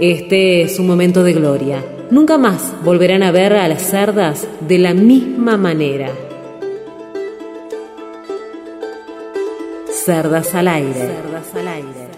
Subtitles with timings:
[0.00, 1.84] Este es un momento de gloria.
[2.10, 6.12] Nunca más volverán a ver a las cerdas de la misma manera.
[9.88, 10.94] Cerdas al aire.
[10.94, 12.08] Cerdas al aire.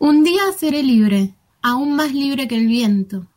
[0.00, 3.28] Un día seré libre aún más libre que el viento.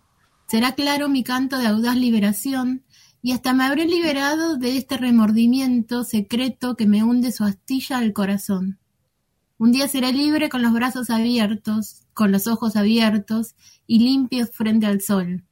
[0.47, 2.83] Será claro mi canto de audaz liberación,
[3.21, 8.14] y hasta me habré liberado de este remordimiento secreto que me hunde su astilla al
[8.14, 8.80] corazón.
[9.62, 13.54] Un día seré libre con los brazos abiertos, con los ojos abiertos
[13.86, 15.44] y limpios frente al sol.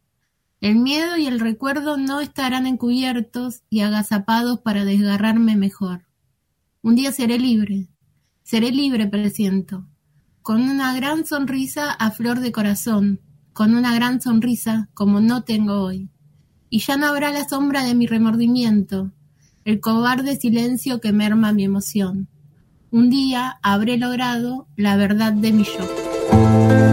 [0.62, 6.08] El miedo y el recuerdo no estarán encubiertos y agazapados para desgarrarme mejor.
[6.82, 7.88] Un día seré libre,
[8.42, 9.86] seré libre, presiento
[10.42, 13.22] con una gran sonrisa a flor de corazón,
[13.54, 16.10] con una gran sonrisa como no tengo hoy.
[16.72, 19.12] Y ya no habrá la sombra de mi remordimiento,
[19.66, 22.28] el cobarde silencio que merma mi emoción.
[22.92, 26.89] Un día habré logrado la verdad de mi yo.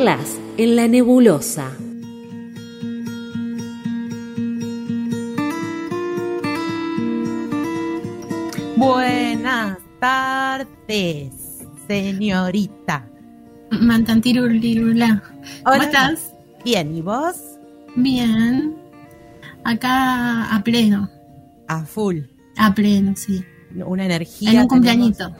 [0.00, 1.70] En la nebulosa.
[8.76, 11.34] Buenas tardes,
[11.86, 13.06] señorita.
[13.72, 15.22] Mantantirulirula.
[15.64, 16.32] ¿Cómo estás?
[16.64, 17.36] Bien, ¿y vos?
[17.94, 18.74] Bien.
[19.64, 21.10] Acá a pleno.
[21.68, 22.20] A full.
[22.56, 23.44] A pleno, sí.
[23.84, 24.52] Una energía.
[24.52, 25.30] En un cumpleañito.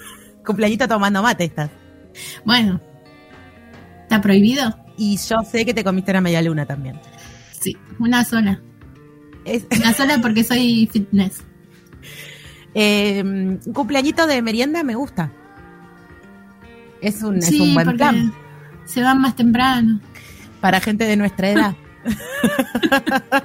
[0.44, 1.70] cumpleañito tomando mate estás.
[2.44, 2.82] Bueno,
[4.10, 4.76] ¿Está prohibido?
[4.96, 6.98] Y yo sé que te comiste una media luna también.
[7.60, 8.60] Sí, una sola.
[9.46, 11.44] Una sola porque soy fitness.
[12.74, 15.30] Eh, un cumpleañito de merienda me gusta.
[17.00, 18.34] Es un, es un buen plan.
[18.84, 20.00] Se van más temprano.
[20.60, 21.76] Para gente de nuestra edad.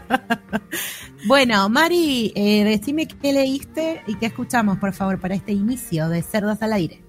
[1.27, 6.24] bueno, Mari, eh, decime qué leíste y qué escuchamos, por favor, para este inicio de
[6.24, 7.03] Cerdas al Aire.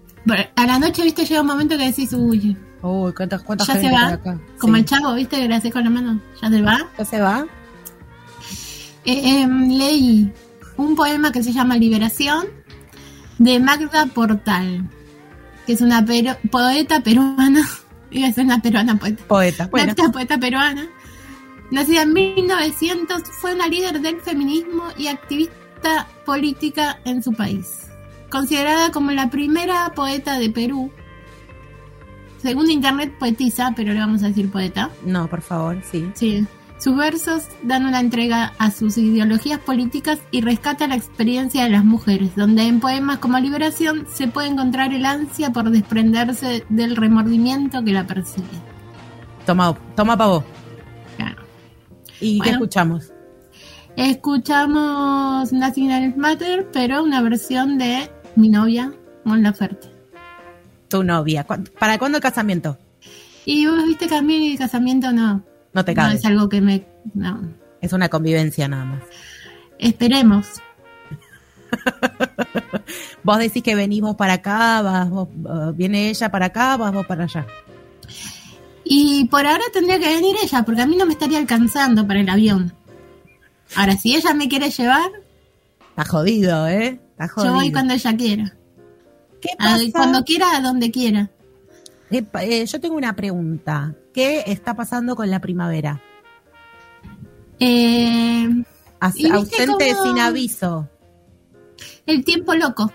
[0.56, 2.54] a la noche, viste, llega un momento que decís, uy,
[2.86, 4.18] Uy, ¿cuántas, cuántas ¿Ya se va?
[4.58, 5.36] Como el chavo, ¿viste?
[5.36, 6.20] Que le haces con la mano.
[6.40, 6.88] ¿Ya se va?
[6.98, 7.46] ¿Ya se va?
[9.04, 10.32] Eh, em, leí
[10.76, 12.46] un poema que se llama Liberación
[13.38, 14.88] de Magda Portal,
[15.66, 17.62] que es una poeta peruana.
[18.10, 19.24] Iba a ser una peruana poeta.
[19.26, 19.94] Poeta, bueno.
[20.12, 20.88] poeta peruana.
[21.70, 27.86] Nacida en 1900, fue una líder del feminismo y activista política en su país.
[28.30, 30.92] Considerada como la primera poeta de Perú,
[32.46, 34.90] según internet poetiza, pero le vamos a decir poeta.
[35.04, 36.08] No, por favor, sí.
[36.14, 36.46] Sí.
[36.78, 41.84] Sus versos dan una entrega a sus ideologías políticas y rescata la experiencia de las
[41.84, 47.82] mujeres, donde en poemas como Liberación se puede encontrar el ansia por desprenderse del remordimiento
[47.82, 48.46] que la persigue.
[49.44, 50.44] Toma, toma para vos.
[51.16, 51.42] Claro.
[52.20, 53.12] ¿Y qué escuchamos?
[53.96, 58.92] Escuchamos National Matter, pero una versión de mi novia,
[59.24, 59.95] Mon Laferte
[60.88, 61.46] tu novia.
[61.78, 62.78] ¿Para cuándo el casamiento?
[63.44, 65.42] Y vos viste que a mí el casamiento no.
[65.72, 66.14] No te cabe.
[66.14, 66.86] No es algo que me.
[67.14, 67.40] No.
[67.80, 69.02] Es una convivencia nada más.
[69.78, 70.46] Esperemos.
[73.22, 76.92] vos decís que venís vos para acá, vas vos, uh, viene ella para acá, vas
[76.92, 77.46] vos para allá.
[78.84, 82.20] Y por ahora tendría que venir ella, porque a mí no me estaría alcanzando para
[82.20, 82.72] el avión.
[83.74, 85.10] Ahora, si ella me quiere llevar.
[85.90, 87.00] Está jodido, ¿eh?
[87.10, 87.52] Está jodido.
[87.52, 88.56] Yo voy cuando ella quiera.
[89.92, 91.30] Cuando quiera, a donde quiera.
[92.10, 93.94] Eh, yo tengo una pregunta.
[94.12, 96.00] ¿Qué está pasando con la primavera?
[97.58, 98.48] Eh,
[99.00, 100.88] ausente sin aviso.
[102.06, 102.92] El tiempo loco.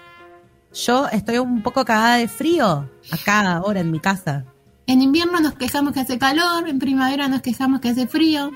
[0.74, 4.46] Yo estoy un poco cagada de frío acá ahora en mi casa.
[4.88, 8.52] En invierno nos quejamos que hace calor, en primavera nos quejamos que hace frío.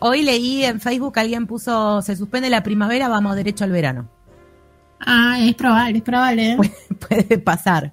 [0.00, 4.08] Hoy leí en Facebook alguien puso, se suspende la primavera, vamos derecho al verano.
[5.04, 6.52] Ah, es probable, es probable.
[6.52, 6.58] ¿eh?
[7.08, 7.92] Puede pasar.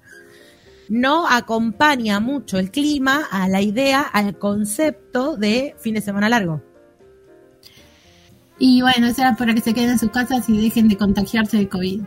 [0.88, 6.62] No acompaña mucho el clima a la idea, al concepto de fin de semana largo.
[8.58, 11.56] Y bueno, eso era para que se queden en sus casas y dejen de contagiarse
[11.56, 12.02] de COVID.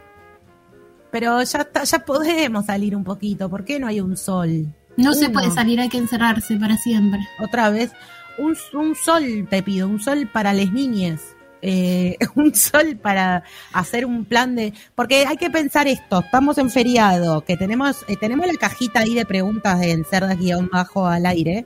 [1.12, 3.50] Pero ya, está, ya podemos salir un poquito.
[3.50, 4.68] ¿Por qué no hay un sol?
[4.98, 7.20] No se puede salir, hay que encerrarse para siempre.
[7.40, 7.92] Otra vez,
[8.38, 11.33] un, un sol te pido, un sol para las niñas.
[11.66, 14.74] Eh, un sol para hacer un plan de...
[14.96, 19.16] Porque hay que pensar esto, estamos en feriado, que tenemos, eh, tenemos la cajita ahí
[19.16, 21.66] de preguntas en cerdas guion bajo al aire,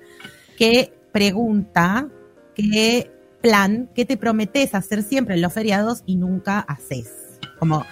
[0.56, 2.08] que pregunta
[2.54, 3.12] qué
[3.42, 7.40] plan, qué te prometes hacer siempre en los feriados y nunca haces.
[7.58, 7.84] Como,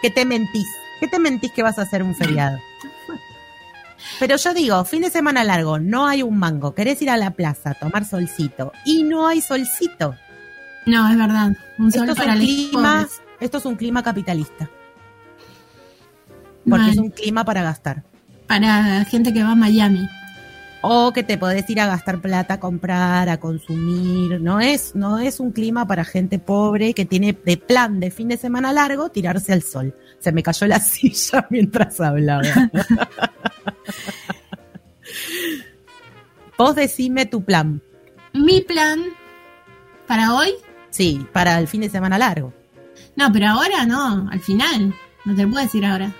[0.00, 0.66] ¿qué te mentís?
[1.00, 2.56] ¿Qué te mentís que vas a hacer un feriado?
[4.20, 7.32] Pero yo digo, fin de semana largo, no hay un mango, querés ir a la
[7.32, 10.14] plaza, tomar solcito, y no hay solcito.
[10.88, 11.52] No, es verdad.
[11.78, 13.22] Un sol Esto es un clima, pobres.
[13.40, 14.70] esto es un clima capitalista.
[16.64, 16.90] Porque Mal.
[16.90, 18.04] es un clima para gastar.
[18.46, 20.08] Para gente que va a Miami.
[20.80, 24.40] O que te podés ir a gastar plata, a comprar, a consumir.
[24.40, 28.28] No es, no es un clima para gente pobre que tiene de plan de fin
[28.28, 29.94] de semana largo tirarse al sol.
[30.20, 32.42] Se me cayó la silla mientras hablaba.
[36.56, 37.82] Vos decime tu plan.
[38.32, 39.00] Mi plan
[40.06, 40.50] para hoy,
[40.98, 42.52] Sí, para el fin de semana largo.
[43.14, 44.92] no, pero ahora no, al final.
[45.24, 46.12] No te lo puedo decir ahora.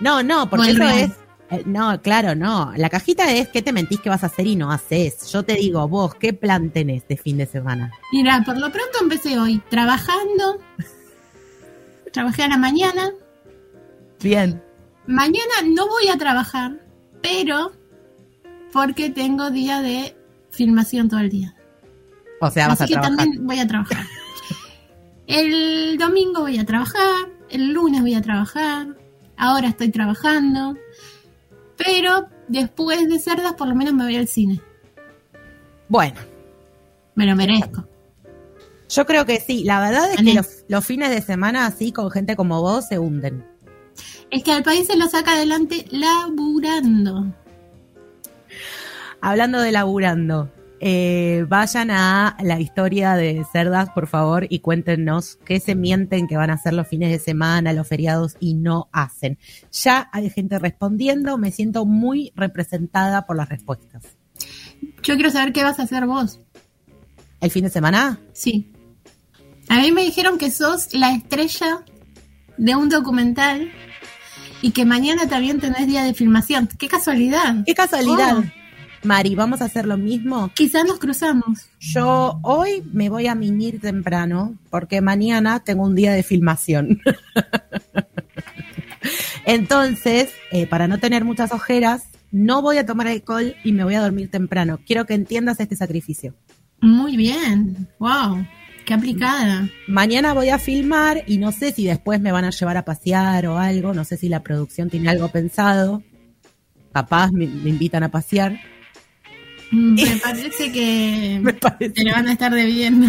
[0.00, 0.98] No, no, porque eso real.
[0.98, 1.10] es.
[1.50, 2.72] eh, No, claro, no.
[2.76, 5.32] La cajita es qué te mentís que vas a hacer y no haces.
[5.32, 7.90] Yo te digo, vos, ¿qué plan tenés de fin de semana?
[8.12, 10.58] Mira, por lo pronto empecé hoy trabajando.
[12.12, 13.10] Trabajé a la mañana.
[14.22, 14.62] Bien.
[15.06, 16.72] Mañana no voy a trabajar,
[17.22, 17.72] pero
[18.72, 20.14] porque tengo día de
[20.50, 21.54] filmación todo el día.
[22.40, 23.16] O sea, vas a que trabajar.
[23.16, 24.04] también voy a trabajar.
[25.28, 28.96] El domingo voy a trabajar, el lunes voy a trabajar,
[29.36, 30.74] ahora estoy trabajando,
[31.76, 34.60] pero después de cerdas por lo menos me voy al cine.
[35.88, 36.18] Bueno,
[37.14, 37.86] Me lo merezco.
[38.88, 39.64] yo creo que sí.
[39.64, 42.98] La verdad es que los, los fines de semana así con gente como vos se
[42.98, 43.44] hunden.
[44.30, 47.26] Es que al país se lo saca adelante laburando.
[49.20, 55.60] Hablando de laburando, eh, vayan a la historia de Cerdas, por favor, y cuéntenos qué
[55.60, 59.38] se mienten que van a hacer los fines de semana, los feriados y no hacen.
[59.72, 64.04] Ya hay gente respondiendo, me siento muy representada por las respuestas.
[65.02, 66.40] Yo quiero saber qué vas a hacer vos.
[67.40, 68.20] ¿El fin de semana?
[68.32, 68.72] Sí.
[69.68, 71.84] A mí me dijeron que sos la estrella
[72.56, 73.70] de un documental
[74.62, 76.68] y que mañana también tenés día de filmación.
[76.78, 77.64] ¡Qué casualidad!
[77.64, 78.38] ¡Qué casualidad!
[78.38, 78.57] Oh.
[79.04, 80.50] Mari, ¿vamos a hacer lo mismo?
[80.54, 81.68] Quizás nos cruzamos.
[81.78, 87.00] Yo hoy me voy a mimir temprano porque mañana tengo un día de filmación.
[89.46, 93.94] Entonces, eh, para no tener muchas ojeras, no voy a tomar alcohol y me voy
[93.94, 94.80] a dormir temprano.
[94.84, 96.34] Quiero que entiendas este sacrificio.
[96.80, 97.88] Muy bien.
[97.98, 98.46] Wow.
[98.84, 99.68] Qué aplicada.
[99.86, 103.46] Mañana voy a filmar y no sé si después me van a llevar a pasear
[103.46, 103.94] o algo.
[103.94, 106.02] No sé si la producción tiene algo pensado.
[106.92, 108.58] Capaz me, me invitan a pasear.
[109.70, 111.90] Mm, Me parece que Me parece.
[111.94, 113.06] te lo van a estar debiendo.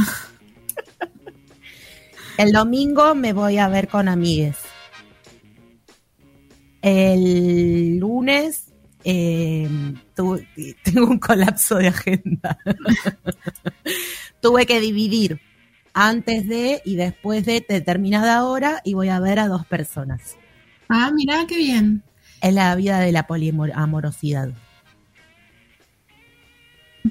[2.38, 4.58] El domingo me voy a ver con amigues.
[6.82, 8.66] El lunes
[9.04, 9.68] eh,
[10.16, 10.42] tu-
[10.84, 12.58] tengo un colapso de agenda.
[14.42, 15.42] Tuve que dividir
[15.94, 20.38] antes de y después de determinada hora y voy a ver a dos personas.
[20.88, 22.04] Ah, mirá, qué bien.
[22.42, 24.50] Es la vida de la poliamorosidad.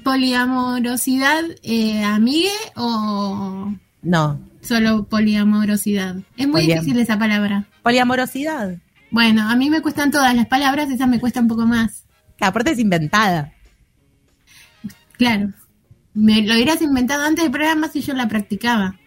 [0.03, 6.17] ¿Poliamorosidad eh, amigue o No, solo poliamorosidad?
[6.37, 7.65] Es muy Poliam- difícil esa palabra.
[7.83, 8.77] poliamorosidad.
[9.11, 12.05] Bueno, a mí me cuestan todas las palabras, esa me cuesta un poco más.
[12.37, 13.53] Que aparte es inventada.
[15.17, 15.51] Claro.
[16.13, 18.97] Me lo hubieras inventado antes del programa si yo la practicaba.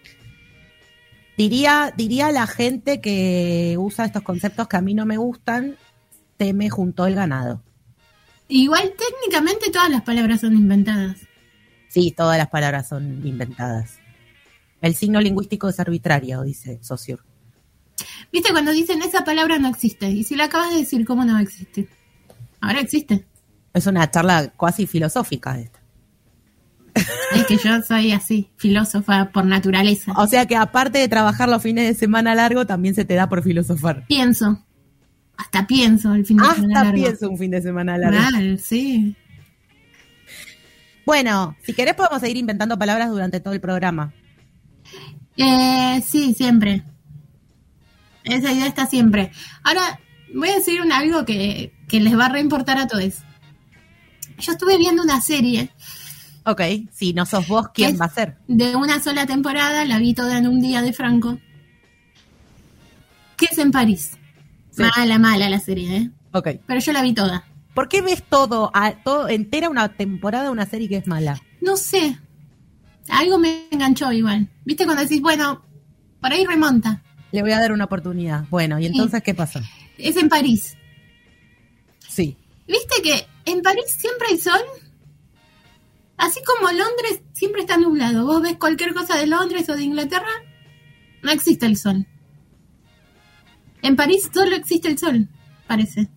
[1.37, 5.77] Diría, diría la gente que usa estos conceptos que a mí no me gustan,
[6.39, 7.63] se me juntó el ganado.
[8.55, 11.17] Igual técnicamente todas las palabras son inventadas.
[11.89, 13.99] Sí, todas las palabras son inventadas.
[14.83, 17.23] El signo lingüístico es arbitrario, dice Saussure.
[18.31, 20.11] ¿Viste cuando dicen esa palabra no existe?
[20.11, 21.89] Y si la acabas de decir, ¿cómo no existe?
[22.61, 23.25] Ahora existe.
[23.73, 25.81] Es una charla cuasi filosófica esta.
[27.35, 30.13] Es que yo soy así, filósofa por naturaleza.
[30.19, 33.31] O sea que aparte de trabajar los fines de semana largo, también se te da
[33.31, 34.05] por filosofar.
[34.09, 34.63] Pienso.
[35.37, 38.19] Hasta pienso el fin de semana Hasta pienso un fin de semana largo.
[38.19, 39.17] Mal, sí.
[41.05, 44.13] Bueno, si querés podemos seguir inventando palabras durante todo el programa.
[45.37, 46.85] Eh, sí, siempre.
[48.25, 49.33] Esa idea está siempre.
[49.65, 49.99] Ahora,
[50.35, 53.15] voy a decir un algo que, que les va a reimportar a todos.
[54.39, 55.71] Yo estuve viendo una serie
[56.45, 56.61] Ok,
[56.91, 58.37] si no sos vos, ¿quién va a ser?
[58.49, 61.39] de una sola temporada, la vi toda en un día de Franco,
[63.37, 64.19] que es en París.
[64.73, 64.83] Sí.
[64.97, 66.11] Mala, mala la serie, ¿eh?
[66.33, 66.49] Ok.
[66.67, 67.45] Pero yo la vi toda.
[67.75, 71.41] ¿Por qué ves todo, a- todo entera una temporada de una serie que es mala?
[71.61, 72.19] No sé.
[73.09, 74.49] Algo me enganchó igual.
[74.65, 75.63] ¿Viste cuando decís, bueno,
[76.21, 77.03] por ahí remonta?
[77.33, 78.45] Le voy a dar una oportunidad.
[78.51, 79.63] Bueno, ¿y entonces qué pasa?
[79.99, 80.77] Es en París.
[82.09, 82.37] Sí.
[82.67, 84.61] ¿Viste que en París siempre hay sol?
[86.17, 88.25] Así como Londres siempre está nublado.
[88.27, 90.31] Vos ves cualquier cosa de Londres o de Inglaterra,
[91.23, 92.07] no existe el sol.
[93.83, 95.29] En París solo existe el sol,
[95.67, 96.09] parece.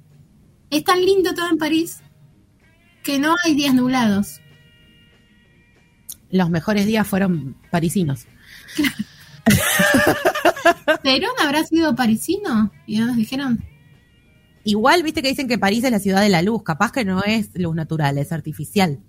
[0.69, 2.01] Es tan lindo todo en París
[3.03, 4.41] que no hay días nublados.
[6.31, 8.27] Los mejores días fueron parisinos.
[11.03, 12.71] ¿Perón habrá sido parisino?
[12.85, 13.63] Y no nos dijeron.
[14.63, 16.63] Igual, viste que dicen que París es la ciudad de la luz.
[16.63, 18.99] Capaz que no es luz natural, es artificial.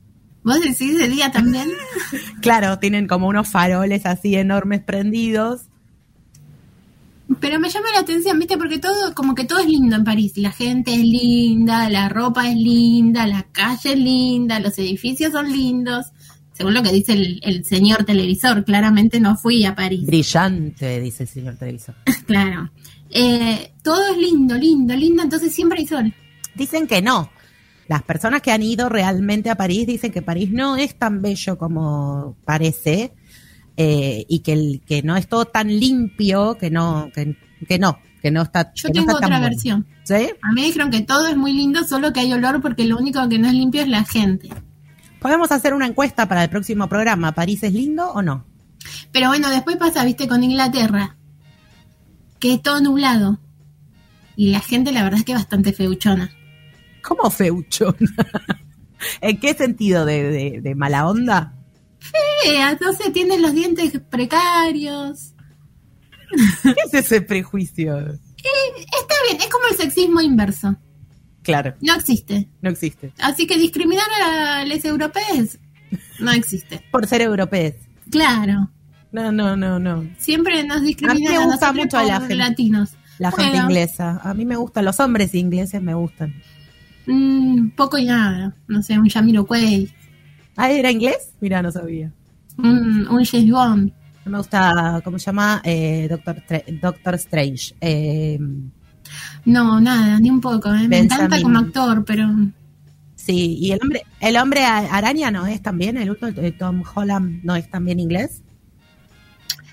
[0.45, 1.69] ¿Vos decís de día también?
[2.41, 5.63] Claro, tienen como unos faroles así enormes prendidos.
[7.41, 8.57] Pero me llama la atención, ¿viste?
[8.57, 10.33] Porque todo, como que todo es lindo en París.
[10.37, 15.51] La gente es linda, la ropa es linda, la calle es linda, los edificios son
[15.51, 16.07] lindos.
[16.53, 20.07] Según lo que dice el, el señor televisor, claramente no fui a París.
[20.07, 21.97] Brillante, dice el señor televisor.
[22.27, 22.71] claro.
[23.11, 26.15] Eh, todo es lindo, lindo, lindo, entonces siempre hay sol.
[26.55, 27.31] Dicen que no.
[27.89, 31.57] Las personas que han ido realmente a París dicen que París no es tan bello
[31.57, 33.13] como parece
[33.77, 37.37] eh, y que, el, que no es todo tan limpio, que no, que,
[37.69, 38.73] que no, que no está.
[38.75, 39.45] Yo no tengo está otra bueno.
[39.45, 39.87] versión.
[40.05, 40.15] ¿Sí?
[40.15, 42.97] A mí me dijeron que todo es muy lindo, solo que hay olor porque lo
[42.97, 44.49] único que no es limpio es la gente.
[45.21, 47.33] Podemos hacer una encuesta para el próximo programa.
[47.33, 48.45] ¿París es lindo o no?
[49.13, 51.17] Pero bueno, después pasa, viste, con Inglaterra,
[52.39, 53.41] que es todo nublado.
[54.37, 56.31] Y la gente, la verdad es que es bastante feuchona.
[57.03, 57.97] ¿Cómo feuchona?
[59.21, 60.05] ¿En qué sentido?
[60.05, 61.56] ¿De, de, de mala onda?
[62.45, 65.33] Fea, entonces tienen los dientes precarios.
[66.63, 67.97] ¿Qué es ese prejuicio?
[67.99, 70.77] Está bien, es como el sexismo inverso.
[71.43, 72.49] Claro, No existe.
[72.61, 73.13] no existe.
[73.21, 75.59] Así que discriminar a los europeos
[76.19, 76.83] no existe.
[76.91, 77.75] Por ser europeos.
[78.11, 78.71] Claro.
[79.13, 80.09] No, no, no, no.
[80.19, 82.35] Siempre nos A mí discriminan me gusta mucho la gente.
[82.35, 82.91] latinos.
[83.19, 84.21] La gente inglesa.
[84.25, 86.35] A mí me gustan los hombres ingleses, me gustan.
[87.07, 88.55] mm, poco y nada.
[88.67, 89.89] No sé, un Jamiroquai,
[90.57, 91.33] Ah, ¿era inglés?
[91.41, 92.13] Mira, no sabía.
[92.59, 93.93] un, un James Bond.
[94.25, 95.61] No me gusta, ¿cómo se llama?
[95.65, 96.43] Eh, Doctor,
[96.81, 97.75] Doctor Strange.
[97.81, 98.39] Eh,
[99.45, 100.73] No, nada, ni un poco.
[100.75, 100.89] ¿eh?
[100.89, 102.29] Me encanta como actor, pero
[103.15, 107.45] sí, y el hombre, el hombre araña no es también, el otro, eh, Tom Holland
[107.45, 108.43] no es también inglés.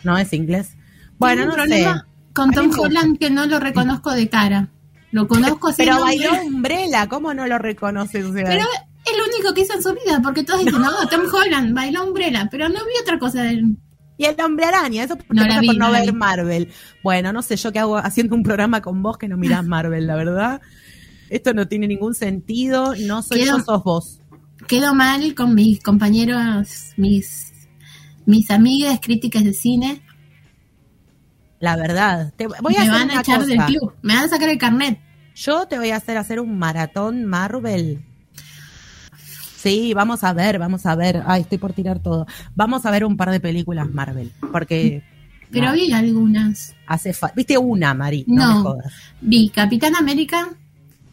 [0.04, 0.76] No es inglés.
[1.18, 1.58] Bueno, no un sé.
[1.68, 2.72] problema con Tom.
[2.78, 4.70] Holland que no lo reconozco de cara.
[5.12, 5.78] Lo conozco así.
[5.84, 8.26] Pero nombre, bailó Umbrella, ¿cómo no lo reconoces?
[8.26, 8.66] O sea, Pero
[9.28, 12.48] lo único que hizo en su vida, porque todos dicen, no, Tom Holland bailó Umbrella,
[12.52, 13.78] pero no vi otra cosa de él.
[14.18, 16.12] Y el hombre araña, eso No pasa vi, por no, ver vi.
[16.12, 16.70] Marvel.
[17.04, 20.06] Bueno, no sé, yo qué hago haciendo un programa con vos que no mirás Marvel,
[20.06, 20.62] la verdad.
[21.30, 24.20] Esto no tiene ningún sentido, no soy Quedo- yo, sos vos.
[24.68, 27.52] Quedo mal con mis compañeros, mis,
[28.26, 30.04] mis amigas críticas de cine.
[31.60, 32.34] La verdad.
[32.36, 33.48] Te, voy a me hacer van a echar cosa.
[33.50, 35.00] del club, me van a sacar el carnet.
[35.36, 38.06] Yo te voy a hacer hacer un maratón Marvel.
[39.64, 41.24] Sí, vamos a ver, vamos a ver.
[41.26, 42.28] Ay, estoy por tirar todo.
[42.54, 45.02] Vamos a ver un par de películas Marvel, porque
[45.52, 46.76] Pero no, vi algunas.
[46.86, 48.26] hace ¿Viste una, Mari?
[48.28, 48.56] No, No.
[48.56, 48.94] me jodas.
[49.22, 50.50] Vi Capitán América,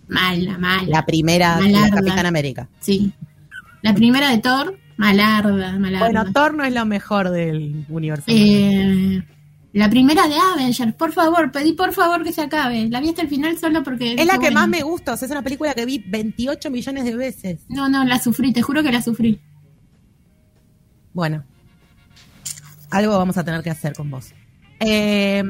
[0.09, 0.83] mala, mala.
[0.89, 1.97] La primera, la Malarda.
[1.97, 2.69] Capitán América.
[2.81, 3.13] Sí.
[3.83, 5.99] La primera de Thor, malarda, malarda.
[6.01, 8.25] Bueno, Thor no es lo mejor del universo.
[8.27, 9.23] Eh,
[9.73, 12.89] la primera de Avengers, por favor, pedí por favor que se acabe.
[12.89, 14.15] La vi hasta el final solo porque...
[14.15, 17.05] es la que más me gusta, o sea, es una película que vi 28 millones
[17.05, 17.61] de veces.
[17.69, 19.41] No, no, la sufrí, te juro que la sufrí.
[21.13, 21.45] Bueno,
[22.91, 24.33] algo vamos a tener que hacer con vos.
[24.81, 25.43] Eh,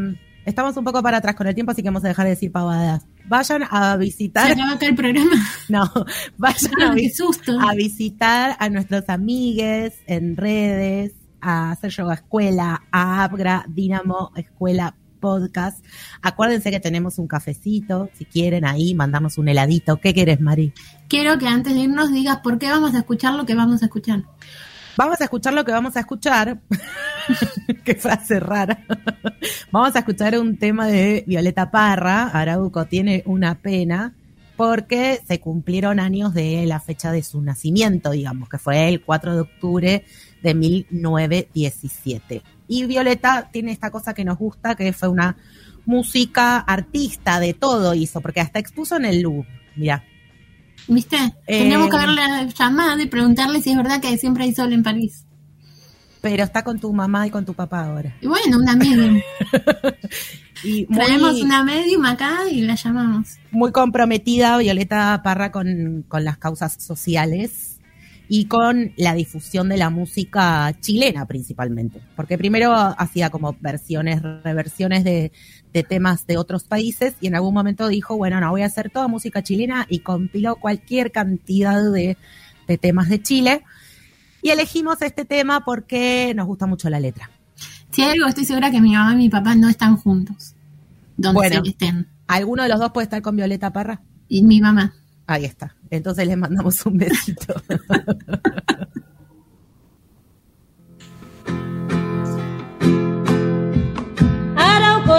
[0.44, 2.50] estamos un poco para atrás con el tiempo, así que vamos a dejar de decir
[2.52, 3.06] pavadas.
[3.26, 5.32] Vayan a Se visitar, acaba acá el programa.
[5.68, 5.90] no,
[6.36, 7.58] vayan a, Ah, vi- susto.
[7.60, 14.94] a visitar a nuestros amigues en redes, a hacer yoga escuela, a Abra, Dinamo Escuela
[15.20, 15.84] Podcast.
[16.22, 19.98] Acuérdense que tenemos un cafecito, si quieren ahí, mandarnos un heladito.
[19.98, 20.72] ¿Qué quieres, Mari?
[21.08, 23.86] Quiero que antes de irnos digas por qué vamos a escuchar lo que vamos a
[23.86, 24.24] escuchar.
[24.96, 26.60] Vamos a escuchar lo que vamos a escuchar.
[27.84, 28.84] Qué frase rara.
[29.70, 32.28] Vamos a escuchar un tema de Violeta Parra.
[32.28, 34.14] Arauco tiene una pena
[34.56, 39.34] porque se cumplieron años de la fecha de su nacimiento, digamos, que fue el 4
[39.34, 40.04] de octubre
[40.42, 42.42] de 1917.
[42.68, 45.36] Y Violeta tiene esta cosa que nos gusta, que fue una
[45.86, 49.48] música artista de todo hizo, porque hasta expuso en el Louvre.
[49.76, 50.04] Mira.
[50.88, 51.16] ¿Viste?
[51.46, 55.24] Tenemos que haberle llamado y preguntarle si es verdad que siempre hay sol en París.
[56.20, 58.14] Pero está con tu mamá y con tu papá ahora.
[58.20, 59.20] Y bueno, una medium.
[60.64, 63.38] y Traemos una medium acá y la llamamos.
[63.50, 67.69] Muy comprometida Violeta Parra con, con las causas sociales
[68.32, 72.00] y con la difusión de la música chilena principalmente.
[72.14, 75.32] Porque primero hacía como versiones, reversiones de,
[75.72, 78.88] de temas de otros países y en algún momento dijo, bueno, no, voy a hacer
[78.88, 82.16] toda música chilena y compiló cualquier cantidad de,
[82.80, 83.64] temas de Chile.
[84.42, 87.30] Y elegimos este tema porque nos gusta mucho la letra.
[87.90, 90.54] Si algo, estoy segura que mi mamá y mi papá no están juntos.
[91.16, 92.06] Donde bueno, estén.
[92.28, 94.00] ¿Alguno de los dos puede estar con Violeta Parra?
[94.28, 94.94] Y mi mamá.
[95.30, 95.76] Ahí está.
[95.90, 97.54] Entonces les mandamos un besito.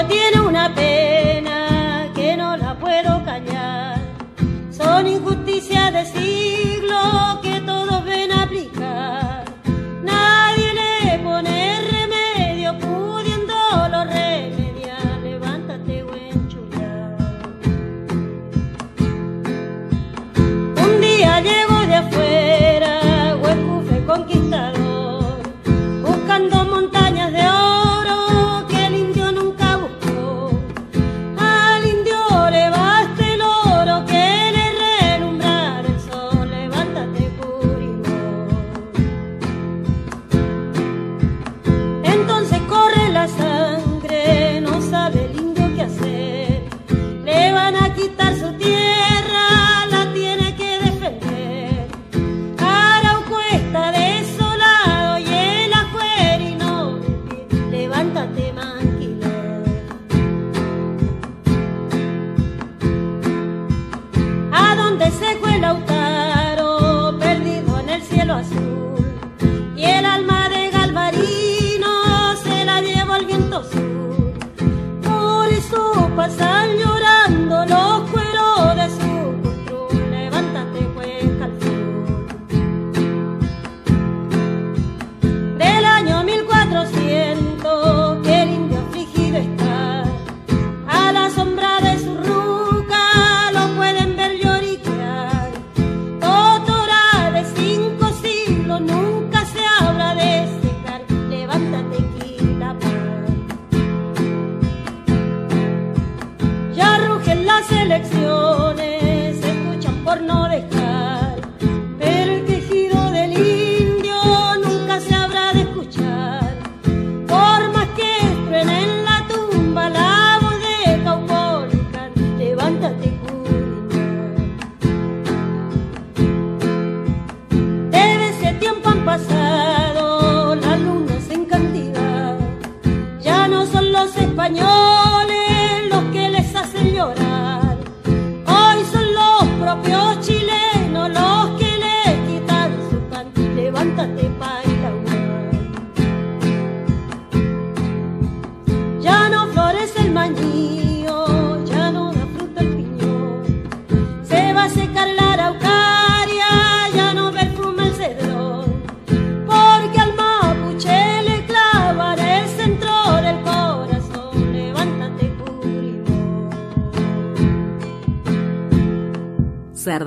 [0.08, 4.00] tiene una pena que no la puedo callar.
[4.72, 9.46] Son injusticias de siglo que todos ven aplicar.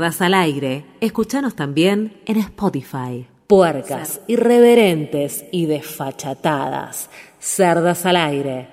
[0.05, 0.85] Al aire.
[1.01, 3.27] Escúchanos también en Spotify.
[3.47, 7.09] Puercas, irreverentes y desfachatadas.
[7.39, 8.69] Cerdas al aire.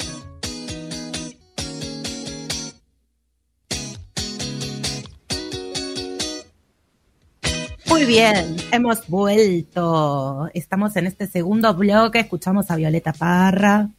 [7.87, 10.49] Muy bien, hemos vuelto.
[10.53, 13.89] Estamos en este segundo bloque, escuchamos a Violeta Parra.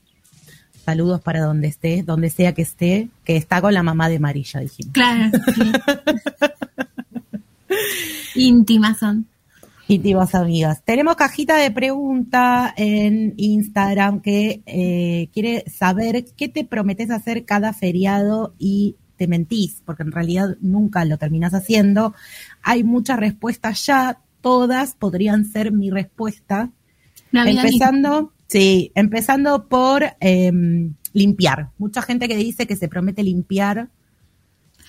[0.85, 4.61] Saludos para donde esté, donde sea que esté, que está con la mamá de Marilla,
[4.61, 4.93] dijimos.
[4.93, 5.31] Claro.
[8.35, 9.27] Íntimas son.
[9.89, 10.83] Íntimas amigas.
[10.85, 17.73] Tenemos cajita de pregunta en Instagram que eh, quiere saber qué te prometes hacer cada
[17.73, 22.15] feriado y te mentís, porque en realidad nunca lo terminas haciendo.
[22.63, 26.71] Hay muchas respuestas ya, todas podrían ser mi respuesta.
[27.33, 31.71] Empezando, Sí, empezando por em, limpiar.
[31.79, 33.89] Mucha gente que dice que se promete limpiar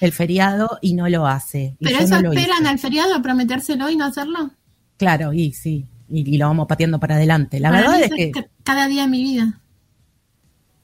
[0.01, 1.75] el feriado y no lo hace.
[1.79, 4.51] Y ¿Pero eso no esperan al feriado prometérselo y no hacerlo?
[4.97, 7.59] Claro, y sí, y, y lo vamos pateando para adelante.
[7.59, 8.31] La Para verdad es que...
[8.31, 9.59] ca- cada día de mi vida.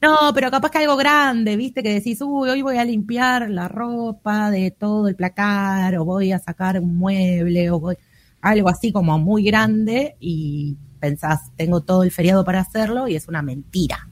[0.02, 3.68] No, pero capaz que algo grande, viste, que decís, uy, hoy voy a limpiar la
[3.68, 7.96] ropa de todo el placar, o voy a sacar un mueble, o voy...
[8.40, 13.28] algo así como muy grande, y pensás, tengo todo el feriado para hacerlo, y es
[13.28, 14.08] una mentira.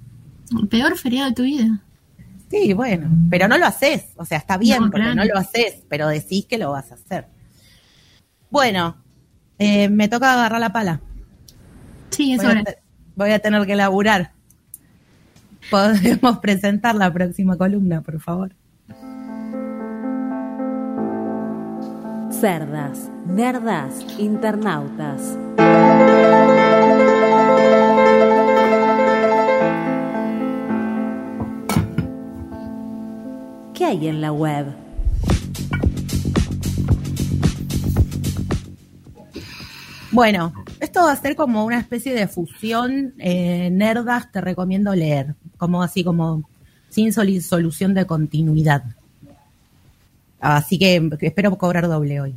[0.59, 1.83] El peor feriado de tu vida.
[2.51, 5.15] Sí, bueno, pero no lo haces, o sea, está bien, No, porque claro.
[5.17, 7.27] no lo haces, pero decís que lo vas a hacer.
[8.51, 8.97] Bueno,
[9.59, 11.01] eh, me toca agarrar la pala.
[12.11, 12.65] Sí, es Voy a, hora.
[12.65, 12.79] te-
[13.17, 14.33] voy a tener que laburar.
[15.71, 18.55] Podemos presentar la próxima columna, por favor.
[22.31, 25.37] Cerdas, nerdas, internautas.
[33.99, 34.67] ¿Qué hay en la web?
[40.11, 43.15] Bueno, esto va a ser como una especie de fusión.
[43.19, 46.49] eh, nerdas te recomiendo leer, como así como
[46.89, 48.85] sin solución de continuidad.
[50.41, 52.35] Así que espero cobrar doble hoy.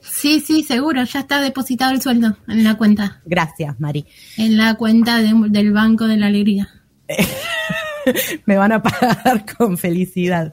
[0.00, 1.04] Sí, sí, seguro.
[1.04, 3.20] Ya está depositado el sueldo en la cuenta.
[3.24, 4.04] Gracias, Mari.
[4.36, 6.68] En la cuenta de- del Banco de la Alegría.
[8.46, 10.52] Me van a pagar con felicidad.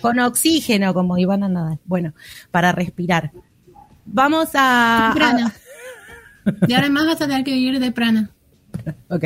[0.00, 1.78] Con oxígeno, como Ivana Nadal.
[1.84, 2.14] Bueno,
[2.50, 3.32] para respirar.
[4.06, 5.12] Vamos a...
[5.14, 5.54] Prana.
[6.66, 8.30] De ahora más vas a tener que vivir de prana.
[9.08, 9.24] ok.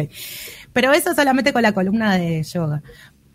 [0.73, 2.83] Pero eso solamente con la columna de yoga.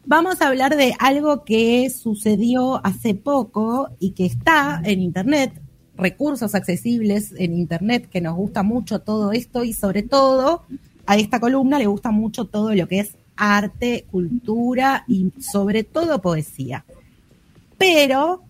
[0.05, 5.61] Vamos a hablar de algo que sucedió hace poco y que está en Internet,
[5.97, 10.63] recursos accesibles en Internet, que nos gusta mucho todo esto y sobre todo
[11.05, 16.21] a esta columna le gusta mucho todo lo que es arte, cultura y sobre todo
[16.21, 16.85] poesía.
[17.79, 18.43] Pero,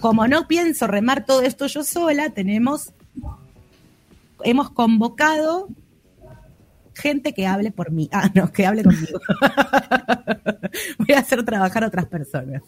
[0.00, 2.92] como no pienso remar todo esto yo sola, tenemos,
[4.42, 5.68] hemos convocado
[6.94, 8.08] gente que hable por mí.
[8.10, 9.20] Ah, no, que hable conmigo.
[10.98, 12.62] Voy a hacer trabajar a otras personas.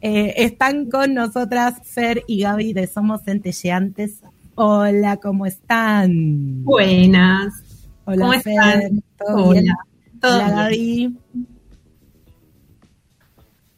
[0.00, 4.20] Eh, están con nosotras Fer y Gaby de Somos Centelleantes.
[4.54, 6.64] Hola, ¿cómo están?
[6.64, 7.54] Buenas.
[8.04, 8.52] Hola, ¿Cómo Fer.
[8.52, 9.02] están?
[9.18, 9.64] ¿Todo bien?
[9.64, 9.76] Hola.
[10.20, 11.18] Todo Hola, bien.
[11.32, 11.46] Gaby.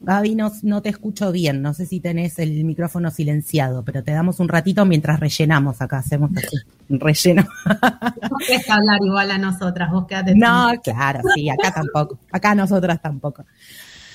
[0.08, 1.60] Gaby, no, no te escucho bien.
[1.60, 5.98] No sé si tenés el micrófono silenciado, pero te damos un ratito mientras rellenamos acá.
[5.98, 6.56] Hacemos así,
[6.88, 7.46] un relleno.
[8.30, 12.18] Vos querés hablar igual a nosotras, vos quedate No, claro, sí, acá tampoco.
[12.32, 13.44] Acá nosotras tampoco.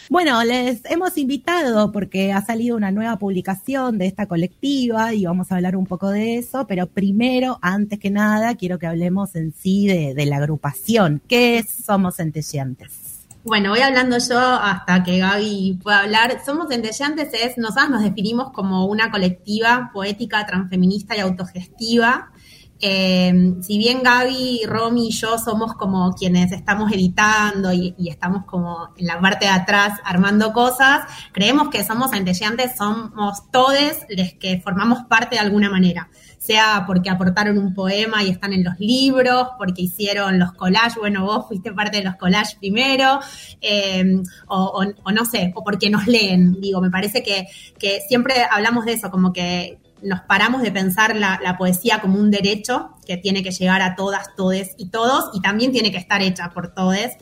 [0.10, 5.51] Bueno, les hemos invitado porque ha salido una nueva publicación de esta colectiva y vamos
[5.51, 9.53] a hablar un poco de eso, pero primero, antes que nada, quiero que hablemos en
[9.53, 11.21] sí de, de la agrupación.
[11.27, 13.12] ¿Qué es Somos Centelleantes?
[13.45, 16.39] Bueno, voy hablando yo hasta que Gaby pueda hablar.
[16.45, 22.32] Somos Centelleantes, es, nosotras nos definimos como una colectiva poética, transfeminista y autogestiva.
[22.79, 28.89] Eh, si bien Gaby, Romy y yo somos como quienes estamos editando y, estamos como
[28.97, 31.01] en la parte de atrás armando cosas,
[31.32, 36.10] creemos que somos centelleantes, somos todes los que formamos parte de alguna manera,
[36.43, 41.23] sea porque aportaron un poema y están en los libros, porque hicieron los collages, bueno,
[41.23, 43.21] vos fuiste parte de los collages primero,
[43.62, 47.47] eh, o, no sé, o porque nos leen, digo, me parece que,
[47.79, 52.19] que siempre hablamos de eso, como que nos paramos de pensar la, la poesía como
[52.19, 55.97] un derecho que tiene que llegar a todas, todes y todos, y también tiene que
[55.97, 57.13] estar hecha por todes.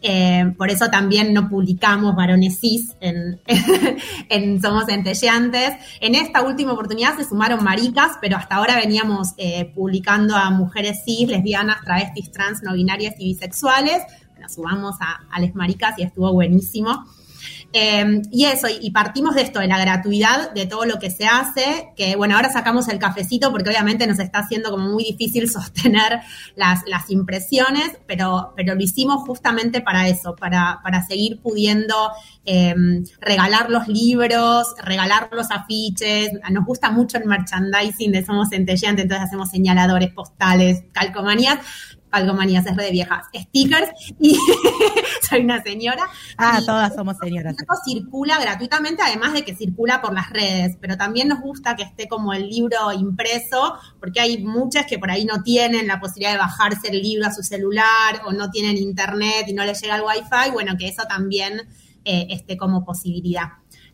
[0.00, 5.74] Eh, por eso también no publicamos varones cis en, Somos Centelleantes.
[6.00, 11.02] En esta última oportunidad se sumaron maricas, pero hasta ahora veníamos eh, publicando a mujeres
[11.04, 14.02] cis, lesbianas, travestis, trans, no binarias y bisexuales.
[14.32, 17.04] Bueno, subamos a, a les maricas y estuvo buenísimo.
[17.74, 21.26] Eh, y eso, y, partimos de esto, de la gratuidad de todo lo que se
[21.26, 25.50] hace, que bueno, ahora sacamos el cafecito porque obviamente nos está haciendo como muy difícil
[25.50, 26.20] sostener
[26.56, 31.94] las, las impresiones, pero, pero lo hicimos justamente para eso, para, para seguir pudiendo
[32.46, 32.74] eh,
[33.20, 36.30] regalar los libros, regalar los afiches.
[36.50, 41.58] Nos gusta mucho el merchandising de Somos Centelleantes, entonces hacemos señaladores, postales, calcomanías.
[42.10, 44.34] Calcomanías es de viejas, stickers y
[45.28, 46.04] soy una señora.
[46.36, 47.54] Ah, Y- todas somos señoras.
[47.58, 51.82] esto circula gratuitamente, además de que circula por las redes, pero también nos gusta que
[51.82, 56.32] esté como el libro impreso, porque hay muchas que por ahí no tienen la posibilidad
[56.32, 59.96] de bajarse el libro a su celular o no tienen internet y no les llega
[59.96, 61.68] el wifi, bueno, que eso también
[62.04, 63.48] eh, esté como posibilidad.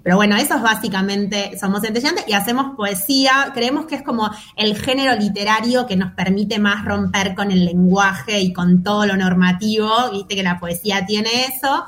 [0.05, 3.53] Pero bueno, eso es básicamente Somos Centelleantes y hacemos poesía.
[3.55, 8.38] Creemos que es como el género literario que nos permite más romper con el lenguaje
[8.38, 9.88] y con todo lo normativo.
[10.12, 11.87] Viste que la poesía tiene eso.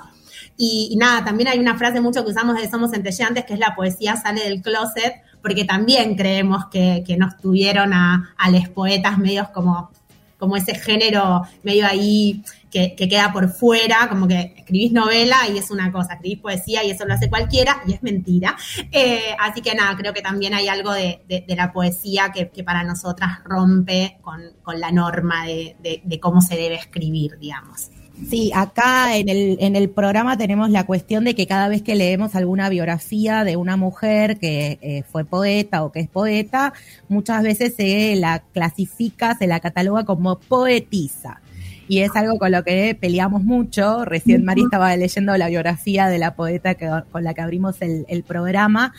[0.57, 3.75] Y, nada, también hay una frase mucho que usamos de Somos Centelleantes, que es la
[3.77, 9.51] poesía sale del closet, porque también creemos que, nos tuvieron a, a los poetas medios
[9.51, 9.91] como
[10.39, 15.71] como ese género medio ahí que, queda por fuera, como que escribís novela y es
[15.71, 18.57] una cosa, escribís poesía y eso lo hace cualquiera y es mentira.
[18.93, 23.39] Eh, así que nada, creo que también hay algo de, la poesía que, para nosotras
[23.45, 24.43] rompe con,
[24.79, 27.91] la norma de, cómo se debe escribir, digamos.
[28.31, 31.95] Sí, acá en el, en el programa tenemos la cuestión de que cada vez que
[31.95, 36.73] leemos alguna biografía de una mujer que eh, fue poeta o que es poeta,
[37.09, 41.41] muchas veces se la clasifica, se la cataloga como poetisa
[41.89, 44.05] y es algo con lo que peleamos mucho.
[44.05, 46.77] Recién Mari estaba leyendo la biografía de la poeta
[47.11, 48.93] con la que abrimos el, programa.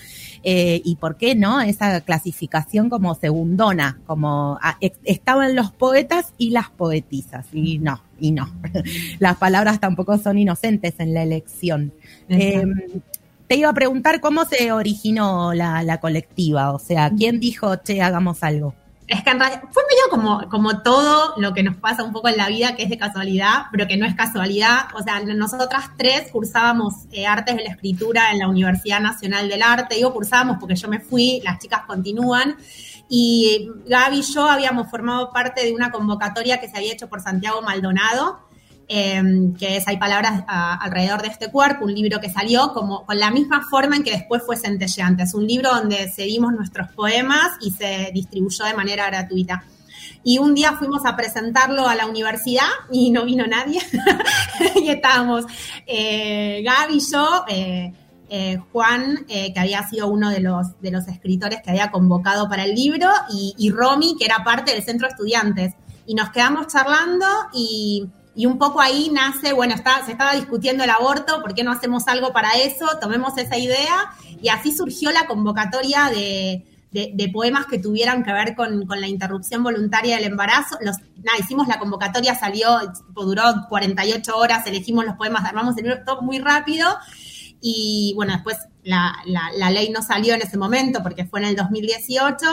[0.43, 6.51] Eh, y por qué no esa clasificación como segundona, como ah, estaban los poetas y
[6.51, 8.51] las poetisas, y no, y no.
[9.19, 11.93] Las palabras tampoco son inocentes en la elección.
[12.30, 12.73] Em,
[13.47, 18.01] te iba a preguntar cómo se originó la, la colectiva, o sea, ¿quién dijo, che,
[18.01, 18.73] hagamos algo?
[19.08, 22.27] Es que en realidad fue medio como, como todo lo que nos pasa un poco
[22.27, 24.88] en la vida, que es de casualidad, pero que no es casualidad.
[24.95, 29.62] O sea, nosotras tres cursábamos eh, artes de la escritura en la Universidad Nacional del
[29.62, 29.95] Arte.
[29.95, 32.58] Digo cursábamos porque yo me fui, las chicas continúan.
[33.10, 37.22] Y Gaby y yo habíamos formado parte de una convocatoria que se había hecho por
[37.22, 38.48] Santiago Maldonado,
[38.89, 43.20] Em, que es Hay palabras alrededor de este cuerpo, un libro que salió como con
[43.20, 45.24] la misma forma en que después fue Centelleante.
[45.24, 49.65] Es un libro donde cedimos nuestros poemas y se distribuyó de manera gratuita.
[50.24, 53.82] Y un día fuimos a presentarlo a la universidad y no vino nadie.
[54.82, 55.46] y estábamos
[55.86, 57.93] eh, Gaby y yo, eh,
[58.29, 62.65] eh, Juan, que había sido uno de los, de los escritores que había convocado para
[62.65, 65.73] el libro, y, y Romy, que era parte del centro de estudiantes.
[66.05, 70.83] Y nos quedamos charlando y y un poco ahí nace, bueno, está, se estaba discutiendo
[70.83, 72.85] el aborto, ¿por qué no hacemos algo para eso?
[73.01, 76.63] Tomemos esa idea y así surgió la convocatoria de,
[77.33, 80.77] poemas que tuvieran que ver con, la interrupción voluntaria del embarazo.
[80.81, 82.69] Los, nada, hicimos la convocatoria, salió,
[83.09, 86.95] duró 48 horas, elegimos los poemas, armamos el libro, todo muy rápido.
[87.62, 91.56] Y bueno, después la, la ley no salió en ese momento porque fue en el
[91.56, 92.46] 2018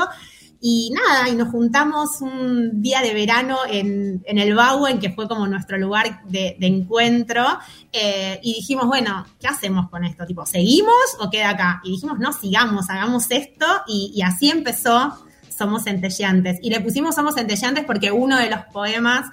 [0.66, 4.56] y nada, y nos juntamos un día de verano en, en el
[4.88, 7.44] en que fue como nuestro lugar de, encuentro,
[7.92, 10.24] eh, y dijimos, bueno, ¿qué hacemos con esto?
[10.24, 11.82] Tipo, ¿seguimos o queda acá?
[11.84, 15.14] Y dijimos, no, sigamos, hagamos esto, y, así empezó
[15.54, 16.60] Somos Centelleantes.
[16.62, 19.26] Y le pusimos Somos Centelleantes porque uno de los poemas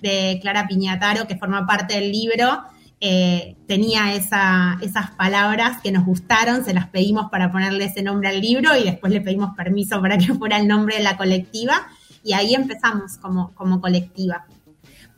[0.00, 2.62] de Clara Piñataro, que forma parte del libro,
[2.98, 8.30] eh, tenía esa, esas palabras que nos gustaron, se las pedimos para ponerle ese nombre
[8.30, 11.88] al libro y después le pedimos permiso para que fuera el nombre de la colectiva
[12.24, 14.46] y ahí empezamos como, como colectiva.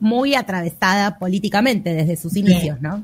[0.01, 3.03] Muy atravesada políticamente desde sus inicios, ¿no?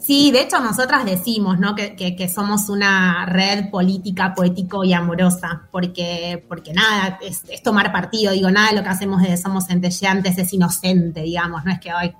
[0.00, 1.74] sí, de hecho nosotras decimos, ¿no?
[1.74, 8.32] Que, que, somos una red política, poético y amorosa, porque, porque nada, es, tomar partido,
[8.32, 11.92] digo, nada de lo que hacemos desde Somos Centelleantes es inocente, digamos, no es que
[11.92, 12.14] hoy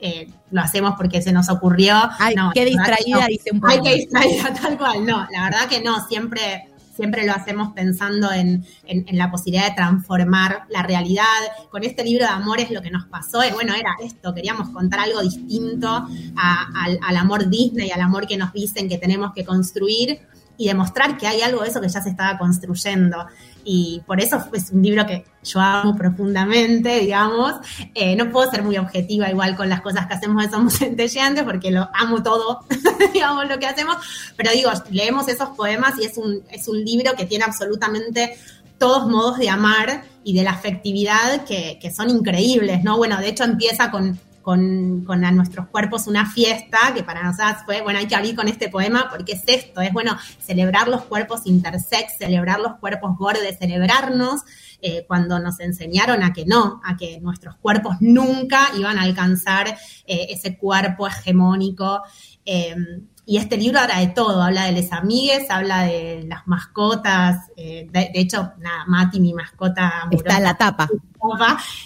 [0.00, 1.96] eh, lo hacemos porque se nos ocurrió.
[2.18, 3.72] Ay, qué distraída, dice un poco.
[3.72, 5.06] Ay, qué distraída, tal cual.
[5.06, 8.64] No, la verdad que no, siempre, siempre lo hacemos pensando en,
[9.12, 11.24] la posibilidad de transformar la realidad.
[11.70, 15.00] Con este libro de amores lo que nos pasó es, bueno, era esto, queríamos contar
[15.00, 16.06] algo distinto
[16.36, 20.20] al, al amor Disney, al amor que nos dicen que tenemos que construir
[20.56, 23.26] y demostrar que hay algo de eso que ya se estaba construyendo
[23.68, 27.54] y por eso es un libro que yo amo profundamente, digamos.
[27.94, 31.42] Eh, no puedo ser muy objetiva igual con las cosas que hacemos de Somos Centelleantes
[31.42, 32.64] porque lo amo todo,
[33.12, 33.96] digamos, lo que hacemos,
[34.36, 38.38] pero digo, leemos esos poemas y es un, es un libro que tiene absolutamente
[38.78, 42.96] todos modos de amar y de la afectividad que, que son increíbles, ¿no?
[42.96, 47.82] Bueno, de hecho empieza con con, a nuestros cuerpos una fiesta, que para nosotras fue,
[47.82, 51.40] bueno, hay que abrir con este poema porque es esto, es bueno, celebrar los cuerpos
[51.46, 54.42] intersex, celebrar los cuerpos gordes, celebrarnos
[54.80, 59.66] eh, cuando nos enseñaron a que no, a que nuestros cuerpos nunca iban a alcanzar
[60.06, 62.02] eh, ese cuerpo hegemónico.
[62.44, 67.50] Em, y este libro habla de todo, habla de les amigues, habla de las mascotas.
[67.56, 70.06] Eh, de, hecho, nada, Mati, mi mascota.
[70.12, 70.88] Está en la tapa.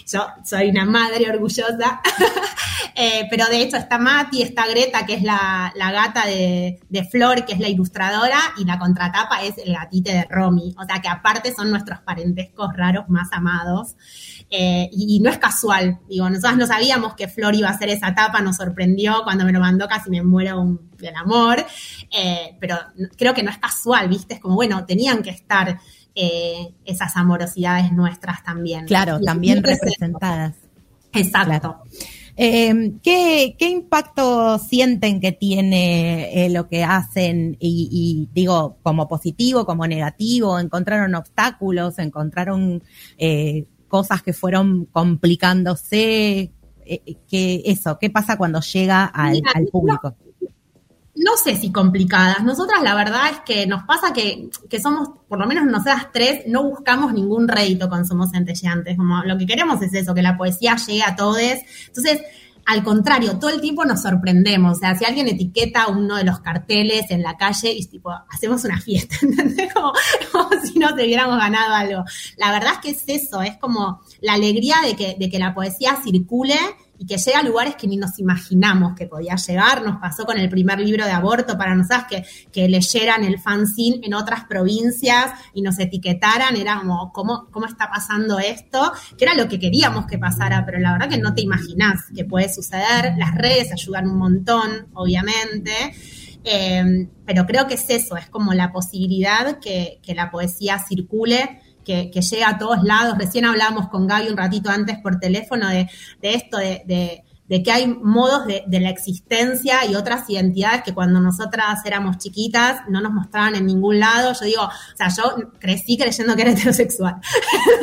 [0.07, 2.01] Yo soy una madre orgullosa.
[3.03, 7.05] Eh, pero de hecho está Mati, está Greta, que es la, la gata de, de,
[7.05, 10.75] Flor, que es la ilustradora, y la contratapa es el gatite de Romy.
[10.79, 13.97] O sea que aparte son nuestros parentescos raros más amados.
[14.51, 17.89] Eh, y, y, no es casual, digo, nosotros no sabíamos que Flor iba a hacer
[17.89, 21.65] esa tapa, nos sorprendió cuando me lo mandó, casi me muero un, del amor,
[22.11, 22.79] eh, pero
[23.17, 24.35] creo que no es casual, ¿viste?
[24.35, 25.79] Es como, bueno, tenían que estar
[26.21, 28.87] eh, esas amorosidades nuestras también.
[28.87, 30.57] Claro, y, también representadas.
[31.13, 31.49] Exacto.
[31.49, 31.83] Claro.
[32.43, 37.57] Eh, ¿qué, ¿qué, impacto sienten que tiene eh, lo que hacen?
[37.61, 41.99] Y, y, digo, como positivo, como negativo, ¿encontraron obstáculos?
[41.99, 42.83] ¿Encontraron
[43.19, 46.51] eh, cosas que fueron complicándose?
[46.87, 50.17] Eh, ¿qué, eso, ¿qué pasa cuando llega al, Mira, al público?
[50.19, 50.30] No,
[51.21, 52.43] no sé si complicadas.
[52.43, 56.45] Nosotras la verdad es que nos pasa que, que somos, por lo menos nosotras tres,
[56.47, 58.97] no buscamos ningún rédito con Somos Centelleantes.
[58.97, 61.39] Como lo que queremos es eso, que la poesía llegue a todos.
[61.89, 62.23] Entonces,
[62.65, 64.79] al contrario, todo el tiempo nos sorprendemos.
[64.79, 68.65] O sea, si alguien etiqueta uno de los carteles en la calle y tipo, hacemos
[68.65, 69.75] una fiesta, ¿entendés?
[69.75, 69.93] Como,
[70.65, 72.05] si nos hubiéramos ganado algo.
[72.39, 75.55] La verdad es que es eso, es como la alegría de que, de que la
[75.55, 76.57] poesía circule
[77.01, 79.83] y que llegue a lugares que ni nos imaginamos que podía llegar.
[79.83, 84.01] Nos pasó con el primer libro de aborto para nosotras que, que leyeran el fanzine
[84.03, 86.57] en otras provincias y nos etiquetaran.
[86.57, 88.93] Era como, ¿cómo, ¿cómo está pasando esto?
[89.17, 92.27] Que era lo que queríamos que pasara, pero la verdad que no te imaginás que
[92.27, 93.15] puede suceder.
[93.17, 95.73] Las redes ayudan un montón, obviamente.
[96.45, 101.61] Eh, pero creo que es eso, es como la posibilidad que, que la poesía circule
[101.85, 103.17] que, llega a todos lados.
[103.19, 105.89] Recién hablábamos con Gaby un ratito antes por teléfono de,
[106.23, 112.19] esto, de, que hay modos de, la existencia y otras identidades que cuando nosotras éramos
[112.19, 114.33] chiquitas no nos mostraban en ningún lado.
[114.39, 117.17] Yo digo, o sea, yo crecí creyendo que era heterosexual,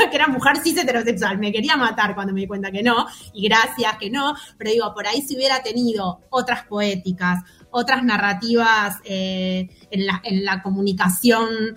[0.10, 1.38] que era mujer cis heterosexual.
[1.38, 4.94] Me quería matar cuando me di cuenta que no, y gracias que no, pero digo,
[4.94, 11.76] por ahí si hubiera tenido otras poéticas, otras narrativas eh, en la comunicación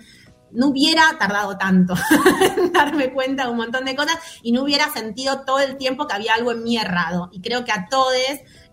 [0.53, 1.93] no hubiera tardado tanto
[2.57, 6.07] en darme cuenta de un montón de cosas y no hubiera sentido todo el tiempo
[6.07, 7.29] que había algo en mí errado.
[7.31, 8.13] Y creo que a todos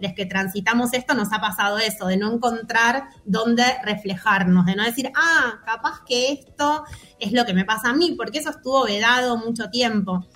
[0.01, 4.85] los que transitamos esto nos ha pasado eso, de no encontrar dónde reflejarnos, de no
[4.85, 6.85] decir, ah, capaz que esto
[7.19, 10.27] es lo que me pasa a mí, porque eso estuvo vedado mucho tiempo.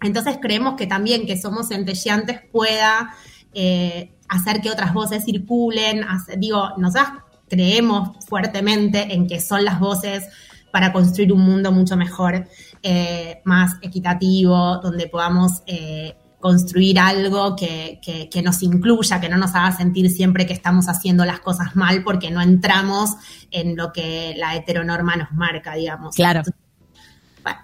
[0.00, 3.14] Entonces creemos que también que somos centelleantes pueda
[3.52, 6.04] eh, hacer que otras voces circulen.
[6.36, 10.24] Digo, nosotros creemos fuertemente en que son las voces
[10.72, 12.46] para construir un mundo mucho mejor,
[12.82, 19.36] eh, más equitativo, donde podamos eh, construir algo que, que, que, nos incluya, que no
[19.36, 23.10] nos haga sentir siempre que estamos haciendo las cosas mal porque no entramos
[23.50, 26.14] en lo que la heteronorma nos marca, digamos.
[26.14, 26.40] Claro.
[26.40, 26.62] Entonces,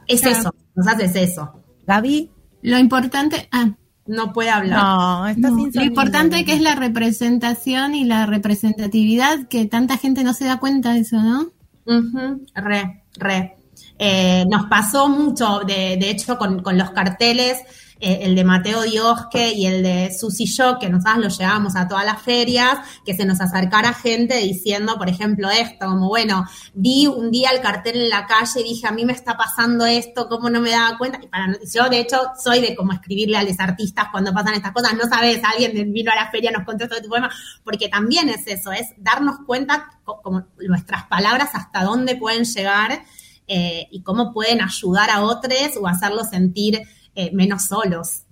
[0.09, 0.38] es claro.
[0.38, 1.64] eso, nos haces eso.
[1.86, 2.30] Gaby.
[2.62, 3.72] Lo importante, ah,
[4.07, 4.78] no puede hablar.
[4.78, 10.24] No, estás no, Lo importante que es la representación y la representatividad, que tanta gente
[10.24, 11.52] no se da cuenta de eso, ¿no?
[11.87, 13.57] Uh -huh, re, re.
[13.99, 17.62] Eh, nos pasó mucho, de, de hecho, con, con, los carteles,
[18.07, 21.88] eh, el de Mateo Diosque y el de Susi Yo, que nosotros lo llevábamos a
[21.88, 26.44] todas las ferias, que se nos acercara gente diciendo, por ejemplo, esto, como, bueno,
[26.74, 29.86] vi un día el cartel en la calle y dije, a mí me está pasando
[29.86, 31.18] esto, ¿cómo no me daba cuenta?
[31.22, 34.72] Y para, yo, de hecho, soy de como escribirle a los artistas cuando pasan estas
[34.72, 37.30] cosas, no sabes, alguien vino a la feria, nos contó todo tu poema,
[37.64, 43.02] porque también es eso, es darnos cuenta como nuestras palabras hasta dónde pueden llegar
[43.46, 46.82] eh, y cómo pueden ayudar a otros o hacerlos sentir
[47.14, 48.22] eh, menos solos.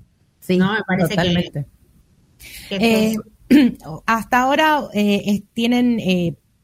[0.41, 0.73] Sí, ¿no?
[0.73, 1.67] Me parece totalmente.
[2.69, 3.17] que, que eh,
[4.07, 6.01] hasta ahora eh, tienen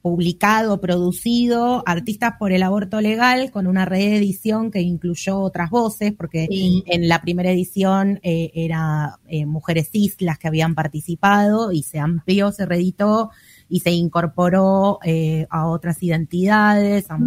[0.09, 6.47] publicado, producido Artistas por el Aborto Legal con una reedición que incluyó otras voces, porque
[6.49, 6.83] sí.
[6.87, 11.99] en la primera edición eh, era eh, mujeres cis las que habían participado y se
[11.99, 13.31] amplió, se reeditó
[13.69, 17.19] y se incorporó eh, a otras identidades, a.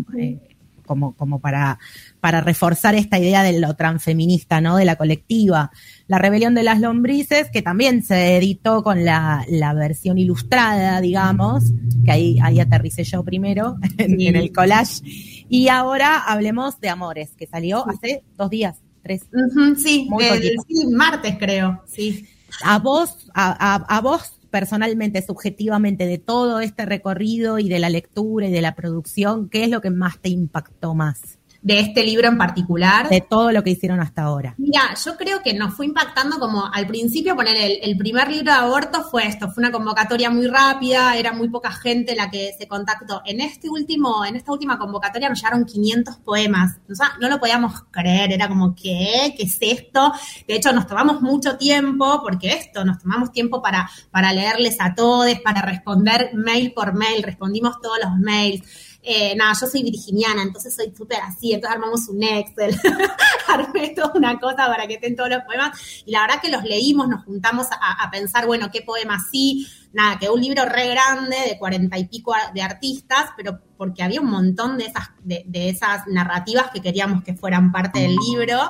[0.91, 1.79] como, como para,
[2.19, 4.75] para reforzar esta idea de lo transfeminista, ¿no?
[4.75, 5.71] De la colectiva.
[6.07, 11.63] La rebelión de las lombrices, que también se editó con la, la versión ilustrada, digamos,
[12.03, 14.27] que ahí, ahí aterricé yo primero, en, sí.
[14.27, 14.99] en, el collage.
[15.47, 17.91] Y ahora hablemos de Amores, que salió sí.
[17.95, 19.21] hace dos días, tres.
[19.31, 22.27] Uh -huh, sí, Muy el, sí, martes creo, sí.
[22.65, 27.89] A vos, a, a, a vos personalmente, subjetivamente, de todo este recorrido y de la
[27.89, 31.39] lectura y de la producción, ¿qué es lo que más te impactó más?
[31.61, 33.09] De este libro en particular.
[33.09, 34.55] De todo lo que hicieron hasta ahora.
[34.57, 38.51] Mira, yo creo que nos fue impactando como al principio poner el, el, primer libro
[38.51, 42.51] de aborto fue esto, fue una convocatoria muy rápida, era muy poca gente la que
[42.57, 43.21] se contactó.
[43.25, 46.77] En este último, en esta última convocatoria nos llegaron 500 poemas.
[46.89, 49.33] O sea, no lo podíamos creer, era como, ¿qué?
[49.37, 50.13] ¿Qué es esto?
[50.47, 54.95] De hecho, nos tomamos mucho tiempo, porque esto, nos tomamos tiempo para, para leerles a
[54.95, 60.43] todos, para responder mail por mail, respondimos todos los mails eh, nada, yo soy virginiana,
[60.43, 62.79] entonces soy súper así, entonces armamos un Excel,
[63.47, 66.63] armé toda una cosa para que estén todos los poemas, y la verdad que los
[66.63, 71.35] leímos, nos juntamos a, pensar, bueno, qué poema sí, nada, que un libro re grande
[71.47, 76.05] de cuarenta y pico de artistas, pero porque había un montón de esas, de, esas
[76.07, 78.69] narrativas que queríamos que fueran parte del libro.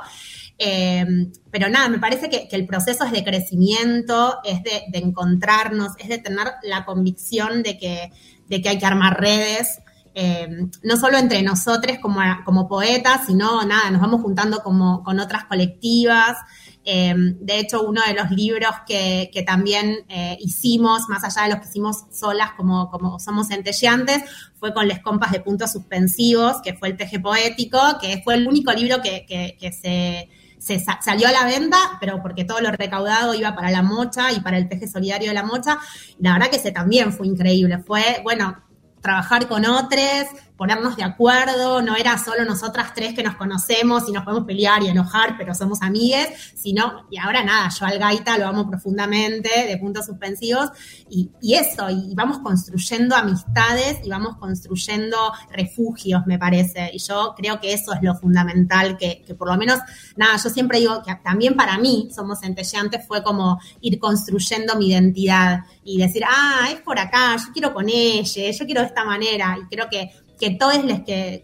[0.57, 1.05] Eh,
[1.49, 6.19] pero nada, me parece que, el proceso es de crecimiento, es de, encontrarnos, es de
[6.19, 8.11] tener la convicción de que,
[8.47, 9.79] de que hay que armar redes,
[10.13, 15.19] eh, no solo entre nosotros como, como poetas, sino nada, nos vamos juntando como, con
[15.19, 16.37] otras colectivas.
[16.83, 21.59] Eh, de hecho, uno de los libros que, también eh, hicimos, más allá de los
[21.59, 24.23] que hicimos solas como, como somos centelleantes,
[24.59, 28.47] fue con Les Compas de Puntos Suspensivos, que fue el Teje Poético, que fue el
[28.47, 33.33] único libro que, que, se, se, salió a la venta, pero porque todo lo recaudado
[33.33, 35.77] iba para la mocha y para el Teje Solidario de la mocha.
[36.19, 37.77] La verdad que ese también fue increíble.
[37.79, 38.57] Fue, bueno,
[39.01, 40.27] trabajar con otros,
[40.61, 44.83] ponernos de acuerdo, no era solo nosotras tres que nos conocemos y nos podemos pelear
[44.83, 49.49] y enojar, pero somos amigues, sino, y ahora nada, yo al gaita lo amo profundamente,
[49.65, 50.69] de puntos suspensivos,
[51.09, 55.17] y, eso, y vamos construyendo amistades y vamos construyendo
[55.49, 59.79] refugios, me parece, y yo creo que eso es lo fundamental, que, por lo menos,
[60.15, 64.89] nada, yo siempre digo que también para mí, somos centelleantes, fue como ir construyendo mi
[64.89, 69.03] identidad y decir, ah, es por acá, yo quiero con ella, yo quiero de esta
[69.03, 70.11] manera, y creo que
[70.41, 71.43] que todos los que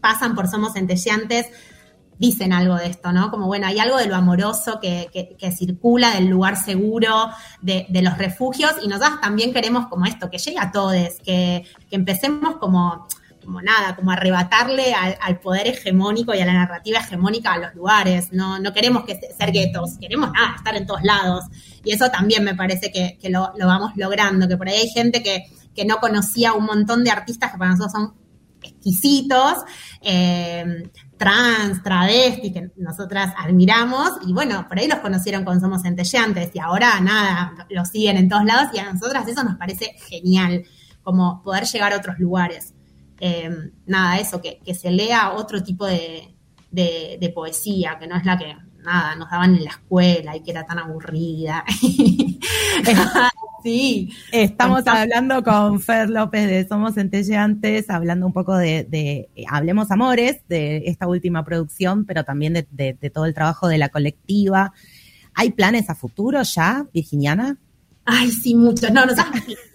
[0.00, 1.46] pasan por Somos Centelleantes
[2.18, 3.30] dicen algo de esto, ¿no?
[3.30, 5.08] Como, bueno, hay algo de lo amoroso que,
[5.56, 7.30] circula, del lugar seguro,
[7.62, 12.56] de, los refugios, y nosotros también queremos como esto, que llegue a todos, que, empecemos
[12.56, 13.06] como,
[13.62, 18.58] nada, como arrebatarle al, poder hegemónico y a la narrativa hegemónica a los lugares, no,
[18.58, 21.44] no queremos que ser guetos, queremos nada, estar en todos lados,
[21.84, 25.84] y eso también me parece que, lo, vamos logrando, que por ahí hay gente que
[25.84, 28.27] no conocía un montón de artistas que para nosotros son
[28.78, 29.64] exquisitos,
[30.00, 36.50] eh, trans, travesti, que nosotras admiramos, y bueno, por ahí los conocieron con Somos Centellantes,
[36.54, 40.64] y ahora nada, los siguen en todos lados, y a nosotras eso nos parece genial,
[41.02, 42.74] como poder llegar a otros lugares.
[43.20, 43.50] Eh,
[43.86, 46.34] nada, eso, que, se lea otro tipo de,
[46.70, 50.50] de, poesía, que no es la que nada, nos daban en la escuela y que
[50.50, 51.64] era tan aburrida.
[53.62, 54.10] Sí.
[54.30, 60.40] Estamos hablando con Fer López de Somos Centelleantes, hablando un poco de, de, Hablemos Amores,
[60.48, 64.72] de esta última producción, pero también de, todo el trabajo de la colectiva.
[65.34, 67.58] ¿Hay planes a futuro ya, Virginiana?
[68.10, 68.90] Ay, sí, muchos.
[68.90, 69.16] No, nos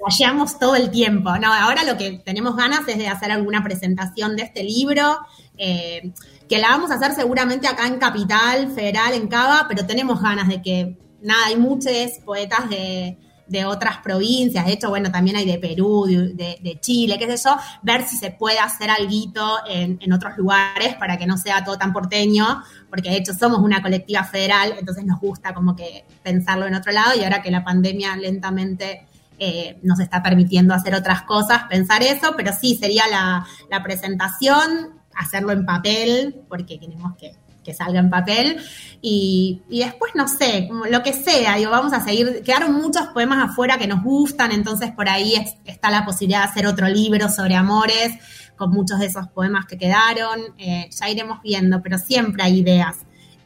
[0.05, 1.37] hallamos todo el tiempo.
[1.37, 5.19] No, ahora lo que tenemos ganas es de hacer alguna presentación de este libro,
[5.57, 6.11] eh,
[6.49, 10.47] que la vamos a hacer seguramente acá en Capital Federal, en Cava, pero tenemos ganas
[10.47, 11.93] de que, nada, hay muchos
[12.25, 13.17] poetas de,
[13.47, 17.55] de otras provincias, de hecho, bueno, también hay de Perú, de, Chile, qué sé yo,
[17.81, 21.77] ver si se puede hacer algo en, en otros lugares para que no sea todo
[21.77, 26.65] tan porteño, porque de hecho somos una colectiva federal, entonces nos gusta como que pensarlo
[26.65, 29.05] en otro lado y ahora que la pandemia lentamente
[29.39, 35.01] eh, nos está permitiendo hacer otras cosas, pensar eso, pero sí, sería la, la presentación,
[35.15, 37.33] hacerlo en papel, porque queremos que
[37.63, 38.57] que salga en papel.
[39.01, 42.41] Y, después, no sé, lo que sea, digo, vamos a seguir.
[42.43, 45.35] Quedaron muchos poemas afuera que nos gustan, entonces por ahí
[45.65, 48.13] está la posibilidad de hacer otro libro sobre amores,
[48.55, 50.39] con muchos de esos poemas que quedaron.
[50.57, 52.97] Eh, ya iremos viendo, pero siempre hay ideas.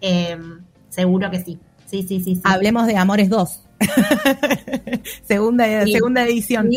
[0.01, 0.37] Eh,
[0.89, 1.59] seguro que sí.
[1.85, 3.61] Sí, sí, sí, Hablemos de Amores 2.
[5.23, 6.69] segunda, segunda edición.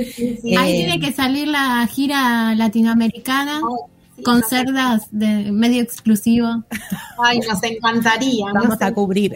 [0.59, 3.61] Ahí tiene que salir la gira latinoamericana
[4.25, 6.65] con cerdas de medio exclusivo.
[7.19, 8.47] Ay, nos encantaría.
[8.53, 9.35] Vamos a cubrir.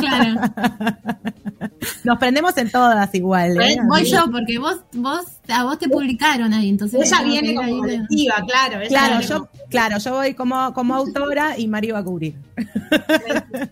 [0.00, 0.40] Claro.
[2.04, 3.60] Nos prendemos en todas igual.
[3.60, 3.76] ¿eh?
[3.88, 7.00] Voy yo, porque vos, vos, a vos te publicaron ahí, entonces.
[7.10, 8.80] Ella viene como colectiva, claro.
[8.88, 12.34] Claro, yo, claro, yo voy como, como autora y Mario va a cubrir.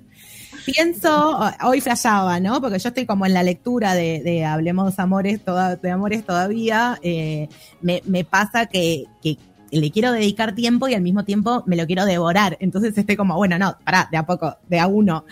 [0.67, 2.61] Pienso, hoy flasheaba, ¿no?
[2.61, 5.41] Porque yo estoy como en la lectura de, Hablemos Amores,
[5.83, 6.99] de Amores todavía.
[7.03, 7.49] Eh,
[7.81, 9.39] me, me pasa que, que
[9.71, 12.57] le quiero dedicar tiempo y al mismo tiempo me lo quiero devorar.
[12.61, 15.25] Entonces estoy como, bueno, no, pará, de a poco, de a uno.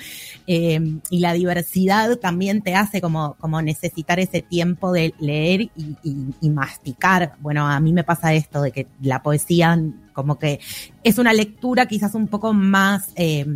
[0.47, 0.81] Eh,
[1.11, 5.97] y la diversidad también te hace como, como necesitar ese tiempo de leer y,
[6.41, 7.35] y, masticar.
[7.41, 9.79] Bueno, a mí me pasa esto de que la poesía
[10.13, 10.61] como que
[11.03, 13.11] es una lectura quizás un poco más...
[13.17, 13.47] Eh,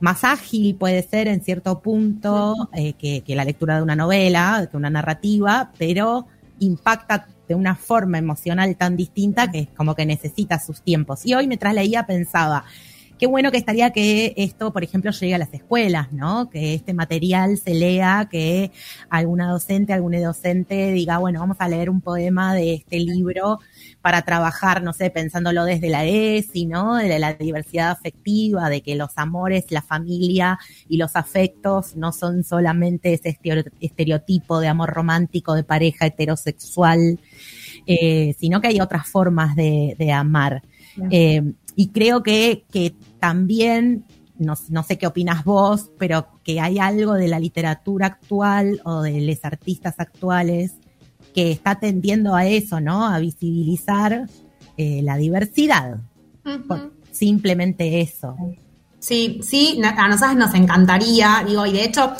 [0.00, 4.66] más ágil puede ser en cierto punto eh, que, que, la lectura de una novela,
[4.68, 6.26] que una narrativa, pero
[6.58, 11.26] impacta de una forma emocional tan distinta que es como que necesita sus tiempos.
[11.26, 12.64] Y hoy mientras leía pensaba,
[13.22, 16.50] qué bueno que estaría que esto, por ejemplo, llegue a las escuelas, ¿no?
[16.50, 18.72] Que este material se lea, que
[19.10, 23.60] alguna docente, algún docente diga, bueno, vamos a leer un poema de este libro
[24.02, 26.96] para trabajar, no sé, pensándolo desde la ESI, ¿no?
[26.96, 32.42] De la diversidad afectiva, de que los amores, la familia y los afectos no son
[32.42, 33.38] solamente ese
[33.80, 37.20] estereotipo de amor romántico de pareja heterosexual,
[37.86, 40.62] eh, sino que hay otras formas de, amar.
[41.10, 44.04] Eh, y creo que, que también
[44.36, 49.00] no, no, sé qué opinas vos, pero que hay algo de la literatura actual o
[49.02, 50.74] de los artistas actuales
[51.34, 53.06] que está tendiendo a eso, ¿no?
[53.06, 54.28] A visibilizar
[54.76, 55.98] eh, la diversidad.
[57.10, 58.36] simplemente eso.
[58.98, 62.12] Sí, sí, a nosotros nos encantaría, digo, y de hecho,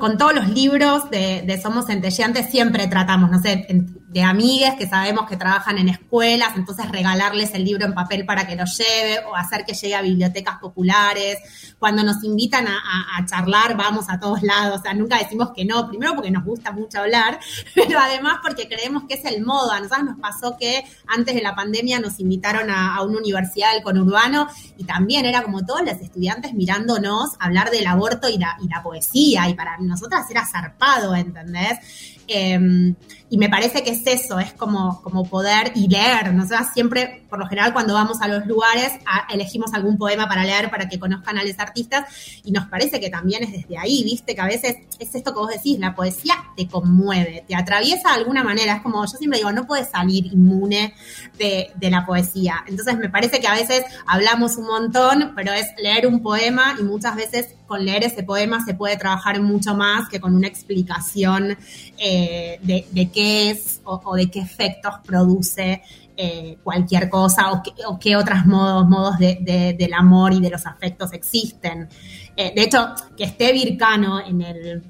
[0.00, 3.66] con todos los libros de, de Somos Centelleantes siempre tratamos, no sé,
[4.14, 8.46] de amigues que sabemos que trabajan en escuelas, entonces regalarles el libro en papel para
[8.46, 11.38] que lo lleve o hacer que llegue a bibliotecas populares.
[11.80, 15.88] Cuando nos invitan a, charlar, vamos a todos lados, o sea, nunca decimos que no,
[15.88, 17.40] primero porque nos gusta mucho hablar,
[17.74, 19.72] pero además porque creemos que es el modo.
[19.72, 23.82] A nosotros nos pasó que antes de la pandemia nos invitaron a, una universidad del
[23.82, 24.46] conurbano
[24.76, 28.80] y también era como todos los estudiantes mirándonos hablar del aborto y la, y la
[28.80, 31.80] poesía, y para nosotras era zarpado, ¿entendés?
[32.26, 32.94] Em,
[33.30, 36.32] y me parece que es eso, es como, como poder y leer.
[36.32, 38.92] Nosotras siempre, por lo general, cuando vamos a los lugares,
[39.28, 42.04] elegimos algún poema para leer para que conozcan a los artistas
[42.44, 45.40] y nos parece que también es desde ahí, viste, que a veces es esto que
[45.40, 48.76] vos decís, la poesía te conmueve, te atraviesa de alguna manera.
[48.76, 50.94] Es como, yo siempre digo, no puedes salir inmune
[51.36, 52.64] de, de la poesía.
[52.68, 56.84] Entonces me parece que a veces hablamos un montón, pero es leer un poema y
[56.84, 61.56] muchas veces con leer ese poema se puede trabajar mucho más que con una explicación
[61.98, 65.82] eh, de, qué es o, de qué efectos produce
[66.16, 71.88] eh, cualquier cosa o, qué, otros modos, modos del amor y de los afectos existen.
[72.36, 74.82] Eh, de hecho, que esté Vircano en el,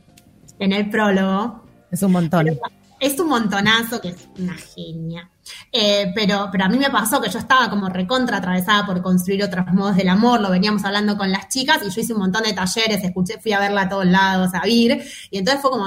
[0.59, 1.63] en el prólogo.
[1.91, 2.59] Es un montón.
[3.01, 5.31] Es un montonazo, que es una genia.
[5.73, 9.43] Eh, pero, pero a mí me pasó que yo estaba como recontra atravesada por construir
[9.43, 12.45] otros modos del amor, lo veníamos hablando con las chicas y yo hice un montón
[12.45, 15.87] de talleres, escuché, fui a verla a todos lados, a Vir, y entonces fue como,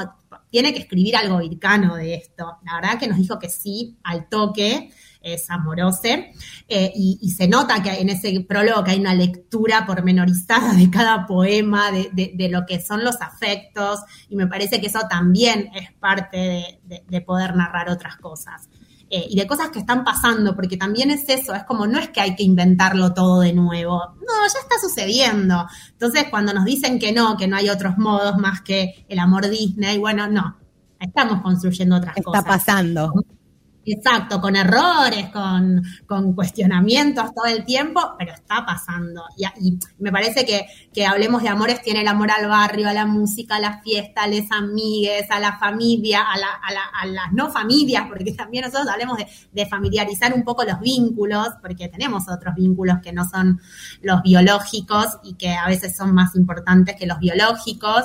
[0.49, 2.58] tiene que escribir algo vircano de esto.
[2.64, 4.91] La verdad que nos dijo que sí, al toque,
[5.22, 6.32] es amorose,
[6.70, 11.26] eh, y, se nota que en ese prólogo que hay una lectura pormenorizada de cada
[11.26, 13.99] poema, de, lo que son los afectos,
[14.30, 18.70] y me parece que eso también es parte de poder narrar otras cosas.
[19.10, 22.10] Eh, y de cosas que están pasando, porque también es eso, es como no es
[22.10, 25.66] que hay que inventarlo todo de nuevo, no, ya está sucediendo.
[25.91, 29.47] Entonces, cuando nos dicen que no, que no hay otros modos más que el amor
[29.47, 30.58] Disney, bueno, no,
[30.99, 32.41] estamos construyendo otras cosas.
[32.41, 33.14] Está pasando.
[33.90, 39.24] Exacto, con errores, con, cuestionamientos todo el tiempo, pero está pasando.
[39.38, 43.06] Y, me parece que, que, hablemos de amores tiene el amor al barrio, a la
[43.06, 47.06] música, a la fiesta, a las amigues, a la familia, a, la, a, la, a,
[47.06, 49.20] las no familias, porque también nosotros hablemos
[49.54, 53.62] de familiarizar un poco los vínculos, porque tenemos otros vínculos que no son
[54.02, 58.04] los biológicos y que a veces son más importantes que los biológicos.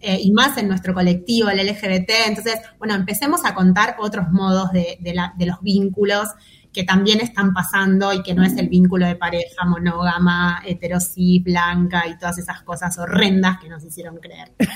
[0.00, 2.10] Eh, y más en nuestro colectivo, el LGBT.
[2.26, 4.98] Entonces, bueno, empecemos a contar otros modos de,
[5.38, 6.28] los vínculos
[6.72, 12.06] que también están pasando y que no es el vínculo de pareja monógama, heterosis, blanca
[12.06, 14.52] y todas esas cosas horrendas que nos hicieron creer.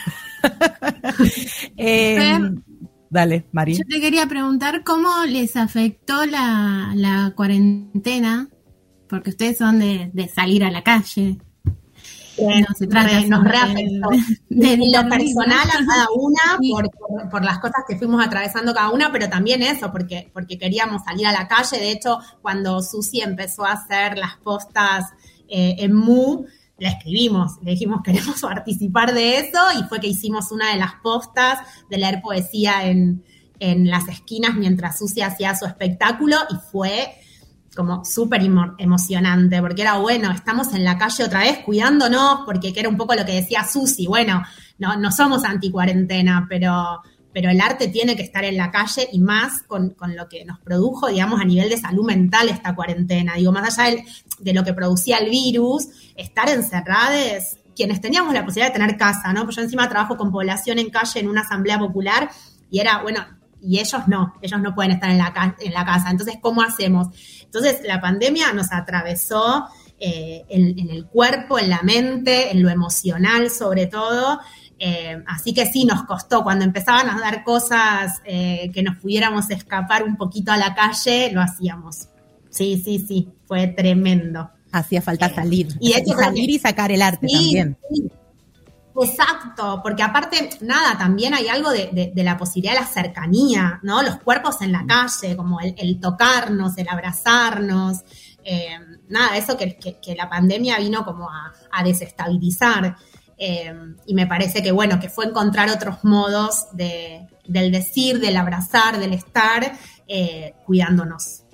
[1.77, 2.39] Eh,
[3.11, 3.77] dale, María.
[3.77, 8.49] Yo te quería preguntar cómo les afectó la, cuarentena,
[9.07, 11.39] porque ustedes son de salir a la calle,
[12.39, 14.09] nos reafectó.
[14.49, 16.59] De, lo personal a cada una,
[17.31, 21.27] por, las cosas que fuimos atravesando cada una, pero también eso, porque, porque queríamos salir
[21.27, 21.79] a la calle.
[21.79, 25.07] De hecho, cuando Susi empezó a hacer las postas
[25.49, 26.45] eh, en Mu,
[26.79, 30.95] la escribimos, le dijimos queremos participar de eso y fue que hicimos una de las
[31.03, 31.59] postas
[31.89, 33.25] de leer poesía en,
[33.59, 37.15] en las esquinas mientras Susi hacía su espectáculo y fue
[37.81, 38.43] como súper
[38.77, 43.15] emocionante, porque era, bueno, estamos en la calle otra vez cuidándonos, porque era un poco
[43.15, 44.43] lo que decía Susi, bueno,
[44.79, 47.01] no, no somos anti-cuarentena, pero,
[47.33, 50.45] pero el arte tiene que estar en la calle y más con, con, lo que
[50.45, 53.37] nos produjo, digamos, a nivel de salud mental esta cuarentena.
[53.37, 54.05] Digo, más allá de,
[54.41, 59.33] de lo que producía el virus, estar encerrados, quienes teníamos la posibilidad de tener casa,
[59.33, 59.45] ¿no?
[59.45, 62.31] Pues yo encima trabajo con población en calle en una asamblea popular
[62.71, 63.25] y era, bueno,
[63.63, 66.11] y ellos no, ellos no pueden estar en la, en la casa.
[66.11, 67.09] Entonces, ¿cómo hacemos?
[67.45, 69.67] Entonces, la pandemia nos atravesó
[69.99, 74.41] eh, en, en, el cuerpo, en la mente, en lo emocional sobre todo.
[74.83, 76.43] Eh, así que sí, nos costó.
[76.43, 81.31] Cuando empezaban a dar cosas eh, que nos pudiéramos escapar un poquito a la calle,
[81.33, 82.09] lo hacíamos.
[82.49, 84.51] Sí, sí, sí, fue tremendo.
[84.73, 85.69] Hacía falta salir.
[85.81, 87.79] Y, hecho, salir y sacar el arte sí, también.
[87.93, 88.11] Sí.
[89.03, 93.81] Exacto, porque aparte, nada, también hay algo de, de, de, la posibilidad de la cercanía,
[93.83, 94.03] ¿no?
[94.03, 98.01] Los cuerpos en la calle, como el, el tocarnos, el abrazarnos,
[98.45, 98.79] eh,
[99.09, 102.97] nada, eso que, que, que, la pandemia vino como a, a desestabilizar.
[103.39, 103.75] Eh,
[104.07, 108.99] y me parece que, bueno, que fue encontrar otros modos de, del decir, del abrazar,
[108.99, 109.73] del estar,
[110.07, 111.45] eh, cuidándonos.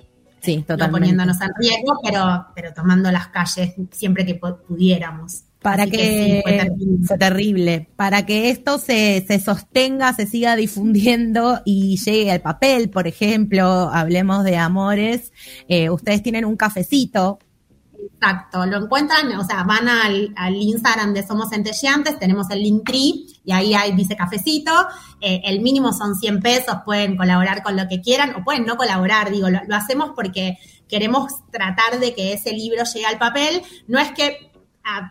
[0.41, 0.85] Sí, totalmente.
[0.85, 5.43] No poniéndonos en riesgo, pero, pero tomando las calles siempre que pudiéramos.
[5.67, 7.07] Para Así que, que sí, fue, terrible.
[7.07, 7.89] fue, terrible.
[7.97, 13.65] Para que esto se, se, sostenga, se siga difundiendo y llegue al papel, por ejemplo,
[13.91, 15.33] hablemos de amores.
[15.67, 17.39] Eh, ustedes tienen un cafecito
[18.19, 23.27] Exacto, lo encuentran, o sea, van al, al Instagram de Somos Centelleantes, tenemos el Linktree
[23.43, 24.71] y ahí hay, dice cafecito,
[25.21, 28.75] eh, el mínimo son 100 pesos, pueden colaborar con lo que quieran o pueden no
[28.75, 30.57] colaborar, digo, lo, lo, hacemos porque
[30.87, 34.46] queremos tratar de que ese libro llegue al papel, no es que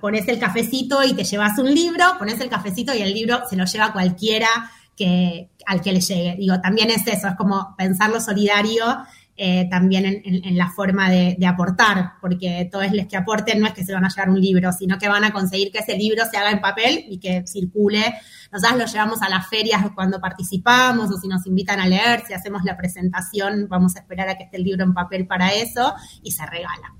[0.00, 3.56] pones el cafecito y te llevas un libro, pones el cafecito y el libro se
[3.56, 4.48] lo lleva cualquiera
[4.96, 8.84] que, al que le llegue, digo, también es eso, es como pensarlo solidario
[9.38, 13.84] eh, también en, la forma de, aportar, porque todos los que aporten no es que
[13.84, 16.38] se van a llevar un libro, sino que van a conseguir que ese libro se
[16.38, 18.14] haga en papel y que circule.
[18.50, 22.32] Nosotros lo llevamos a las ferias cuando participamos o si nos invitan a leer, si
[22.32, 25.94] hacemos la presentación, vamos a esperar a que esté el libro en papel para eso
[26.22, 26.94] y se regala.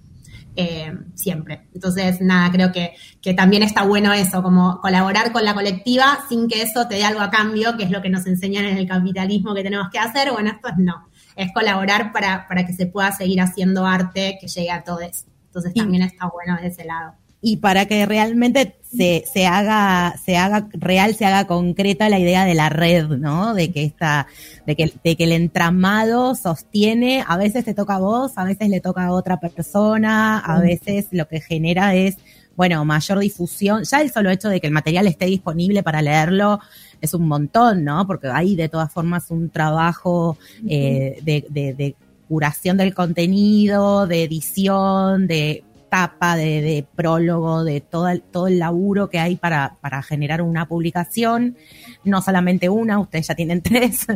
[0.58, 1.68] Eh, siempre.
[1.74, 6.48] Entonces, nada, creo que, que también está bueno eso, como colaborar con la colectiva sin
[6.48, 8.88] que eso te dé algo a cambio, que es lo que nos enseñan en el
[8.88, 10.32] capitalismo que tenemos que hacer.
[10.32, 14.48] Bueno, esto es no es colaborar para, para que se pueda seguir haciendo arte que
[14.48, 15.26] llegue a todos.
[15.46, 17.14] Entonces también está bueno de ese lado.
[17.40, 22.44] Y para que realmente se, se haga, se haga real, se haga concreta la idea
[22.44, 23.54] de la red, ¿no?
[23.54, 24.26] De que esta,
[24.66, 28.68] de que, de que el entramado sostiene, a veces te toca a vos, a veces
[28.68, 32.16] le toca a otra persona, a veces lo que genera es
[32.56, 33.84] bueno, mayor difusión.
[33.84, 36.58] Ya el solo hecho de que el material esté disponible para leerlo
[37.00, 38.06] es un montón, ¿no?
[38.06, 41.94] Porque hay de todas formas un trabajo eh, de, de, de,
[42.28, 48.58] curación del contenido, de edición, de tapa, de, de prólogo, de todo el, todo el
[48.58, 51.56] laburo que hay para, para generar una publicación,
[52.04, 54.06] no solamente una, ustedes ya tienen tres,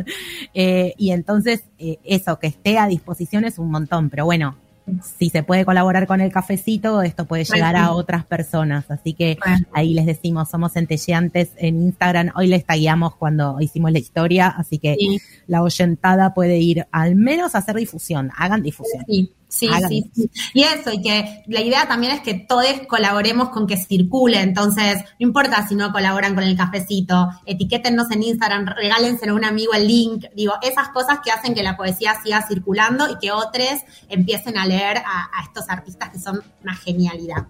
[0.53, 4.57] eh, y entonces eh, eso, que esté a disposición es un montón, pero bueno,
[5.03, 8.89] si se puede colaborar con el cafecito, esto puede llegar a otras personas.
[8.89, 9.37] Así que
[9.73, 12.31] ahí les decimos, somos centelleantes en Instagram.
[12.35, 15.19] Hoy les tagueamos cuando hicimos la historia, así que sí.
[15.47, 18.31] la oyentada puede ir al menos a hacer difusión.
[18.35, 19.03] Hagan difusión.
[19.07, 19.33] Sí.
[19.51, 23.67] Sí, sí, sí, Y eso, y que la idea también es que todos colaboremos con
[23.67, 24.39] que circule.
[24.39, 29.43] Entonces, no importa si no colaboran con el cafecito, etiquétennos en Instagram, regálenselo a un
[29.43, 30.25] amigo el link.
[30.37, 34.65] Digo, esas cosas que hacen que la poesía siga circulando y que otros empiecen a
[34.65, 37.47] leer a, a estos artistas que son una genialidad.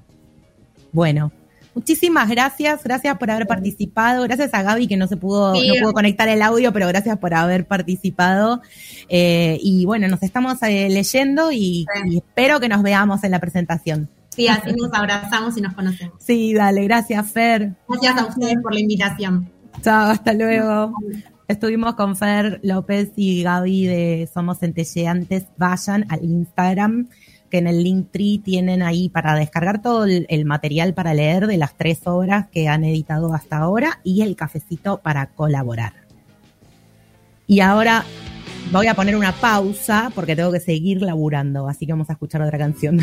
[0.91, 1.31] Bueno,
[1.73, 5.69] Muchísimas gracias, gracias por haber participado, gracias a Gaby que no se pudo, sí.
[5.69, 8.61] no pudo conectar el audio, pero gracias por haber participado.
[9.07, 12.09] Eh, y bueno, nos estamos eh, leyendo y, sí.
[12.09, 14.09] y, espero que nos veamos en la presentación.
[14.29, 16.15] Sí, así nos abrazamos y nos conocemos.
[16.19, 17.73] Sí, dale, gracias Fer.
[17.87, 19.49] Gracias a ustedes por la invitación.
[19.81, 20.93] Chao, hasta luego.
[21.47, 25.45] Estuvimos con Fer López y Gaby de Somos Centelleantes.
[25.57, 27.07] Vayan al Instagram
[27.51, 31.57] que en el Linktree tienen ahí para descargar todo el, el, material para leer de
[31.57, 35.93] las tres obras que han editado hasta ahora y el cafecito para colaborar.
[37.45, 38.05] Y ahora
[38.71, 42.41] voy a poner una pausa porque tengo que seguir laburando, así que vamos a escuchar
[42.41, 42.97] otra canción.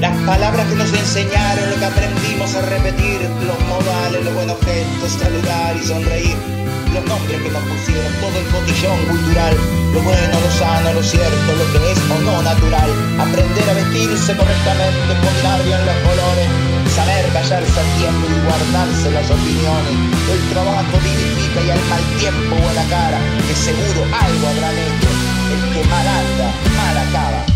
[0.00, 5.12] Las palabras que nos enseñaron, lo que aprendimos a repetir, los modales, los buenos gestos,
[5.12, 9.54] saludar y sonreír los nombres que nos pusieron, todo el cotillón cultural,
[9.92, 14.36] lo bueno, lo sano, lo cierto, lo que es o no natural, aprender a vestirse
[14.36, 16.48] correctamente, combinar bien los colores,
[16.94, 19.96] saber callarse a tiempo y guardarse las opiniones,
[20.30, 25.10] el trabajo vivifica y al mal tiempo buena cara, que seguro algo habrán hecho,
[25.54, 27.49] el que mal anda, mal acaba.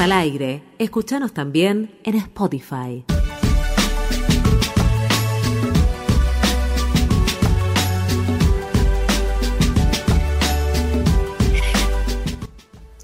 [0.00, 0.62] Al aire.
[0.78, 3.04] Escuchanos también en Spotify.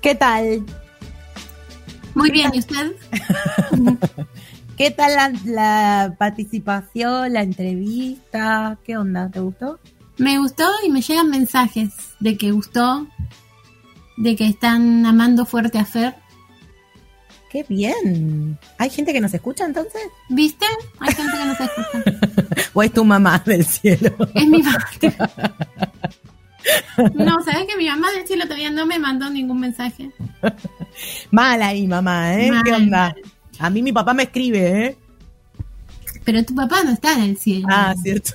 [0.01, 0.65] ¿Qué tal?
[2.15, 2.95] Muy bien, ¿y usted?
[4.77, 8.79] ¿Qué tal la, la participación, la entrevista?
[8.85, 9.31] ¿Qué onda?
[9.31, 9.81] ¿Te gustó?
[10.17, 13.07] Me gustó y me llegan mensajes de que gustó,
[14.17, 16.26] de que están amando fuerte a Fer.
[17.57, 18.59] ¡Qué bien!
[18.77, 20.03] ¿Hay gente que nos escucha entonces?
[20.29, 20.67] ¿Viste?
[21.01, 22.71] Hay gente que nos escucha.
[22.75, 24.15] ¿O es tu mamá del cielo?
[24.35, 24.87] Es mi mamá.
[27.15, 30.11] No, ¿sabes que mi mamá del cielo todavía no me mandó ningún mensaje?
[31.31, 32.51] Mal ahí, mamá, ¿eh?
[32.65, 33.15] ¿Qué onda?
[33.15, 33.23] mal.
[33.61, 34.97] A mí mi papá me escribe, ¿eh?
[36.25, 37.69] Pero tu papá no está en el cielo.
[37.71, 38.35] Ah, cierto.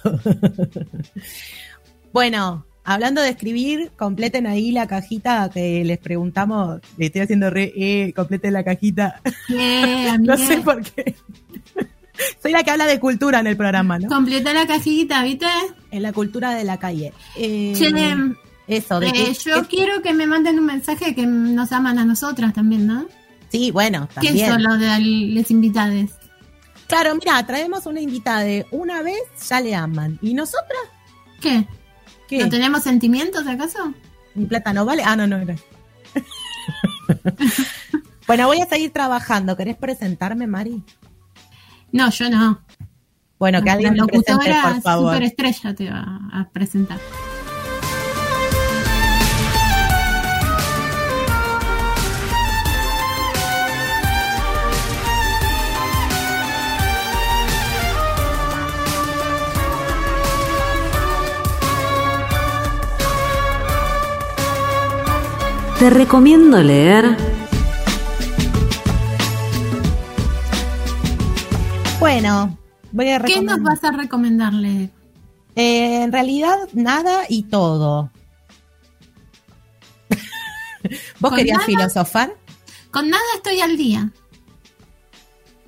[2.13, 6.79] bueno, hablando de escribir, completen ahí la cajita que les preguntamos.
[6.97, 9.21] Le estoy haciendo re, eh, completen la cajita.
[9.47, 11.15] ¿Qué, no sé por qué.
[12.41, 14.07] Soy la que habla de cultura en el programa, ¿no?
[14.07, 15.47] Completa la cajita, ¿viste?
[15.89, 17.13] En la cultura de la calle.
[17.36, 17.91] Eh, Che,
[18.67, 22.05] eso, de eh, que- yo quiero que me manden un mensaje que nos aman a
[22.05, 23.05] nosotras también, ¿no?
[23.49, 24.49] Sí, bueno, ¿Qué también.
[24.49, 26.11] son los de los invitados?
[26.88, 29.19] Claro, mira, traemos una invitada de una vez
[29.49, 30.19] ya le aman.
[30.21, 30.82] ¿Y nosotras?
[31.41, 31.65] ¿Qué?
[32.32, 32.39] ¿Qué?
[32.39, 33.93] ¿No tenemos sentimientos acaso?
[34.36, 35.03] Mi plata no vale.
[35.05, 35.57] Ah, no, no era.
[38.25, 39.57] bueno, voy a seguir trabajando.
[39.57, 40.82] ¿Querés presentarme, Mari?
[41.91, 42.61] No, yo no.
[43.38, 45.13] Bueno, que La alguien me presente, por favor.
[45.13, 46.99] superestrella te va a presentar.
[65.82, 67.17] Te recomiendo leer
[71.99, 72.55] Bueno,
[72.91, 73.59] voy a ¿Qué nos recomendar.
[73.61, 74.91] vas a recomendarle?
[75.55, 78.11] Eh, en realidad, nada y todo.
[81.19, 81.65] ¿Vos ¿Con querías nada?
[81.65, 82.36] filosofar?
[82.91, 84.11] Con nada estoy al día.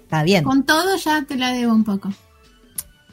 [0.03, 0.43] Está bien.
[0.43, 2.14] Con todo ya te la debo un poco.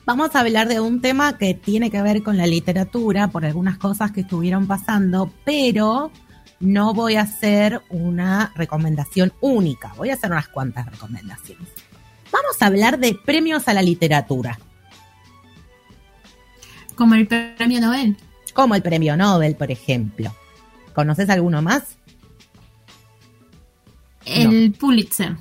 [0.05, 3.79] Vamos a hablar de un tema que tiene que ver con la literatura por algunas
[3.79, 6.11] cosas que estuvieron pasando, pero
[6.61, 11.69] no voy a hacer una recomendación única, voy a hacer unas cuantas recomendaciones.
[12.31, 14.59] Vamos a hablar de premios a la literatura,
[16.95, 18.17] Como el premio Nobel.
[18.55, 20.35] como el premio Nobel, por ejemplo.
[20.95, 21.97] ¿Conoces alguno más?
[24.27, 25.37] El Pulitzer.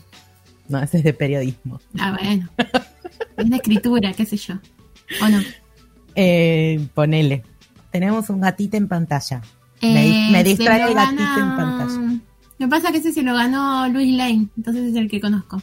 [0.69, 1.81] No, ese es de periodismo.
[1.99, 2.47] Ah, bueno.
[3.37, 4.55] es de escritura, qué sé yo.
[5.21, 5.39] ¿O no?
[6.15, 7.43] Eh, ponele.
[7.91, 9.41] Tenemos un gatito en pantalla.
[9.81, 12.19] Me se distrae gatito gana- en pantalla.
[12.57, 15.21] Lo que pasa es que ese se lo ganó Luis Lane, entonces es el que
[15.21, 15.61] conozco.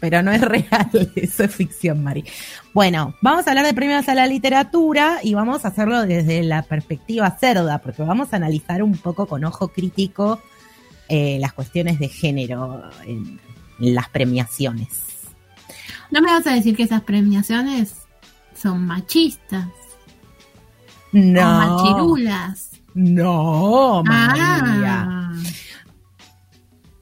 [0.00, 2.24] pero no es real, eso es ficción, Mari.
[2.72, 6.62] Bueno, vamos a hablar de premios a la literatura y vamos a hacerlo desde la
[6.62, 10.40] perspectiva cerda, porque vamos a analizar un poco con ojo crítico
[11.08, 13.38] eh, las cuestiones de género en,
[13.80, 14.88] en las premiaciones.
[16.10, 17.94] No me vas a decir que esas premiaciones
[18.54, 21.42] son machistas o No,
[21.76, 22.70] machirulas.
[22.96, 25.06] No, María.
[25.06, 25.32] Ah,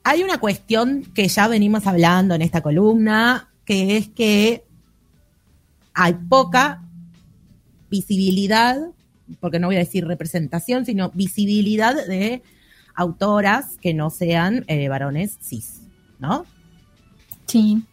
[0.02, 4.64] Hay una cuestión que ya venimos hablando en esta columna, que es que
[5.94, 6.82] hay poca
[7.88, 8.76] visibilidad,
[9.38, 12.42] porque no voy a decir representación, sino visibilidad de
[12.96, 15.82] autoras que no sean eh, varones cis,
[16.18, 16.44] ¿no?
[17.46, 17.84] sí.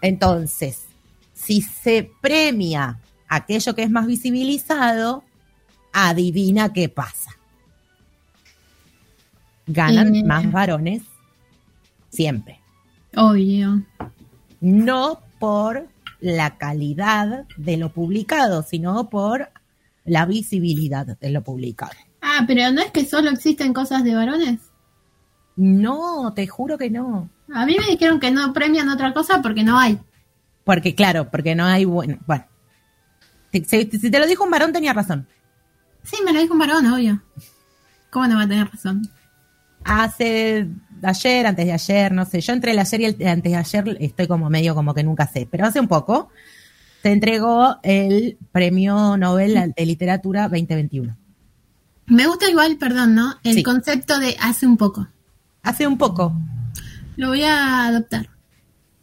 [0.00, 0.86] Entonces,
[1.32, 2.98] si se premia
[3.28, 5.22] aquello que es más visibilizado,
[5.92, 7.30] adivina qué pasa.
[9.66, 10.24] Ganan Eh.
[10.24, 11.02] más varones
[12.10, 12.60] siempre.
[13.16, 13.82] Obvio.
[14.60, 15.88] no por
[16.20, 19.50] la calidad de lo publicado, sino por
[20.04, 21.92] la visibilidad de lo publicado.
[22.20, 24.60] Ah, pero no es que solo existen cosas de varones.
[25.56, 27.28] No, te juro que no.
[27.52, 29.98] A mí me dijeron que no premian otra cosa porque no hay.
[30.64, 32.18] Porque, claro, porque no hay bueno.
[32.26, 32.44] Bueno,
[33.52, 33.60] si
[34.10, 35.26] te lo dijo un varón, tenía razón.
[36.04, 37.22] Sí, me lo dijo un varón, obvio.
[38.10, 39.08] ¿Cómo no va a tener razón?
[39.84, 40.68] Hace
[41.02, 42.40] ayer, antes de ayer, no sé.
[42.40, 45.26] Yo entre el ayer y el antes de ayer estoy como medio como que nunca
[45.26, 45.48] sé.
[45.50, 46.28] Pero hace un poco
[47.02, 51.16] se entregó el premio Nobel de Literatura 2021.
[52.06, 53.34] Me gusta igual, perdón, ¿no?
[53.42, 53.62] El Sí.
[53.62, 55.08] concepto de hace un poco.
[55.62, 56.32] Hace un poco.
[57.16, 58.28] Lo voy a adoptar.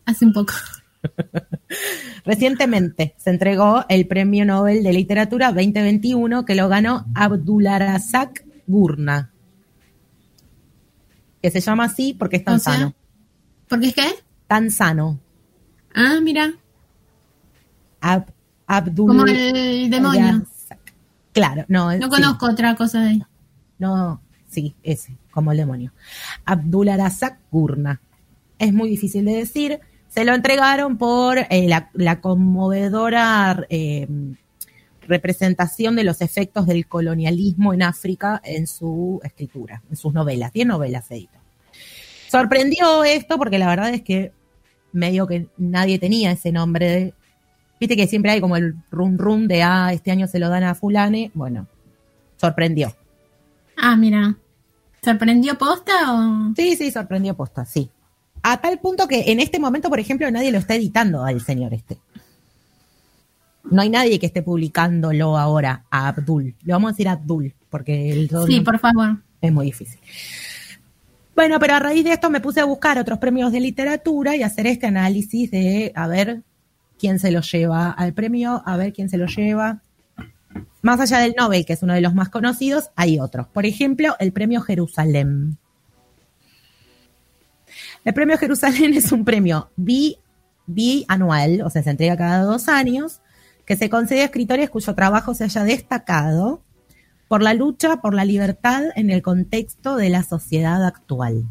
[0.06, 0.54] Hace un poco.
[2.26, 9.32] Recientemente se entregó el Premio Nobel de Literatura 2021 que lo ganó Abdularazak Gurna.
[11.42, 12.94] Que se llama así porque es tan O sea, sano.
[13.68, 14.08] ¿Por qué es qué?
[14.48, 15.20] Tan sano.
[15.94, 16.54] Ah, mira,
[18.02, 18.32] Ab-
[18.68, 19.08] Abdul.
[19.08, 20.46] como el demonio.
[21.34, 21.96] Claro, no.
[21.98, 22.10] No sí.
[22.10, 23.24] conozco otra cosa de ahí.
[23.78, 25.94] No, sí, ese, como el demonio.
[26.46, 28.02] Abdul Arazak Gurna.
[28.58, 29.80] Es muy difícil de decir.
[30.20, 34.06] Se lo entregaron por eh, la, la conmovedora eh,
[35.08, 40.52] representación de los efectos del colonialismo en África en su escritura, en sus novelas.
[40.52, 41.40] Diez novelas editó.
[42.30, 44.34] Sorprendió esto porque la verdad es que
[44.92, 46.86] medio que nadie tenía ese nombre.
[46.90, 47.14] de-
[47.80, 50.64] Viste que siempre hay como el rum rum de, ah, este año se lo dan
[50.66, 51.32] a fulane.
[51.34, 51.66] Bueno,
[52.36, 52.94] sorprendió.
[53.78, 54.36] Ah, mira.
[55.02, 56.54] ¿Sorprendió posta o...?
[56.58, 57.90] Sí, sí, sorprendió posta, sí.
[58.42, 61.74] A tal punto que en este momento, por ejemplo, nadie lo está editando al señor
[61.74, 61.98] este.
[63.70, 66.56] No hay nadie que esté publicándolo ahora a Abdul.
[66.64, 69.18] Le vamos a decir Abdul, porque el Sí, por favor.
[69.42, 70.00] es muy difícil.
[71.36, 74.44] Bueno, pero a raíz de esto me puse a buscar otros premios de literatura y
[74.44, 76.42] hacer este análisis de a ver
[76.98, 79.82] quién se lo lleva al premio, a ver quién se lo lleva.
[80.82, 83.48] Más allá del Nobel, que es uno de los más conocidos, hay otros.
[83.48, 85.58] Por ejemplo, el premio Jerusalén.
[88.06, 90.18] El premio Jerusalén es un premio bi,
[90.66, 93.22] bianual, o sea, se entrega cada dos años,
[93.66, 96.64] que se concede a escritores cuyo trabajo se haya destacado
[97.28, 101.46] por la lucha por la libertad en el contexto de la sociedad actual.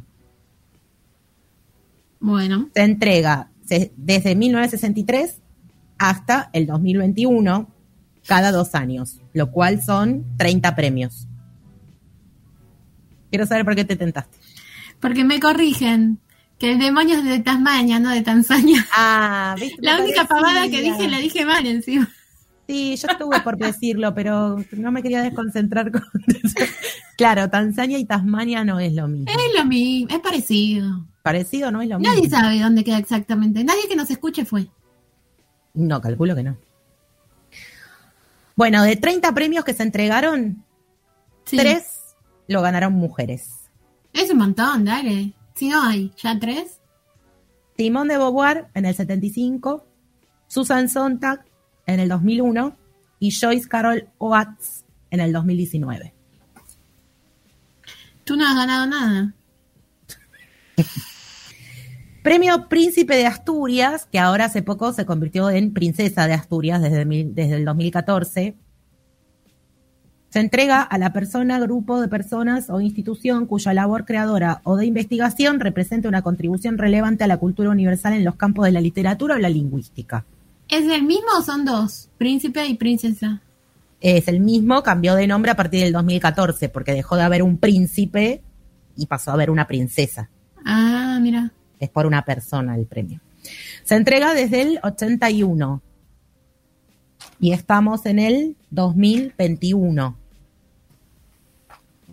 [2.21, 5.41] Bueno, Se entrega desde 1963
[5.99, 7.69] hasta el 2021,
[8.27, 11.29] cada dos años, lo cual son 30 premios.
[13.31, 14.37] Quiero saber por qué te tentaste.
[15.01, 16.19] porque me corrigen
[16.59, 18.85] que el demonio es de Tasmania, no de Tanzania.
[18.93, 19.79] Ah, ¿viste?
[19.81, 22.09] La única pavada que dije la dije mal encima.
[22.67, 26.55] Sí, yo estuve por decirlo, pero no me quería desconcentrar con eso.
[27.17, 29.27] Claro, Tanzania y Tasmania no es lo mismo.
[29.29, 31.05] Es lo mismo, es parecido.
[31.23, 32.15] Parecido no es lo mismo.
[32.15, 33.65] Nadie sabe dónde queda exactamente.
[33.65, 34.69] Nadie que nos escuche fue.
[35.75, 36.57] No, calculo que no.
[38.55, 40.63] Bueno, de 30 premios que se entregaron,
[41.45, 41.57] Sí.
[41.57, 41.85] tres
[42.47, 43.49] lo ganaron mujeres.
[44.13, 45.33] Es un montón, dale.
[45.59, 46.79] Si no hay, ya tres.
[47.77, 49.85] Simone de Beauvoir en el 75,
[50.47, 51.45] Susan Sontag
[51.85, 52.77] en el 2001
[53.19, 56.15] y Joyce Carol Oates en el 2019.
[58.23, 59.35] Tú no has ganado nada.
[62.23, 67.05] Premio Príncipe de Asturias, que ahora hace poco se convirtió en Princesa de Asturias desde,
[67.05, 68.55] desde el 2014.
[70.39, 74.87] Se entrega a la persona, grupo de personas o institución cuya labor creadora o de
[74.87, 79.35] investigación represente una contribución relevante a la cultura universal en los campos de la literatura
[79.35, 80.25] o la lingüística.
[80.69, 82.09] ¿Es el mismo o son dos?
[82.19, 83.43] Príncipe y princesa.
[84.01, 87.59] Es el mismo, cambió de nombre a partir del 2014, porque dejó de haber un
[87.59, 88.41] príncipe
[88.97, 90.31] y pasó a haber una princesa.
[90.65, 91.51] Ah, mira.
[91.81, 93.21] Es por una persona el premio.
[93.83, 95.83] Se entrega desde el 81
[97.41, 100.28] y estamos en el 2021.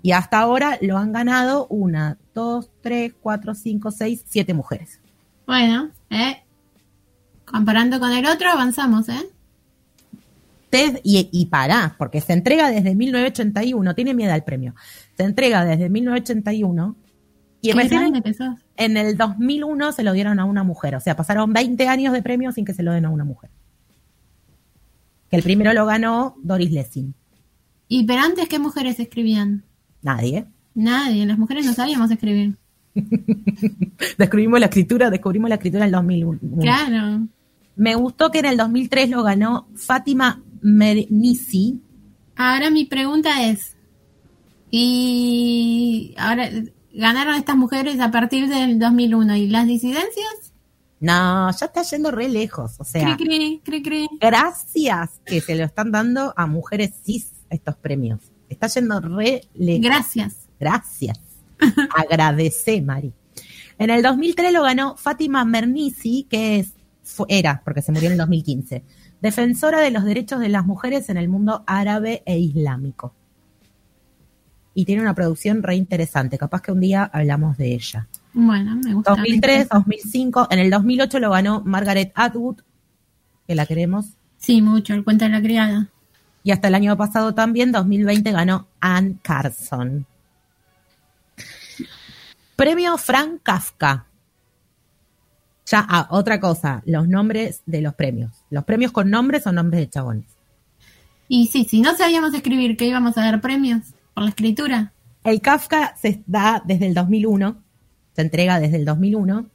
[0.06, 5.00] Y hasta ahora lo han ganado una, dos, tres, cuatro, cinco, seis, siete mujeres.
[5.48, 6.44] Bueno, eh.
[7.44, 9.28] Comparando con el otro, avanzamos, ¿eh?
[10.70, 14.76] Ted- y, y pará, porque se entrega desde 1981, tiene miedo al premio.
[15.18, 16.96] Se entrega desde 1981
[17.62, 17.72] y
[18.36, 18.60] sos.
[18.78, 20.96] en el 2001 se lo dieron a una mujer.
[20.98, 23.50] O sea, pasaron 20 años de premio sin que se lo den a una mujer.
[25.32, 27.16] Que el primero lo ganó Doris Lessing.
[27.88, 29.64] ¿Y pero antes qué mujeres escribían?
[30.06, 30.46] Nadie.
[30.76, 32.56] Nadie, las mujeres no sabíamos escribir.
[34.20, 36.40] Descubrimos la escritura, descubrimos la escritura en el 2001.
[36.62, 37.28] Claro.
[37.76, 41.82] Me gustó que en el 2003 lo ganó Fátima Mernissi.
[42.36, 43.76] Ahora mi pregunta es,
[44.70, 46.52] ¿y ahora
[46.94, 50.54] ganaron estas mujeres a partir del 2001 y las disidencias?
[51.00, 52.76] No, ya está yendo re lejos.
[52.78, 54.08] O sea, cri, cri.
[54.22, 58.35] gracias que se lo están dando a mujeres cis estos premios.
[58.56, 59.86] Está yendo re lejos.
[59.86, 60.36] Gracias.
[60.60, 61.20] Gracias.
[61.96, 63.14] Agradecé, Mari.
[63.78, 66.74] En el 2003 lo ganó Fátima Mernissi, que es,
[67.28, 68.84] era, porque se murió en el 2015,
[69.22, 73.14] defensora de los derechos de las mujeres en el mundo árabe e islámico.
[74.74, 76.38] Y tiene una producción re interesante.
[76.38, 78.08] Capaz que un día hablamos de ella.
[78.34, 79.12] Bueno, me gusta.
[79.12, 82.62] 2003, 2005, en el 2008 lo ganó Margaret Atwood,
[83.48, 84.18] que la queremos.
[84.38, 85.90] Sí, mucho, el cuento de la criada.
[86.46, 90.06] Y hasta el año pasado también, 2020, ganó Anne Carson.
[92.56, 94.06] Premio Frank Kafka.
[95.66, 98.32] Ya, ah, otra cosa, los nombres de los premios.
[98.52, 100.26] Los premios con nombres son nombres de chabones.
[101.28, 103.82] Y sí, si no sabíamos escribir, que íbamos a dar premios
[104.14, 104.94] por la escritura.
[105.24, 107.58] El Kafka se da desde el 2001,
[108.16, 109.48] se entrega desde el 2001,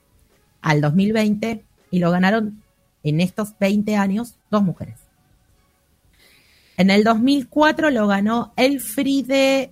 [0.60, 2.64] al 2020 y lo ganaron
[3.04, 4.99] en estos 20 años dos mujeres.
[6.80, 9.70] En el 2004 lo ganó Elfriede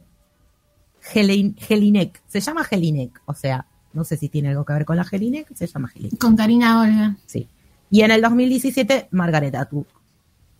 [1.15, 2.21] Helin- Jelinek.
[2.29, 5.55] Se llama Jelinek, o sea, no sé si tiene algo que ver con la Jelinek,
[5.55, 6.19] se llama Jelinek.
[6.19, 7.17] Con Karina Olga.
[7.25, 7.49] Sí.
[7.91, 9.87] Y en el 2017, Margaret Atwood,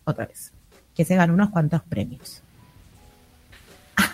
[0.05, 0.55] otra vez,
[0.95, 2.41] que se ganó unos cuantos premios.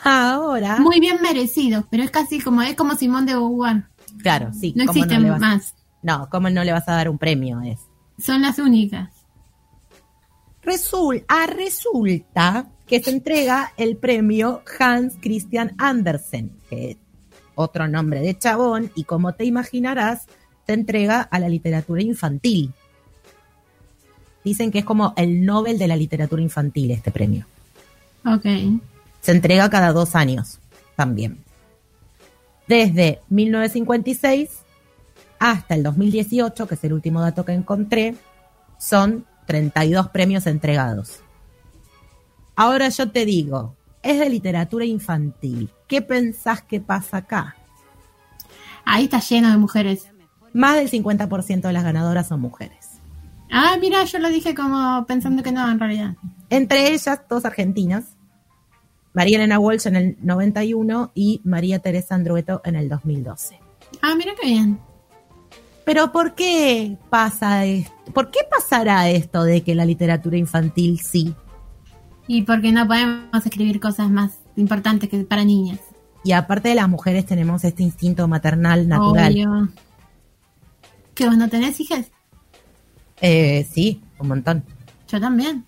[0.03, 3.85] Ahora, Muy bien merecido, pero es casi como es como Simón de Beauvoir.
[4.21, 4.73] claro, sí.
[4.75, 5.77] No ¿cómo existen más.
[6.03, 7.61] No, ¿cómo no le vas a dar un premio?
[7.61, 7.79] Es.
[8.19, 9.11] Son las únicas.
[10.65, 16.97] Resul- ah, resulta que se entrega el premio Hans Christian Andersen, que es
[17.55, 20.27] otro nombre de chabón, y como te imaginarás,
[20.67, 22.73] se entrega a la literatura infantil.
[24.45, 27.47] Dicen que es como el Nobel de la literatura infantil este premio.
[28.27, 28.45] Ok.
[29.21, 30.59] Se entrega cada dos años
[30.97, 31.39] también.
[32.67, 34.51] Desde 1956
[35.39, 38.15] hasta el 2018, que es el último dato que encontré,
[38.79, 41.21] son 32 premios entregados.
[42.57, 45.71] Ahora yo te digo, es de literatura infantil.
[45.89, 47.57] ¿Qué pensás que pasa acá?
[48.85, 50.09] Ahí está lleno de mujeres.
[50.53, 53.01] Más del 50% de las ganadoras son mujeres.
[53.51, 56.15] Ah, mira, yo lo dije como pensando que no, en realidad.
[56.51, 58.17] Entre ellas, dos argentinas.
[59.13, 63.59] María Elena Walsh en el 91 y María Teresa Andrueto en el 2012.
[64.03, 64.81] Ah, mira qué bien.
[65.85, 67.93] Pero ¿por qué pasa esto?
[68.13, 71.35] ¿Por qué pasará esto de que la literatura infantil sí?
[72.27, 75.81] Y porque no podemos escribir cosas más importantes que para niñas.
[76.25, 79.33] Y aparte de las mujeres tenemos este instinto maternal natural.
[79.33, 79.69] Obvio.
[81.15, 82.11] ¿Que vos no tenés hijas?
[83.21, 84.65] Eh, sí, un montón.
[85.09, 85.67] Yo también.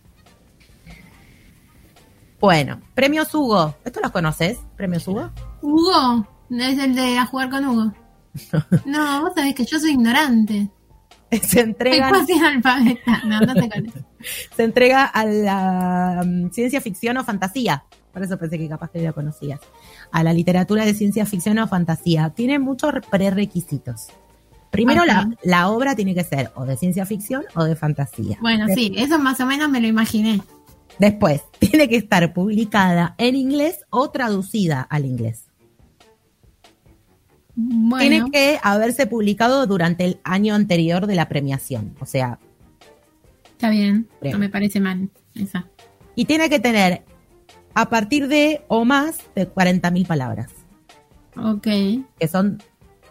[2.40, 3.74] Bueno, premios Hugo.
[3.84, 4.58] ¿Esto los conoces?
[4.76, 5.30] ¿Premios Hugo?
[5.60, 7.92] Hugo, es el de a jugar con Hugo.
[8.84, 10.70] No, vos sabés que yo soy ignorante.
[11.30, 13.22] Se analfabeta.
[13.24, 13.68] No, no sé
[14.56, 17.84] se entrega a la mm, ciencia ficción o fantasía.
[18.12, 19.60] Por eso pensé que capaz que lo conocías.
[20.10, 22.30] A la literatura de ciencia ficción o fantasía.
[22.30, 24.08] Tiene muchos prerequisitos.
[24.70, 28.38] Primero, la, la obra tiene que ser o de ciencia ficción o de fantasía.
[28.40, 30.40] Bueno, sí, eso más o menos me lo imaginé.
[30.98, 35.45] Después, tiene que estar publicada en inglés o traducida al inglés.
[37.58, 41.96] Bueno, Tiene que haberse publicado durante el año anterior de la premiación.
[42.00, 42.38] O sea,
[43.52, 44.08] está bien.
[44.20, 44.32] Bien.
[44.34, 45.08] No me parece mal.
[45.34, 45.66] Esa.
[46.14, 47.02] y tiene que tener
[47.74, 50.50] a partir de o más de 40.000 palabras,
[51.36, 51.62] Ok.
[52.18, 52.62] que son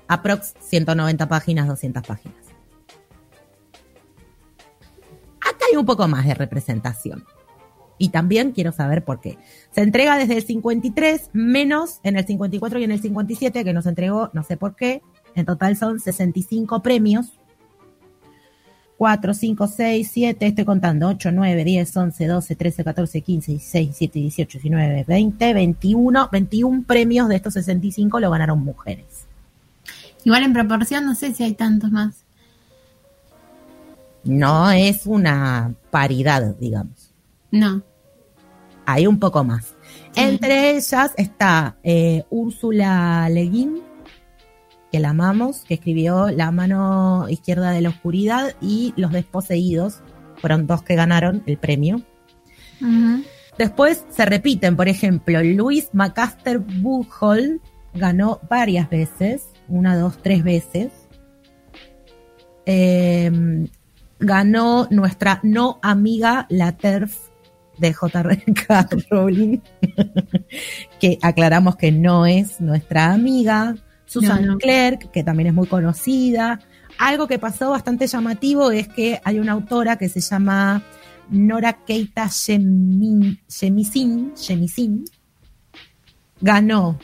[0.07, 2.38] aprox 190 páginas, 200 páginas.
[5.39, 7.23] Acá hay un poco más de representación.
[7.97, 9.38] Y también quiero saber por qué.
[9.72, 13.85] Se entrega desde el 53, menos en el 54 y en el 57, que nos
[13.85, 15.01] entregó, no sé por qué.
[15.35, 17.39] En total son 65 premios.
[18.97, 21.07] 4, 5, 6, 7, estoy contando.
[21.09, 26.30] 8, 9, 10, 11, 12, 13, 14, 15, 16, 17, 18, 19, 20, 21.
[26.31, 29.26] 21 premios de estos 65 lo ganaron mujeres.
[30.23, 32.23] Igual en proporción no sé si hay tantos más.
[34.23, 37.05] No es una paridad, digamos.
[37.56, 37.82] No.
[38.86, 39.76] hay un poco más.
[40.15, 43.82] Entre ellas está eh, Úrsula Le Guin,
[44.91, 50.02] que la amamos, que escribió La mano izquierda de la oscuridad y Los desposeídos,
[50.38, 52.02] fueron dos que ganaron el premio.
[53.57, 57.61] Después se repiten, por ejemplo, Luis Macaster Buchholz
[57.94, 60.91] ganó varias veces, una, dos, tres veces.
[62.65, 63.69] Eh,
[64.19, 67.35] ganó nuestra no amiga la TERF
[67.77, 68.89] de J.R.K.
[69.10, 69.60] Rowling,
[70.99, 73.76] que aclaramos que no es nuestra amiga.
[74.06, 74.57] Susan No, no.
[74.60, 76.60] Clerk, que también es muy conocida.
[76.97, 80.84] Algo que pasó bastante llamativo es que hay una autora que se llama
[81.30, 83.39] Nora Keita Shemisin,
[84.35, 85.06] Shemisin,
[86.39, 86.99] ganó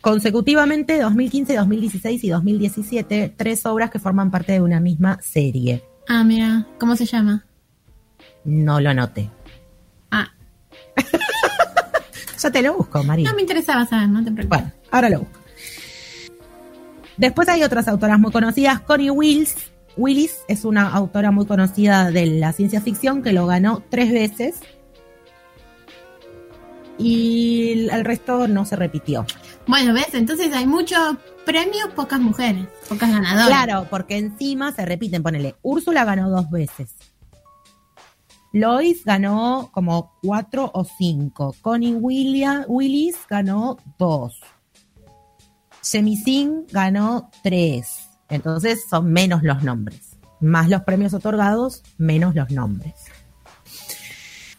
[0.00, 5.84] consecutivamente 2015, 2016 y 2017 tres obras que forman parte de una misma serie.
[6.08, 6.66] Ah, mira.
[6.78, 7.44] ¿Cómo se llama?
[8.44, 9.30] No lo noté.
[11.12, 12.00] Ah,
[12.42, 13.28] Ya te lo busco, María.
[13.28, 14.60] no me interesaba saber, no te preocupes.
[14.60, 15.40] Bueno, ahora lo busco.
[17.18, 18.80] Después hay otras autoras muy conocidas.
[18.80, 19.54] Connie Wills.
[19.96, 24.60] Willis es una autora muy conocida de la ciencia ficción que lo ganó tres veces.
[26.96, 29.26] Y el resto no se repitió.
[29.66, 30.14] Bueno, ¿ves?
[30.14, 33.46] Entonces hay muchos premios, pocas mujeres, pocas ganadoras.
[33.46, 36.94] Claro, porque encima se repiten, ponele, Úrsula ganó dos veces.
[38.52, 41.54] Lois ganó como cuatro o cinco.
[41.62, 44.40] Connie Willis ganó dos.
[45.82, 48.08] Shemisin ganó tres.
[48.28, 50.16] Entonces son menos los nombres.
[50.40, 52.94] Más los premios otorgados, menos los nombres.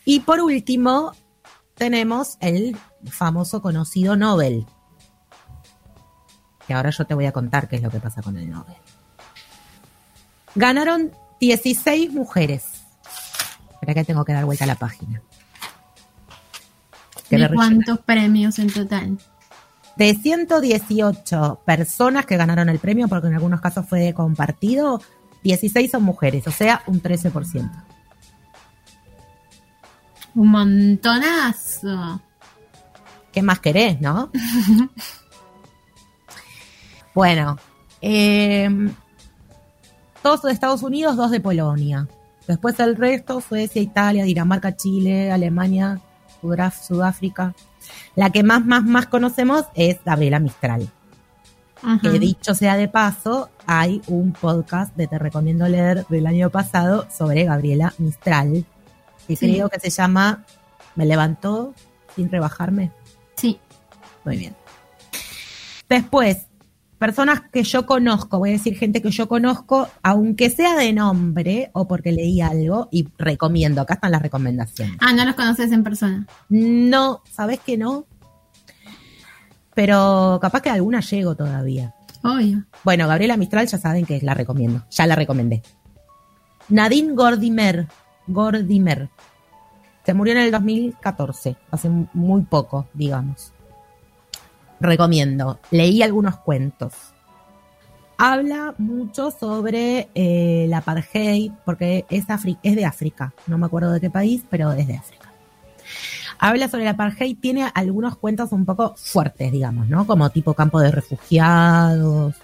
[0.06, 1.14] Y por último,
[1.76, 4.66] tenemos el famoso conocido Nobel.
[6.68, 8.78] Que ahora yo te voy a contar qué es lo que pasa con el Nobel.
[10.56, 12.81] Ganaron 16 mujeres.
[13.82, 15.24] Espera que tengo que dar vuelta a la página.
[17.32, 19.18] ¿De cuántos premios en total?
[19.96, 25.02] De 118 personas que ganaron el premio, porque en algunos casos fue compartido,
[25.44, 27.72] 16 son mujeres, o sea, un 13%.
[30.36, 32.22] Un montonazo.
[33.32, 34.30] ¿Qué más querés, no?
[37.16, 37.58] bueno,
[38.00, 38.70] eh,
[40.22, 42.08] todos de Estados Unidos, dos de Polonia.
[42.52, 46.02] Después el resto, Suecia, Italia, Dinamarca, Chile, Alemania,
[46.86, 47.56] Sudáfrica.
[48.16, 50.90] La que más, más, más conocemos es Gabriela Mistral.
[51.82, 52.00] Ajá.
[52.02, 57.08] Que dicho sea de paso, hay un podcast de Te Recomiendo Leer del año pasado
[57.10, 58.66] sobre Gabriela Mistral,
[59.28, 59.54] que Sí.
[59.54, 60.44] creo que se llama
[60.96, 61.74] Me levantó
[62.18, 62.92] sin rebajarme.
[63.38, 63.60] Sí.
[64.26, 64.56] Muy bien.
[65.88, 66.48] Después,
[67.02, 71.72] personas que yo conozco, voy a decir gente que yo conozco, aunque sea de nombre
[71.74, 74.98] o porque leí algo, y recomiendo, acá están las recomendaciones.
[75.00, 76.28] Ah, no los conoces en persona.
[76.50, 78.06] No, ¿sabes que no?
[79.74, 81.96] Pero capaz que a alguna llego todavía.
[82.24, 82.66] Obvio.
[82.84, 84.86] Bueno, Gabriela Mistral ya saben que la recomiendo.
[84.92, 85.64] Ya la recomendé.
[86.70, 87.88] Nadine Gordimer.
[88.28, 89.10] Gordimer.
[90.06, 91.56] Se murió en el 2014.
[91.72, 93.54] Hace muy poco, digamos.
[94.82, 95.60] Recomiendo.
[95.70, 96.94] Leí algunos cuentos.
[98.18, 103.34] Habla mucho sobre eh, la apartheid, porque es, de África.
[103.48, 105.32] No me acuerdo de qué país, pero es de África.
[106.40, 110.08] Habla sobre la apartheid, tiene algunos cuentos un poco fuertes, digamos, ¿no?
[110.08, 112.36] Como tipo campo de refugiados.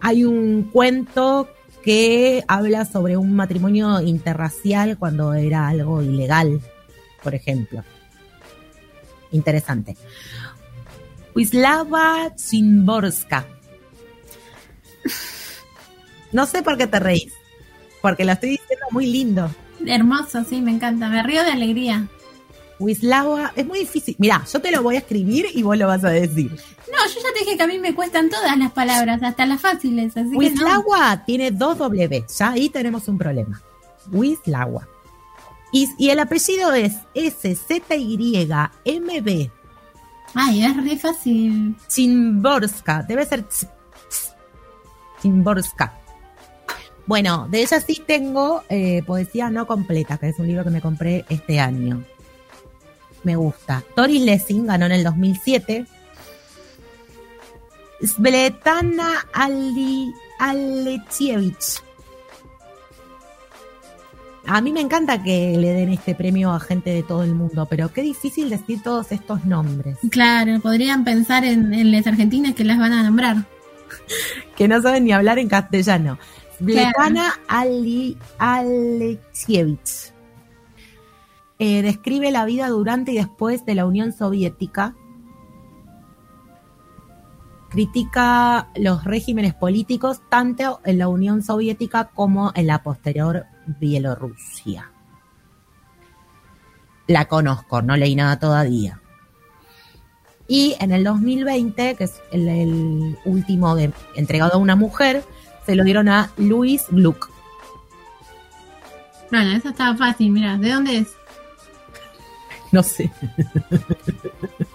[0.00, 1.48] Hay un cuento
[1.82, 6.60] que habla sobre un matrimonio interracial cuando era algo ilegal,
[7.22, 7.82] por ejemplo.
[9.32, 9.96] Interesante.
[11.34, 13.46] Wislava Zimborska.
[16.32, 17.32] No sé por qué te reís,
[18.00, 19.50] porque lo estoy diciendo muy lindo.
[19.86, 21.08] Hermoso, sí, me encanta.
[21.08, 22.06] Me río de alegría.
[22.78, 24.16] Wislava, es muy difícil.
[24.18, 26.50] Mira, yo te lo voy a escribir y vos lo vas a decir.
[26.50, 29.60] No, yo ya te dije que a mí me cuestan todas las palabras, hasta las
[29.60, 30.38] fáciles, así que no.
[30.38, 33.62] Wislawa tiene dos W, ya ahí tenemos un problema.
[34.10, 34.88] Wislawa.
[35.72, 38.50] Y, y el apellido es S-Z-Y-M-B.
[40.34, 41.76] Ay, es re fácil.
[41.88, 43.44] Chimborska, debe ser
[45.20, 45.98] Chimborska.
[47.06, 50.80] Bueno, de ella sí tengo eh, Poesía No Completa, que es un libro que me
[50.80, 52.04] compré este año.
[53.24, 53.84] Me gusta.
[53.96, 55.86] Doris Lessing ganó en el 2007.
[58.00, 61.82] Svetana Ali, Alechievich.
[64.46, 67.66] A mí me encanta que le den este premio a gente de todo el mundo,
[67.70, 69.98] pero qué difícil decir todos estos nombres.
[70.10, 73.36] Claro, podrían pensar en, en las argentinas que las van a nombrar.
[74.56, 76.18] que no saben ni hablar en castellano.
[76.58, 80.12] Svetana Ali Alexievich.
[81.58, 84.96] Eh, describe la vida durante y después de la Unión Soviética.
[87.70, 94.90] Critica los regímenes políticos tanto en la Unión Soviética como en la posterior Bielorrusia.
[97.06, 99.00] La conozco, no leí nada todavía.
[100.48, 105.24] Y en el 2020, que es el, el último de- entregado a una mujer,
[105.66, 107.30] se lo dieron a Luis Gluck.
[109.30, 111.08] Bueno, eso estaba fácil, mira, ¿de dónde es?
[112.70, 113.10] No sé.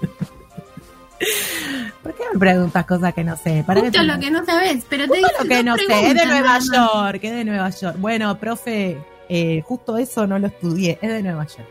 [2.04, 3.64] ¿Por qué me preguntas cosas que no sé?
[3.66, 6.26] ¿Para Justo lo que no sabes, pero te hice lo que no sé, es de
[6.26, 7.10] Nueva nada.
[7.12, 7.96] York, es de Nueva York.
[8.00, 8.98] Bueno, profe,
[9.30, 11.68] eh, justo eso no lo estudié, es de Nueva York.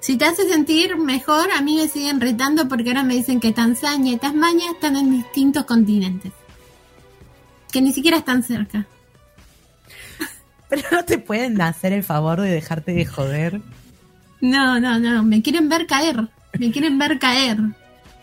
[0.00, 3.52] Si te hace sentir mejor, a mí me siguen retando porque ahora me dicen que
[3.52, 6.32] Tanzania y Tasmania están en distintos continentes.
[7.70, 8.86] Que ni siquiera están cerca.
[10.68, 13.60] Pero no te pueden hacer el favor de dejarte de joder.
[14.40, 16.28] No, no, no, me quieren ver caer.
[16.58, 17.58] Me quieren ver caer.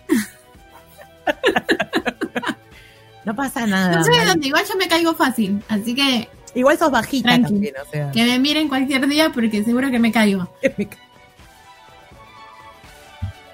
[3.25, 3.97] No pasa nada.
[3.97, 4.29] No sé de Mari.
[4.29, 5.61] dónde, igual yo me caigo fácil.
[5.67, 7.51] Así que Igual sos bajita Tranqui.
[7.51, 8.09] también, o sea.
[8.11, 10.47] que me miren cualquier día porque seguro que me caigo.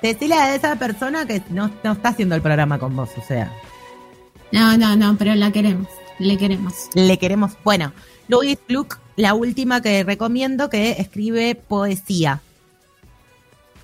[0.02, 3.52] Decile a esa persona que no, no está haciendo el programa con vos, o sea.
[4.52, 5.88] No, no, no, pero la queremos.
[6.20, 6.74] Le queremos.
[6.94, 7.54] Le queremos.
[7.64, 7.94] Bueno,
[8.28, 12.42] Louis Gluck, la última que recomiendo, que escribe poesía.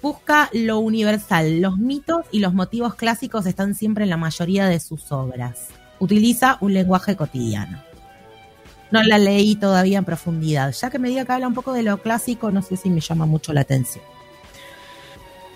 [0.01, 1.59] Busca lo universal.
[1.59, 5.67] Los mitos y los motivos clásicos están siempre en la mayoría de sus obras.
[5.99, 7.83] utiliza un lenguaje cotidiano.
[8.91, 10.73] No la leí todavía en profundidad.
[10.73, 13.01] Ya que me diga que habla un poco de lo clásico, no sé si me
[13.01, 14.03] llama mucho la atención.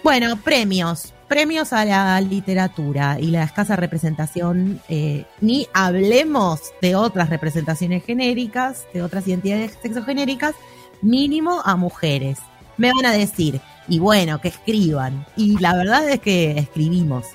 [0.03, 1.13] Bueno, premios.
[1.29, 4.81] Premios a la literatura y la escasa representación.
[4.89, 10.53] eh, ni hablemos de otras representaciones genéricas, de otras identidades sexogenéricas,
[11.01, 12.37] mínimo a mujeres.
[12.77, 15.25] Me van a decir, y bueno, que escriban.
[15.35, 17.25] Y la verdad es que escribimos.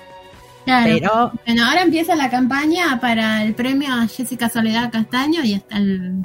[0.65, 0.85] Claro.
[0.93, 5.77] Pero Bueno, ahora empieza la campaña para el premio a Jessica Soledad Castaño y hasta
[5.77, 6.21] el...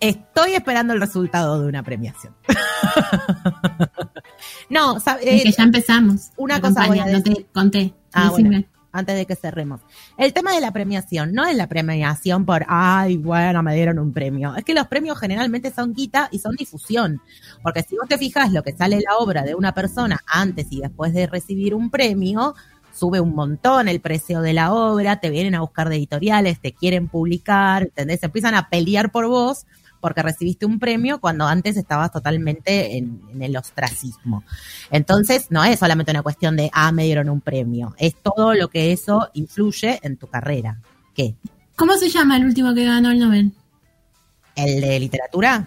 [0.00, 2.34] estoy esperando el resultado de una premiación.
[4.68, 6.30] no, sab- es que eh, ya empezamos.
[6.36, 7.36] una cosa voy a campaña, no decir.
[7.36, 7.94] te conté.
[8.12, 8.62] Ah, bueno.
[8.94, 9.80] Antes de que cerremos.
[10.16, 14.12] El tema de la premiación no es la premiación por, ay, bueno, me dieron un
[14.12, 14.54] premio.
[14.56, 17.20] Es que los premios generalmente son quita y son difusión.
[17.62, 20.80] Porque si vos te fijas lo que sale la obra de una persona antes y
[20.80, 22.54] después de recibir un premio,
[22.92, 26.72] sube un montón el precio de la obra, te vienen a buscar de editoriales, te
[26.72, 28.20] quieren publicar, ¿entendés?
[28.20, 29.66] Se empiezan a pelear por vos
[30.04, 34.44] porque recibiste un premio cuando antes estabas totalmente en, en el ostracismo.
[34.90, 38.68] Entonces, no es solamente una cuestión de, ah, me dieron un premio, es todo lo
[38.68, 40.78] que eso influye en tu carrera.
[41.14, 41.36] ¿Qué?
[41.74, 43.52] ¿Cómo se llama el último que ganó el Nobel?
[44.54, 45.66] ¿El de literatura?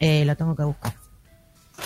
[0.00, 0.92] Eh, lo tengo que buscar.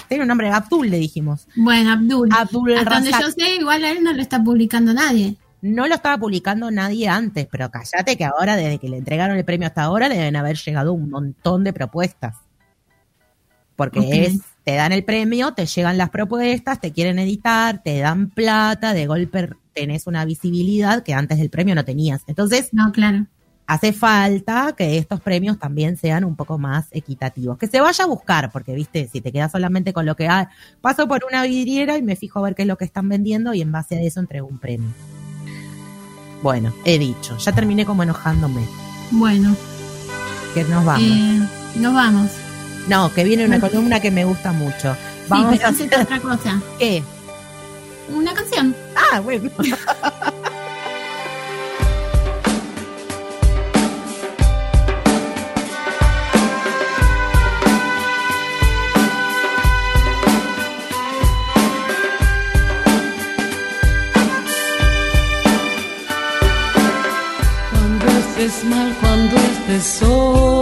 [0.09, 1.47] Tiene un nombre, Abdul, le dijimos.
[1.57, 2.31] Bueno, Abdul.
[2.33, 5.37] Abdul Hasta donde yo sé, igual a él no lo está publicando nadie.
[5.63, 9.45] No lo estaba publicando nadie antes, pero cállate que ahora, desde que le entregaron el
[9.45, 12.37] premio hasta ahora, deben haber llegado un montón de propuestas.
[13.77, 18.29] Porque es, te dan el premio, te llegan las propuestas, te quieren editar, te dan
[18.31, 22.23] plata, de golpe tenés una visibilidad que antes del premio no tenías.
[22.27, 23.27] Entonces, No, claro.
[23.67, 27.57] hace falta que estos premios también sean un poco más equitativos.
[27.57, 30.45] Que se vaya a buscar, porque, viste, si te quedas solamente con lo que hay,
[30.83, 33.55] paso por una vidriera y me fijo a ver qué es lo que están vendiendo
[33.55, 34.91] y en base a eso entrego un premio.
[36.43, 38.67] Bueno, he dicho, ya terminé como enojándome.
[39.11, 39.55] Bueno,
[40.55, 41.03] Que nos vamos.
[41.03, 41.41] eh,
[41.77, 42.31] nos vamos.
[42.89, 44.97] No, que viene una columna que me gusta mucho.
[45.29, 46.01] Vamos sí, pero a hacer.
[46.03, 46.61] otra cosa.
[46.79, 47.03] ¿Qué?
[48.09, 48.75] Una canción.
[49.13, 49.51] Ah, bueno.
[69.01, 70.60] cuando estés solo,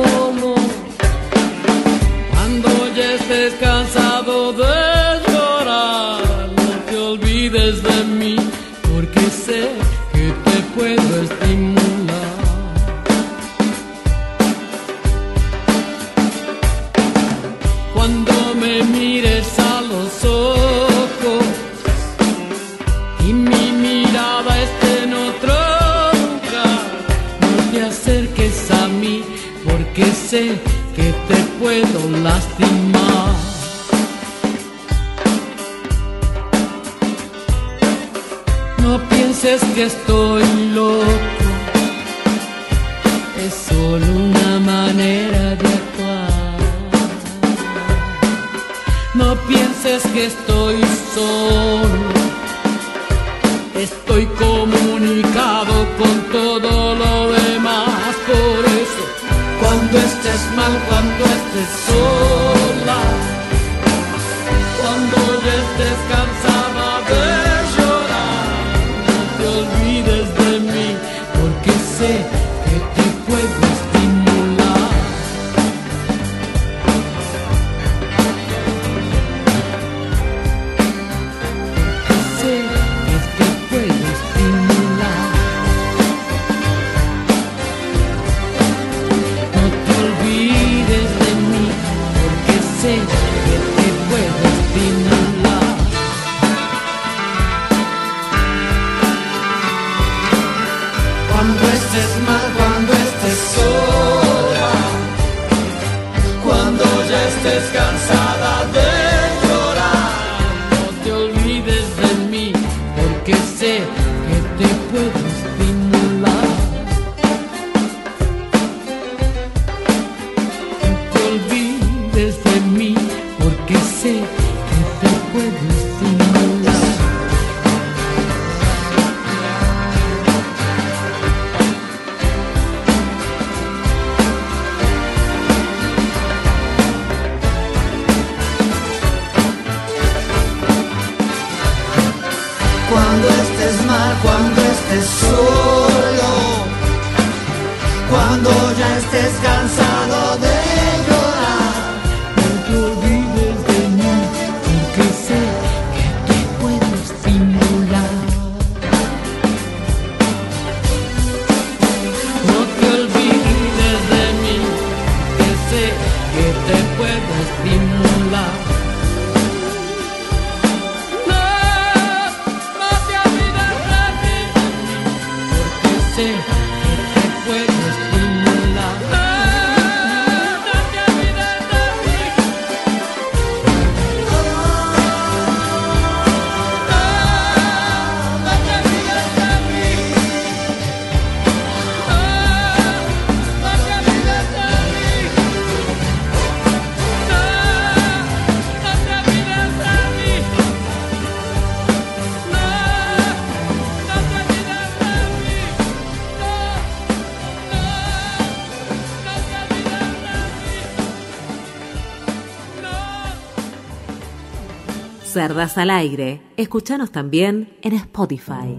[215.39, 216.43] Cerdas al aire.
[216.56, 218.77] Escuchanos también en Spotify.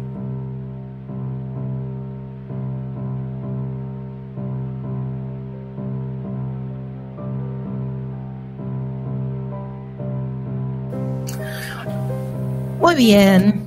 [12.80, 13.65] Muy bien.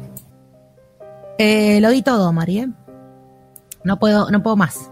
[1.38, 2.58] Eh, lo di todo, Mari.
[2.60, 2.68] ¿eh?
[3.84, 4.90] No puedo, no puedo más.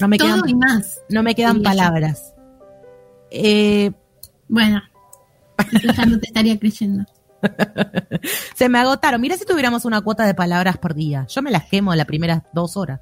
[0.00, 1.00] No me Todo quedan, y más.
[1.08, 2.34] no me quedan palabras.
[3.30, 3.92] Eh,
[4.48, 4.80] Bueno,
[5.96, 7.04] ya no te estaría creyendo.
[8.54, 9.20] se me agotaron.
[9.20, 11.26] Mira si tuviéramos una cuota de palabras por día.
[11.28, 13.00] Yo me las quemo las primeras dos horas.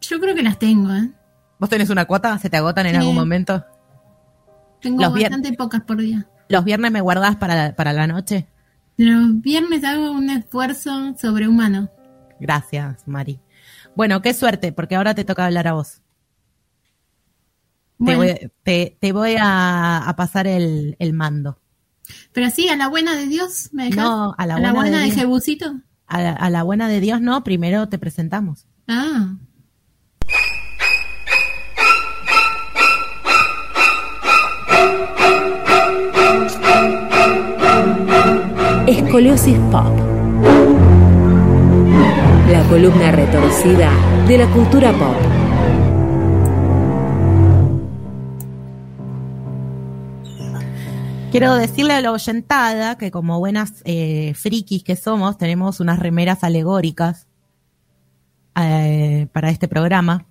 [0.00, 1.10] Yo creo que las tengo, ¿eh?
[1.58, 2.38] ¿Vos tenés una cuota?
[2.38, 2.98] ¿Se te agotan en Sí.
[2.98, 3.64] algún momento?
[4.80, 6.26] Tengo Los bastante pocas por día.
[6.48, 8.46] ¿Los viernes me guardás para la, para la noche?
[8.96, 11.88] Los viernes hago un esfuerzo sobrehumano.
[12.40, 13.40] Gracias, Mari.
[13.94, 16.02] Bueno, qué suerte, porque ahora te toca hablar a vos.
[18.04, 21.58] Te voy, te, te voy a, a pasar el, el mando.
[22.32, 23.96] Pero sí, a la buena de Dios, ¿me dejas?
[23.96, 25.16] No, a la buena de de, Dios.
[25.16, 25.80] Jebusito.
[26.06, 28.66] A la, a la buena de Dios no, primero te presentamos.
[28.88, 29.36] Ah,
[38.86, 39.96] Escoliosis Pop.
[42.50, 43.90] La columna retorcida
[44.26, 45.41] de la cultura pop.
[51.32, 56.44] Quiero decirle a la oyentada que como buenas eh, frikis que somos, tenemos unas remeras
[56.44, 57.26] alegóricas
[58.54, 60.26] eh, para este programa.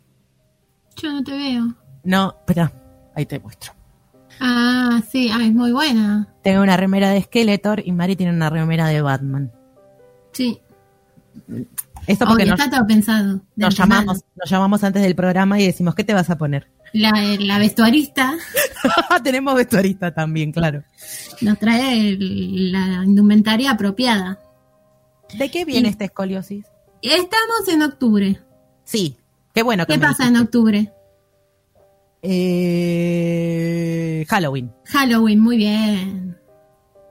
[0.95, 1.73] yo no te veo.
[2.03, 2.71] No, espera,
[3.15, 3.73] ahí te muestro.
[4.39, 6.27] Ah, sí, ah, es muy buena.
[6.43, 9.51] Tengo una remera de Skeletor y Mari tiene una remera de Batman.
[10.33, 10.61] Sí.
[12.05, 13.41] Esto porque nos, está todo pensado.
[13.55, 16.69] llamamos, nos llamamos antes del programa y decimos, ¿qué te vas a poner?
[16.93, 18.33] La, la vestuarista
[19.23, 20.83] tenemos vestuarista también, claro.
[21.41, 24.39] nos trae el- la indumentaria apropiada.
[25.33, 26.65] ¿De qué viene Y- esta escoliosis?
[27.01, 28.39] Estamos en octubre.
[28.83, 29.15] Sí,
[29.53, 30.91] qué bueno que ¿Qué pasa en octubre?
[32.91, 34.71] Eh, Halloween.
[34.85, 36.37] Halloween, muy bien.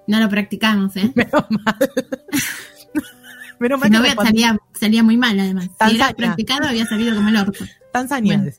[0.06, 1.10] No lo practicamos, ¿eh?
[1.16, 1.76] Menos mal.
[3.58, 4.42] Menos Si mal no que hubiera- respondí.
[4.42, 5.64] salía, salía muy mal, además.
[5.64, 6.04] Si Tanzania.
[6.06, 7.64] era practicado, había salido como el orto.
[7.92, 8.36] Tanzania.
[8.38, 8.52] Bueno.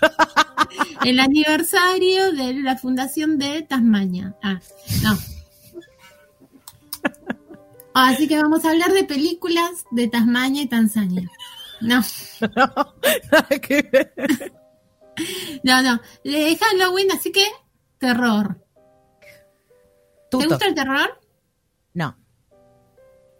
[1.04, 4.34] El aniversario de la fundación de Tasmania.
[4.42, 4.58] Ah,
[5.02, 5.16] no.
[7.94, 11.30] Así que vamos a hablar de películas de Tasmania y Tanzania.
[11.80, 12.02] No,
[12.40, 14.12] ver.
[15.62, 16.00] no, no.
[16.24, 17.44] De Halloween, así que
[17.98, 18.62] terror.
[20.30, 21.20] ¿Te gusta el terror?
[21.94, 22.16] No.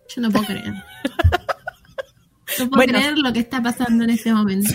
[0.08, 0.72] Yo no puedo creer.
[2.58, 2.92] No puedo Bueno.
[2.94, 4.70] creer lo que está pasando en este momento.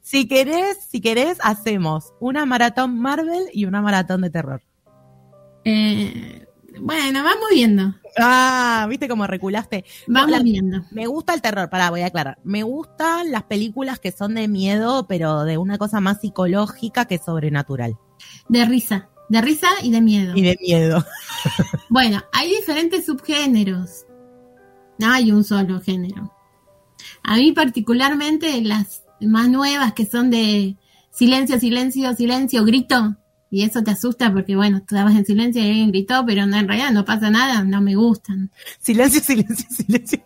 [0.00, 4.62] Si querés, si querés, hacemos una maratón Marvel y una maratón de terror.
[5.64, 6.46] Eh,
[6.80, 7.94] bueno, vamos viendo.
[8.18, 9.84] Ah, ¿viste cómo reculaste?
[10.06, 10.82] No, Vamos la- viendo.
[10.90, 12.38] me gusta el terror, pará, voy a aclarar.
[12.44, 17.18] Me gustan las películas que son de miedo, pero de una cosa más psicológica que
[17.18, 17.96] sobrenatural.
[18.48, 19.08] De risa.
[19.28, 20.32] De risa y de miedo.
[20.36, 21.04] Y de miedo.
[21.88, 24.04] Bueno, hay diferentes subgéneros.
[24.98, 26.32] No hay un solo género.
[27.22, 30.76] A mí particularmente las más nuevas que son de
[31.10, 33.16] silencio, silencio, silencio, grito.
[33.50, 36.66] Y eso te asusta porque, bueno, estabas en silencio y alguien gritó, pero no, en
[36.66, 38.50] realidad no pasa nada, no me gustan.
[38.80, 40.22] Silencio, silencio, silencio.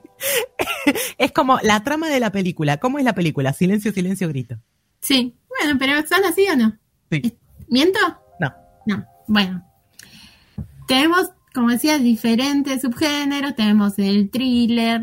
[1.18, 2.78] es como la trama de la película.
[2.78, 3.52] ¿Cómo es la película?
[3.52, 4.56] Silencio, silencio, grito.
[5.00, 6.76] Sí, bueno, pero ¿son así o no?
[7.10, 7.36] Sí.
[7.68, 7.98] ¿Miento?
[8.38, 8.52] No.
[8.86, 9.64] No, bueno.
[10.88, 13.54] Tenemos, como decía, diferentes subgéneros.
[13.54, 15.02] Tenemos el thriller.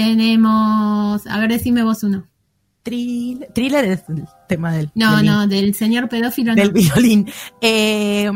[0.00, 1.26] Tenemos.
[1.26, 2.26] A ver, decime vos uno.
[2.82, 6.74] Thriller, thriller es el tema del, No, no, del señor pedófilo del no.
[6.74, 7.28] violín.
[7.60, 8.30] Eh,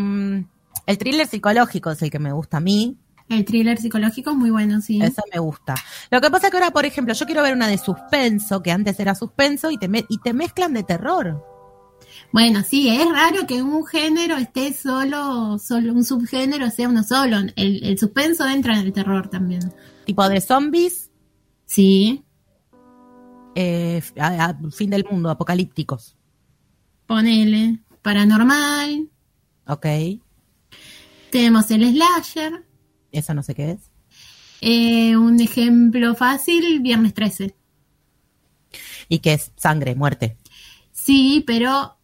[0.86, 2.96] el thriller psicológico es el que me gusta a mí.
[3.28, 5.00] El thriller psicológico es muy bueno, sí.
[5.00, 5.76] Eso me gusta.
[6.10, 8.72] Lo que pasa es que ahora, por ejemplo, yo quiero ver una de suspenso, que
[8.72, 11.44] antes era suspenso, y te, me- y te mezclan de terror.
[12.32, 17.36] Bueno, sí, es raro que un género esté solo, solo un subgénero sea uno solo.
[17.54, 19.72] El, el suspenso entra en el terror también.
[20.06, 21.09] Tipo de zombies,
[21.72, 22.24] Sí,
[23.54, 26.16] eh, a- a- fin del mundo, apocalípticos.
[27.06, 27.78] ponele.
[28.02, 29.08] Paranormal.
[29.68, 29.86] Ok,
[31.30, 32.64] Tenemos el slasher.
[33.12, 33.90] eso no sé qué es.
[34.60, 37.54] Eh, un ejemplo fácil, Viernes 13.
[39.08, 40.36] Y que es sangre, muerte.
[40.90, 41.96] Sí, pero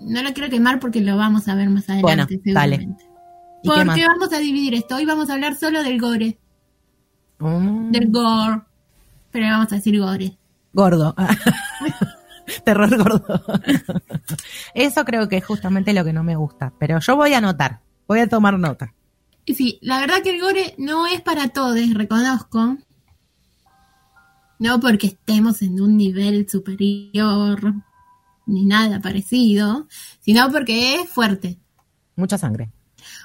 [0.00, 2.02] no lo quiero quemar porque lo vamos a ver más adelante.
[2.02, 2.76] Bueno, dale.
[2.76, 3.04] seguramente.
[3.62, 3.86] ¿Y qué más?
[3.98, 4.96] Porque vamos a dividir esto.
[4.96, 6.38] Hoy vamos a hablar solo del gore.
[7.38, 8.62] Mm, Del gore.
[9.30, 10.36] Pero vamos a decir gore.
[10.72, 11.14] gordo.
[12.64, 13.42] Terror gordo.
[14.74, 16.72] Eso creo que es justamente lo que no me gusta.
[16.78, 17.80] Pero yo voy a anotar.
[18.06, 18.92] Voy a tomar nota.
[19.46, 22.76] Y sí, la verdad que el gore no es para todos, reconozco.
[24.58, 27.74] No porque estemos en un nivel superior
[28.46, 29.86] ni nada parecido,
[30.20, 31.58] sino porque es fuerte.
[32.16, 32.70] Mucha sangre.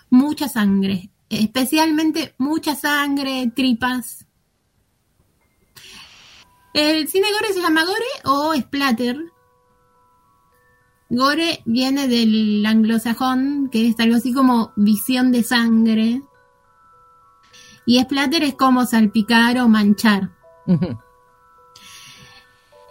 [0.09, 1.09] Mucha sangre.
[1.29, 4.25] Especialmente mucha sangre, tripas.
[6.73, 9.17] El cine gore se llama gore o splatter.
[11.09, 16.21] Gore viene del anglosajón, que es algo así como visión de sangre.
[17.85, 20.31] Y splatter es como salpicar o manchar.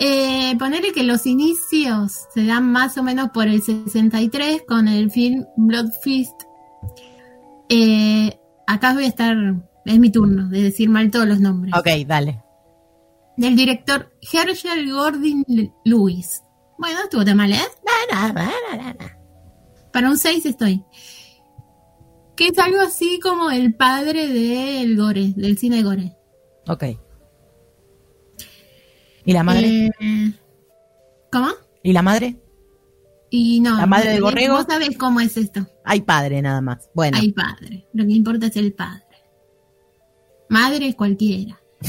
[0.01, 5.11] Eh, ponerle que los inicios se dan más o menos por el 63 con el
[5.11, 6.48] film Blood Feast.
[7.69, 9.37] Eh, acá voy a estar,
[9.85, 11.75] es mi turno de decir mal todos los nombres.
[11.77, 12.43] Ok, dale.
[13.37, 15.45] Del director Herschel Gordon
[15.85, 16.43] Lewis.
[16.79, 17.59] Bueno, no estuvo tan mal, ¿eh?
[19.93, 20.85] Para un 6 estoy.
[22.37, 26.17] Que es algo así como el padre del gore, del cine gore.
[26.69, 26.85] Ok.
[29.25, 29.91] ¿Y la madre?
[30.01, 30.33] Eh,
[31.31, 31.49] ¿Cómo?
[31.83, 32.41] ¿Y la madre?
[33.31, 33.77] Y no.
[33.77, 34.55] ¿La madre del borrego?
[34.55, 35.67] Vos sabés cómo es esto.
[35.91, 36.91] Hay padre nada más.
[36.95, 37.87] Bueno, Hay padre.
[37.95, 39.05] Lo que importa es el padre.
[40.51, 41.59] Madre cualquiera.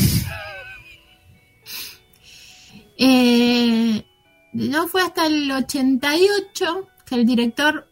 [3.01, 4.05] Eh,
[4.51, 7.87] no fue hasta el 88 que el director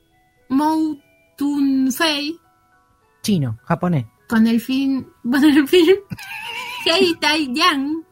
[0.50, 1.00] Mou
[1.38, 2.38] Tun Fei,
[3.24, 4.06] chino, japonés.
[4.28, 5.96] con el film, bueno, el film
[6.86, 8.04] Hei Tai Yang,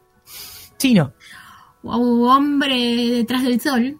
[0.77, 1.13] Chino.
[1.83, 1.97] o
[2.29, 2.77] Hombre
[3.11, 3.99] detrás del sol,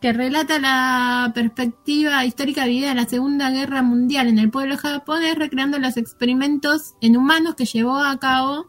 [0.00, 5.36] que relata la perspectiva histórica vivida en la Segunda Guerra Mundial en el pueblo japonés,
[5.36, 8.66] recreando los experimentos en humanos que llevó a cabo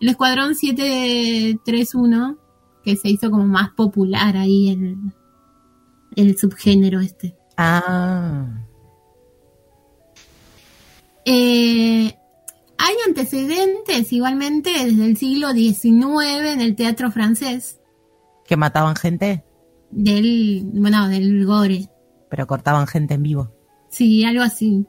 [0.00, 2.38] el Escuadrón 731,
[2.84, 4.96] que se hizo como más popular ahí el,
[6.16, 7.36] el subgénero este.
[7.56, 8.66] Ah.
[11.24, 12.12] Eh,
[12.78, 17.78] hay antecedentes igualmente desde el siglo XIX en el teatro francés
[18.44, 19.44] Que mataban gente,
[19.92, 21.88] del, bueno, del gore.
[22.28, 23.54] pero cortaban gente en vivo.
[23.90, 24.86] Sí, algo así.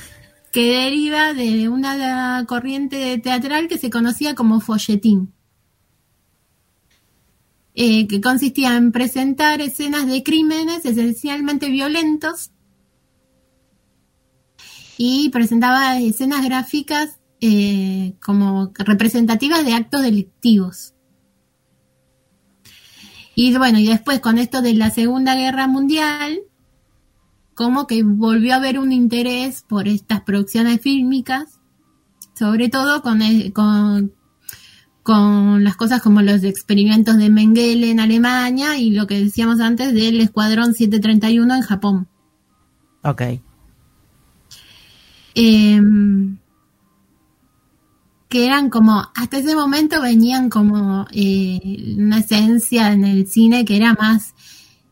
[0.52, 5.32] que deriva de una corriente teatral que se conocía como folletín.
[7.74, 12.50] Eh, que consistía en presentar escenas de crímenes esencialmente violentos
[14.96, 20.95] y presentaba escenas gráficas eh, como representativas de actos delictivos.
[23.38, 26.40] Y bueno, y después con esto de la Segunda Guerra Mundial,
[27.54, 31.60] como que volvió a haber un interés por estas producciones fílmicas,
[32.34, 34.12] sobre todo con, el- con,
[35.02, 39.92] con las cosas como los experimentos de Mengele en Alemania y lo que decíamos antes
[39.92, 42.08] del Escuadrón 731 en Japón.
[43.04, 43.22] Ok.
[45.34, 46.38] Em,
[48.28, 53.76] que eran como, hasta ese momento venían como eh, una esencia en el cine que
[53.76, 54.34] era más,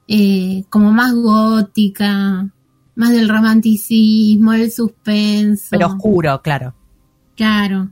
[0.06, 2.48] eh, como más gótica,
[2.94, 5.66] más del romanticismo, el suspenso.
[5.70, 6.74] Pero oscuro, claro.
[7.36, 7.90] Claro.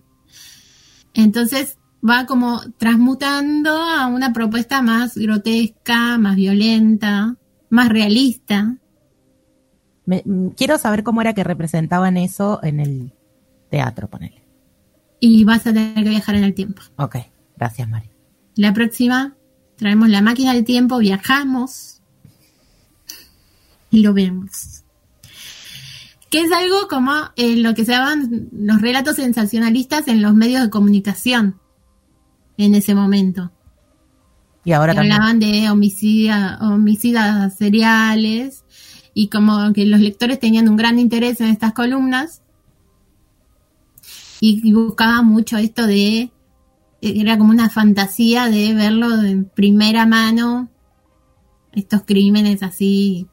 [1.15, 1.79] Entonces
[2.09, 7.37] va como transmutando a una propuesta más grotesca, más violenta,
[7.71, 8.77] más realista.
[10.07, 13.13] Me- mm, quiero saber cómo era que representaban eso en el
[13.71, 14.42] teatro, ponele.
[15.25, 16.83] Y vas a tener que viajar en el tiempo.
[16.97, 17.17] Ok,
[17.57, 18.11] gracias, Mari.
[18.57, 19.37] La próxima
[19.77, 22.03] traemos la máquina del tiempo, viajamos
[23.89, 24.83] y lo vemos.
[26.29, 30.61] Que es algo como eh, lo que se llaman los relatos sensacionalistas en los medios
[30.61, 31.61] de comunicación
[32.57, 33.53] en ese momento.
[34.65, 35.13] Y ahora que también.
[35.13, 38.65] hablaban de homicida, homicidas seriales
[39.15, 42.42] y como que los lectores tenían un gran interés en estas columnas
[44.45, 46.33] y, buscaban mucho esto de
[47.01, 50.69] era como una fantasía de verlo en primera mano
[51.73, 53.29] estos crímenes así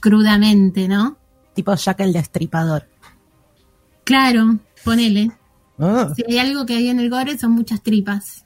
[0.00, 1.18] crudamente, ¿no?
[1.54, 2.88] Tipo Jack el Destripador.
[4.04, 5.32] Claro, ponele.
[5.78, 8.44] Ah, Si hay algo que hay en el gore son muchas tripas.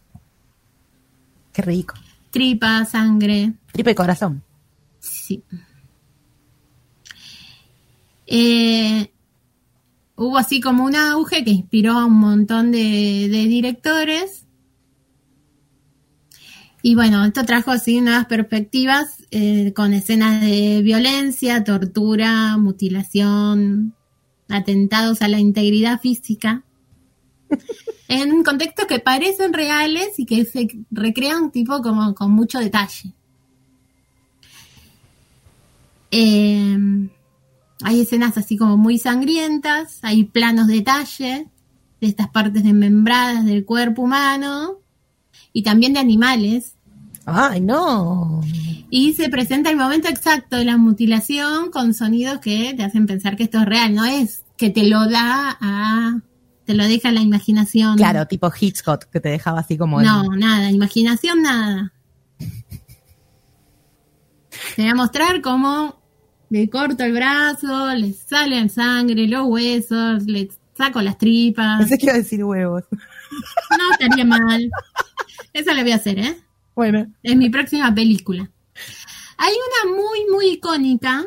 [1.53, 1.95] qué rico.
[2.31, 4.43] Tripas, sangre, Tripa y corazón.
[4.99, 5.45] Sí.
[8.27, 9.14] Eh,
[10.17, 14.47] hubo así como un auge que inspiró a un montón de, de directores.
[16.83, 23.95] Y bueno, esto trajo así nuevas perspectivas eh, con escenas de violencia, tortura, mutilación,
[24.49, 26.63] atentados a la integridad física.
[28.07, 33.15] En contextos que parecen reales y que se recrean tipo como con mucho detalle.
[36.11, 37.09] Eh,
[37.85, 41.49] hay escenas así como muy sangrientas, hay planos detalle
[42.01, 44.79] de estas partes desmembradas del cuerpo humano
[45.53, 46.75] y también de animales.
[47.27, 48.41] Ay, no.
[48.91, 53.37] Y se presenta el momento exacto de la mutilación con sonidos que te hacen pensar
[53.37, 56.21] que esto es real, no es que te lo da a...
[56.65, 57.97] te lo deja la imaginación.
[57.97, 60.01] Claro, tipo Hitchcock, que te dejaba así como...
[60.01, 61.93] el- No, nada, imaginación nada.
[64.77, 66.01] Te voy a mostrar cómo
[66.55, 70.49] le corto el brazo, le salen sangre, los huesos, le
[70.79, 71.81] saco las tripas.
[71.81, 72.85] Pensé que iba a decir huevos.
[73.77, 74.71] No estaría mal.
[75.53, 76.39] Esa la voy a hacer, ¿eh?
[76.77, 77.13] Bueno.
[77.25, 78.49] Es mi próxima película.
[79.37, 81.27] Hay una muy, muy icónica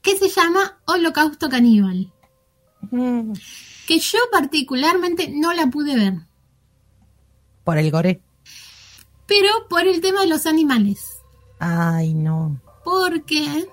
[0.00, 2.10] que se llama Holocausto Caníbal.
[2.90, 3.32] Mm,
[3.86, 6.14] Que yo particularmente no la pude ver.
[7.64, 8.22] Por el gore.
[9.26, 11.04] Pero por el tema de los animales.
[11.58, 12.58] Ay, no.
[12.84, 13.68] Porque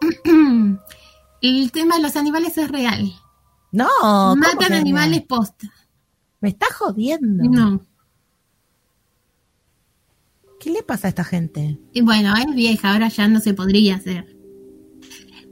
[1.42, 3.12] el tema de los animales es real.
[3.72, 3.88] No.
[4.00, 5.72] ¿cómo que Matan animales posta.
[6.40, 7.44] Me está jodiendo.
[7.44, 7.86] No.
[10.58, 11.78] ¿Qué le pasa a esta gente?
[11.92, 14.36] Y bueno, es vieja, ahora ya no se podría hacer.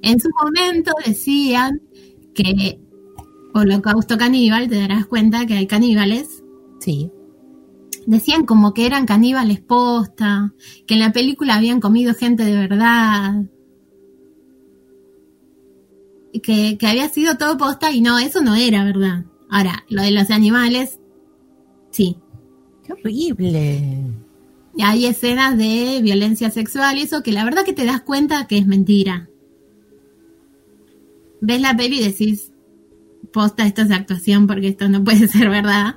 [0.02, 1.80] En su momento decían
[2.35, 2.78] que
[3.55, 6.43] Holocausto Caníbal, te darás cuenta que hay caníbales.
[6.80, 7.10] Sí.
[8.09, 10.55] Decían como que eran caníbales posta,
[10.86, 13.44] que en la película habían comido gente de verdad.
[16.32, 19.26] Y Que, que había sido todo posta y no, eso no era verdad.
[19.51, 21.01] Ahora, lo de los animales,
[21.90, 22.16] sí.
[22.82, 23.82] Qué horrible.
[24.74, 28.47] Y hay escenas de violencia sexual y eso que la verdad que te das cuenta
[28.47, 29.28] que es mentira.
[31.43, 32.52] Ves la peli y decís,
[33.35, 35.97] posta, esto es actuación porque esto no puede ser verdad.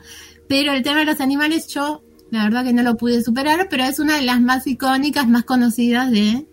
[0.52, 3.86] Pero el tema de los animales yo, la verdad que no lo pude superar, pero
[3.86, 6.45] es una de las más icónicas, más conocidas de...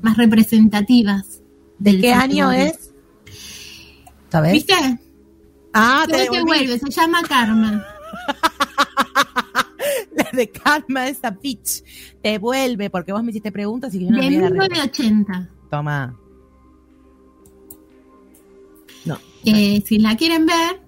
[0.00, 1.42] más representativas.
[1.78, 2.94] ¿De qué año es?
[4.30, 4.52] ¿Sabes?
[4.54, 4.72] ¿Viste?
[5.74, 6.42] Ah, te devolví.
[6.44, 7.86] vuelve, se llama Karma.
[10.16, 11.84] La de Karma esa bitch.
[12.22, 14.40] Te vuelve, porque vos me hiciste preguntas y que yo no De me voy a
[14.40, 14.74] la respuesta.
[14.74, 15.50] 1980.
[15.70, 16.16] Toma.
[19.04, 19.18] No.
[19.44, 20.85] Eh, si la quieren ver,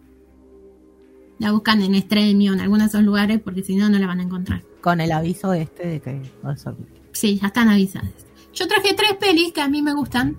[1.38, 4.20] la buscan en Stremio, en algunos de esos lugares, porque si no, no la van
[4.20, 4.62] a encontrar.
[4.80, 6.22] Con el aviso este de que.
[7.12, 8.10] Sí, ya están avisadas.
[8.54, 10.36] Yo traje tres pelis que a mí me gustan.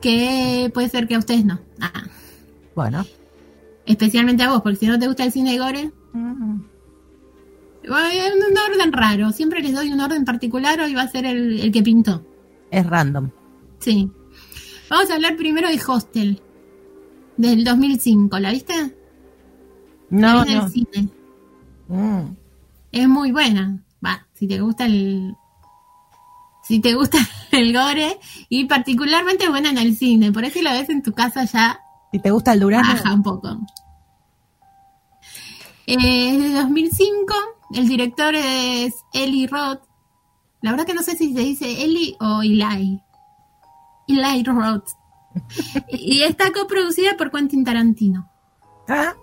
[0.00, 1.60] Que puede ser que a ustedes no.
[1.80, 2.04] Ah,
[2.74, 3.04] Bueno.
[3.86, 6.60] especialmente a vos, porque si no te gusta el cine gore, Mm.
[7.84, 9.32] un orden raro.
[9.32, 12.24] Siempre les doy un orden particular, hoy va a ser el, el que pintó.
[12.70, 13.30] Es random.
[13.78, 14.10] Sí.
[14.90, 16.40] Vamos a hablar primero de Hostel,
[17.38, 18.38] del 2005.
[18.38, 18.94] ¿La viste?
[20.10, 20.68] No, no.
[20.68, 21.08] cine.
[21.88, 22.36] Mm.
[22.92, 23.82] Es muy buena.
[24.04, 25.34] Va, si te gusta el.
[26.62, 27.18] Si te gusta
[27.52, 28.18] el gore.
[28.50, 30.32] Y particularmente buena en el cine.
[30.32, 31.80] Por eso si la ves en tu casa ya
[32.12, 32.92] Si te gusta el durazno.
[32.92, 33.58] baja un poco.
[35.86, 35.96] Eh,
[36.34, 37.34] es de 2005.
[37.74, 39.80] El director es Eli Roth.
[40.60, 43.00] La verdad que no sé si se dice Eli o Eli.
[44.08, 44.97] Eli Roth.
[45.88, 48.30] Y está coproducida por Quentin Tarantino.
[48.88, 49.14] Ah,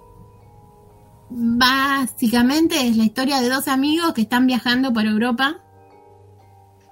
[1.30, 5.58] Básicamente es la historia de dos amigos que están viajando por Europa.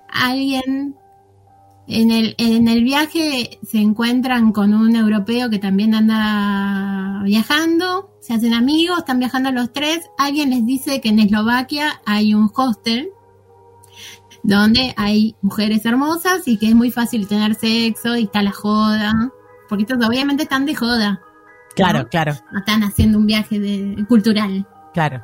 [0.10, 0.96] Alguien
[1.88, 8.34] en el, en el viaje se encuentran con un europeo que también anda viajando, se
[8.34, 10.10] hacen amigos, están viajando los tres.
[10.18, 13.12] Alguien les dice que en Eslovaquia hay un hostel
[14.44, 19.32] donde hay mujeres hermosas y que es muy fácil tener sexo y está la joda.
[19.70, 21.22] Porque estos obviamente están de joda,
[21.76, 22.10] claro, ¿No?
[22.10, 24.68] claro, están haciendo un viaje de- cultural.
[24.94, 25.24] claro.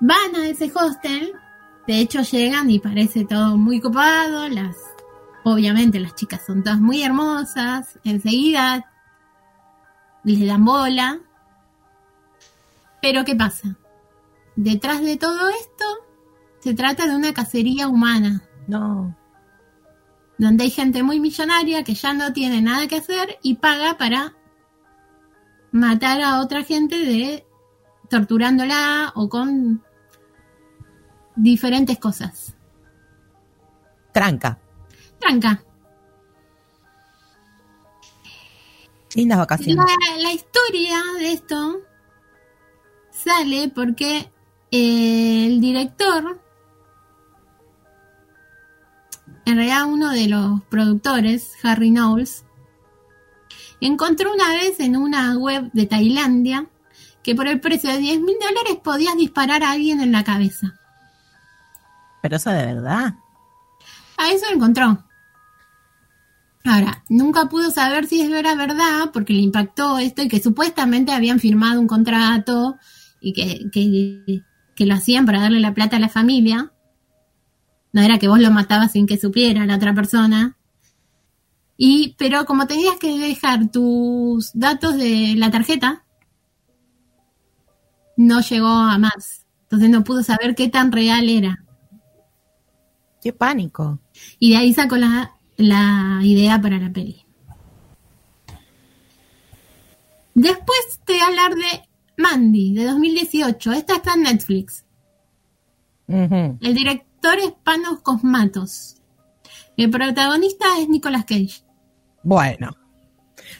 [0.00, 1.32] Van a ese hostel,
[1.86, 4.76] de hecho llegan y parece todo muy copado, las
[5.44, 8.90] obviamente las chicas son todas muy hermosas, enseguida
[10.24, 11.18] les dan bola.
[13.02, 13.76] Pero ¿qué pasa?
[14.56, 15.84] Detrás de todo esto
[16.60, 19.16] se trata de una cacería humana, No.
[20.38, 24.34] donde hay gente muy millonaria que ya no tiene nada que hacer y paga para
[25.72, 27.46] matar a otra gente de
[28.08, 29.84] torturándola o con
[31.36, 32.54] diferentes cosas.
[34.12, 34.58] Tranca.
[35.20, 35.62] Tranca.
[39.14, 39.76] Lindas vacaciones.
[39.76, 41.80] La, la historia de esto
[43.10, 44.30] sale porque
[44.70, 46.40] eh, el director,
[49.44, 52.44] en realidad uno de los productores, Harry Knowles,
[53.80, 56.66] encontró una vez en una web de Tailandia
[57.22, 60.74] que por el precio de 10 mil dólares podías disparar a alguien en la cabeza.
[62.22, 63.14] Pero eso de verdad.
[64.16, 65.04] A eso encontró.
[66.64, 71.12] Ahora, nunca pudo saber si eso era verdad porque le impactó esto y que supuestamente
[71.12, 72.76] habían firmado un contrato
[73.18, 74.42] y que, que,
[74.74, 76.72] que lo hacían para darle la plata a la familia.
[77.92, 80.56] No era que vos lo matabas sin que supiera la otra persona.
[81.76, 86.04] Y, pero como tenías que dejar tus datos de la tarjeta,
[88.16, 89.46] no llegó a más.
[89.62, 91.64] Entonces no pudo saber qué tan real era.
[93.22, 93.98] Qué pánico.
[94.38, 97.24] Y de ahí sacó la, la idea para la peli.
[100.34, 103.72] Después te voy a hablar de Mandy, de 2018.
[103.72, 104.84] Esta está en Netflix.
[106.08, 108.96] El director es Panos Cosmatos.
[109.76, 111.62] El protagonista es Nicolas Cage.
[112.22, 112.70] Bueno.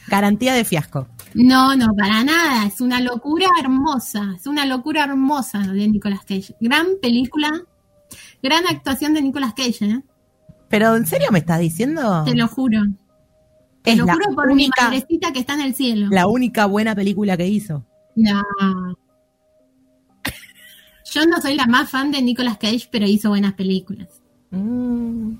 [0.07, 1.07] Garantía de fiasco.
[1.33, 2.65] No, no, para nada.
[2.65, 4.33] Es una locura hermosa.
[4.35, 6.55] Es una locura hermosa de Nicolas Cage.
[6.59, 7.49] Gran película.
[8.43, 10.03] Gran actuación de Nicolas Cage, ¿eh?
[10.69, 12.23] Pero ¿en serio me estás diciendo?
[12.25, 12.81] Te lo juro.
[13.83, 16.07] Te Es lo juro por mi única, madrecita que está en el cielo.
[16.11, 17.85] la única buena película que hizo.
[18.15, 18.41] No.
[21.11, 24.07] Yo no soy la más fan de Nicolas Cage, pero hizo buenas películas.
[24.49, 25.33] Mm.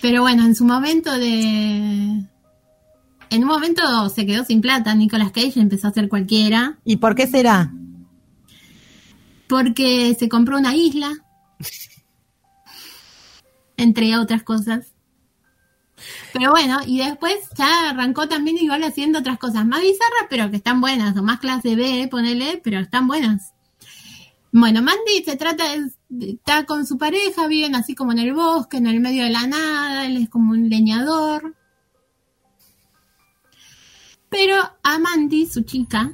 [0.00, 2.24] Pero bueno, en su momento de...
[3.28, 6.78] En un momento se quedó sin plata Nicolas Cage empezó a hacer cualquiera.
[6.84, 7.72] ¿Y por qué será?
[9.48, 11.12] Porque se compró una isla.
[13.76, 14.95] Entre otras cosas.
[16.32, 20.56] Pero bueno, y después ya arrancó también igual haciendo otras cosas más bizarras, pero que
[20.56, 23.52] están buenas, o más clase B, ponele, pero están buenas.
[24.52, 25.90] Bueno, Mandy se trata de,
[26.32, 29.46] está con su pareja, viven así como en el bosque, en el medio de la
[29.46, 31.54] nada, él es como un leñador.
[34.28, 36.12] Pero a Mandy, su chica,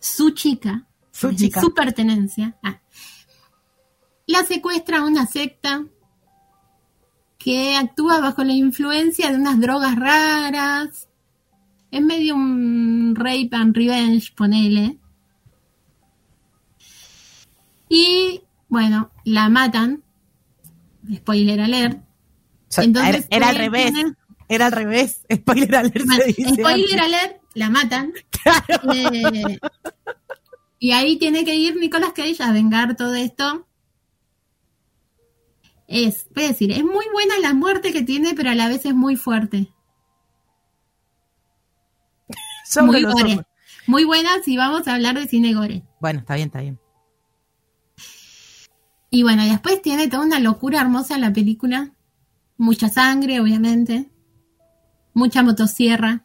[0.00, 1.60] su chica, Su chica.
[1.60, 2.80] su pertenencia, ah,
[4.26, 5.84] la secuestra una secta
[7.44, 11.10] que actúa bajo la influencia de unas drogas raras.
[11.90, 14.96] Es medio un rape and revenge, ponele.
[17.90, 18.40] Y
[18.70, 20.02] bueno, la matan.
[21.16, 22.02] Spoiler alert.
[22.78, 23.92] Entonces, era, era al revés.
[24.48, 25.20] Era al revés.
[25.30, 26.54] Spoiler alert Bueno, se dice.
[26.54, 28.14] spoiler alert, la matan.
[28.94, 29.58] Eh,
[30.78, 33.66] y ahí tiene que ir Nicolas Cage a vengar todo esto.
[35.86, 38.86] Es, voy a decir, es muy buena la muerte que tiene, pero a la vez
[38.86, 39.68] es muy fuerte.
[42.64, 43.34] Sobre muy gore.
[43.34, 43.46] ojos.
[43.86, 45.82] Muy buena si vamos a hablar de cine gore.
[46.00, 46.78] Bueno, está bien, está bien.
[49.10, 51.92] Y bueno, después tiene toda una locura hermosa la película.
[52.56, 54.10] Mucha sangre, obviamente.
[55.12, 56.24] Mucha motosierra.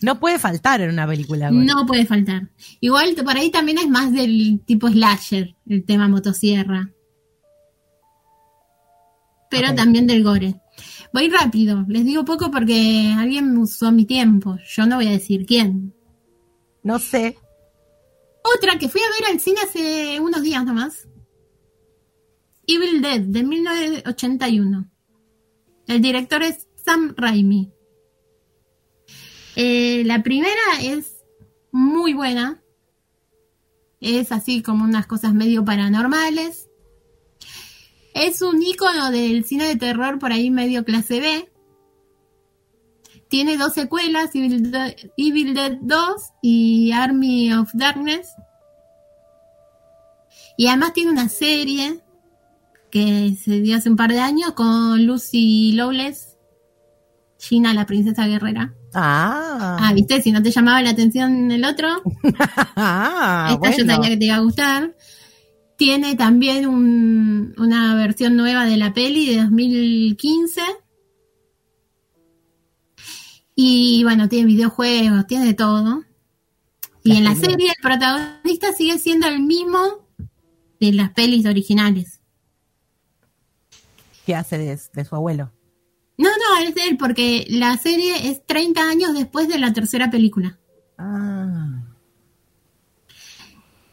[0.00, 1.50] No puede faltar en una película.
[1.50, 1.64] gore.
[1.64, 2.50] No puede faltar.
[2.80, 6.92] Igual por ahí también es más del tipo slasher, el tema motosierra.
[9.50, 10.60] Pero también del gore.
[11.12, 14.58] Voy rápido, les digo poco porque alguien me usó mi tiempo.
[14.66, 15.94] Yo no voy a decir quién.
[16.82, 17.38] No sé.
[18.56, 21.08] Otra que fui a ver al cine hace unos días nomás.
[22.66, 24.90] Evil Dead, de 1981.
[25.86, 27.72] El director es Sam Raimi.
[29.56, 31.24] Eh, la primera es
[31.72, 32.62] muy buena.
[34.00, 36.68] Es así como unas cosas medio paranormales.
[38.18, 41.52] Es un icono del cine de terror por ahí medio clase B.
[43.28, 45.98] Tiene dos secuelas, Evil Dead, Evil Dead 2
[46.42, 48.28] y Army of Darkness.
[50.56, 52.00] Y además tiene una serie
[52.90, 56.36] que se dio hace un par de años con Lucy Lawless,
[57.38, 58.74] Gina la princesa guerrera.
[58.94, 59.76] Ah.
[59.80, 60.20] Ah, ¿viste?
[60.22, 61.88] Si no te llamaba la atención el otro,
[62.76, 63.94] Ah, esta yo bueno.
[63.94, 64.96] sabía que te iba a gustar.
[65.78, 70.60] Tiene también un- una versión nueva de la peli de 2015.
[73.54, 76.04] Y bueno, tiene videojuegos, tiene de todo.
[77.04, 79.78] Y en la serie el protagonista sigue siendo el mismo
[80.80, 82.20] de las pelis originales.
[84.26, 85.52] ¿Qué hace de, de su abuelo?
[86.18, 90.10] No, no, es de él, porque la serie es 30 años después de la tercera
[90.10, 90.58] película.
[90.98, 91.84] Ah.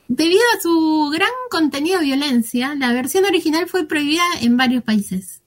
[0.08, 5.42] Debido a su gran contenido de violencia, la versión original fue prohibida en varios países.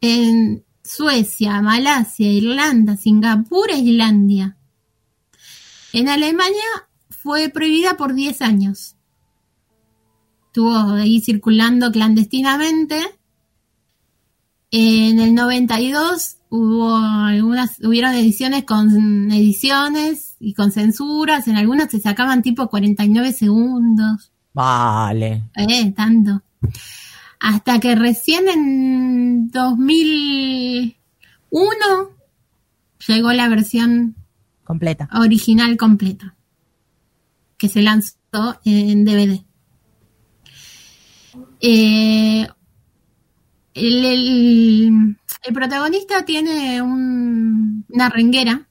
[0.00, 4.56] En Suecia, Malasia, Irlanda, Singapur e Islandia.
[5.92, 8.96] En Alemania fue prohibida por 10 años.
[10.46, 13.00] Estuvo ahí circulando clandestinamente.
[14.70, 21.48] En el 92 hubo algunas, hubieron ediciones con ediciones y con censuras.
[21.48, 24.32] En algunas se sacaban tipo 49 segundos.
[24.54, 25.44] Vale.
[25.54, 26.42] Eh, tanto.
[27.40, 30.96] Hasta que recién en 2001
[33.06, 34.16] llegó la versión
[34.64, 35.08] Completa.
[35.14, 36.34] original completa,
[37.56, 38.16] que se lanzó
[38.64, 39.44] en DVD.
[41.60, 42.46] Eh,
[43.74, 48.67] el, el- el protagonista tiene un- una renguera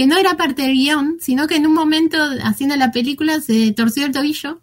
[0.00, 3.70] que no era parte del guion, sino que en un momento haciendo la película se
[3.72, 4.62] torció el tobillo.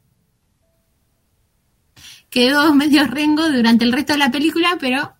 [2.31, 5.13] Quedó medio rengo durante el resto de la película, pero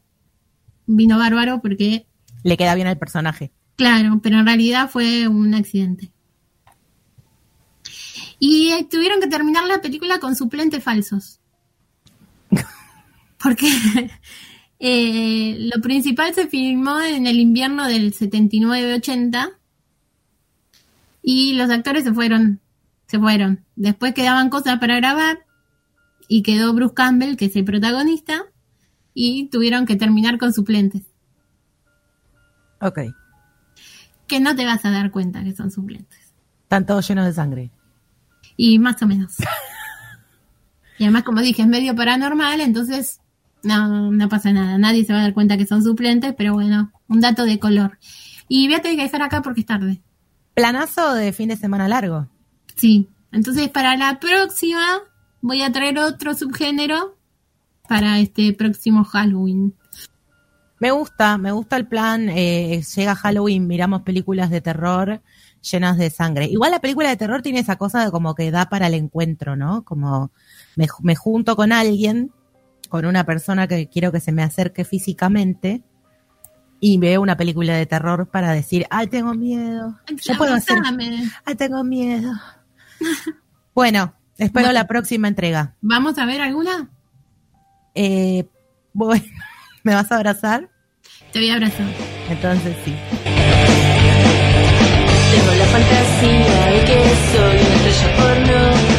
[0.88, 2.08] vino bárbaro porque
[2.42, 3.52] Le queda bien al personaje.
[3.76, 6.12] Claro, pero en realidad fue un accidente.
[8.40, 11.42] Y eh, tuvieron que terminar la película con suplentes falsos.
[13.38, 13.70] Porque
[14.80, 19.57] eh, lo principal se filmó en el invierno del 79-80
[21.30, 22.62] y los actores se fueron,
[23.06, 23.66] se fueron.
[23.76, 25.40] Después quedaban cosas para grabar
[26.30, 28.46] y quedó Bruce Campbell, que es el protagonista,
[29.14, 31.02] y tuvieron que terminar con suplentes.
[32.80, 33.00] Ok.
[34.26, 36.34] que no te vas a dar cuenta que son suplentes.
[36.64, 37.72] Están todos llenos de sangre.
[38.56, 39.36] Y más o menos.
[40.98, 43.20] y además, como dije, es medio paranormal, entonces
[43.64, 44.78] no, no pasa nada.
[44.78, 48.00] Nadie se va a dar cuenta que son suplentes, pero bueno, un dato de color.
[48.48, 50.02] Y voy a tener que dejar acá porque es tarde.
[50.58, 52.28] Planazo de fin de semana largo.
[52.76, 53.08] Sí.
[53.32, 55.02] Entonces, para la próxima,
[55.40, 57.16] voy a traer otro subgénero
[57.88, 59.76] para este próximo Halloween.
[60.80, 62.28] Me gusta, me gusta el plan.
[62.30, 65.22] eh, llega Halloween, miramos películas de terror
[65.62, 66.46] llenas de sangre.
[66.46, 69.56] Igual la película de terror tiene esa cosa de como que da para el encuentro,
[69.56, 69.84] ¿no?
[69.84, 70.32] Como
[70.76, 72.32] me, me junto con alguien,
[72.90, 75.84] con una persona que quiero que se me acerque físicamente
[76.80, 80.00] y veo una película de terror para decir, ay, tengo miedo.
[80.24, 81.30] Yo puedo hacer, Abrázame.
[81.46, 82.32] ay, tengo miedo.
[83.76, 84.74] Bueno, espero Bueno.
[84.74, 85.76] la próxima entrega.
[85.82, 86.90] ¿Vamos a ver alguna?
[87.94, 88.48] Eh,
[88.92, 89.24] bueno,
[89.84, 90.70] ¿me vas a abrazar?
[91.32, 91.86] Te voy a abrazar.
[92.30, 92.96] Entonces sí.
[95.32, 98.97] Tengo la fantasía de que soy una estrella porno.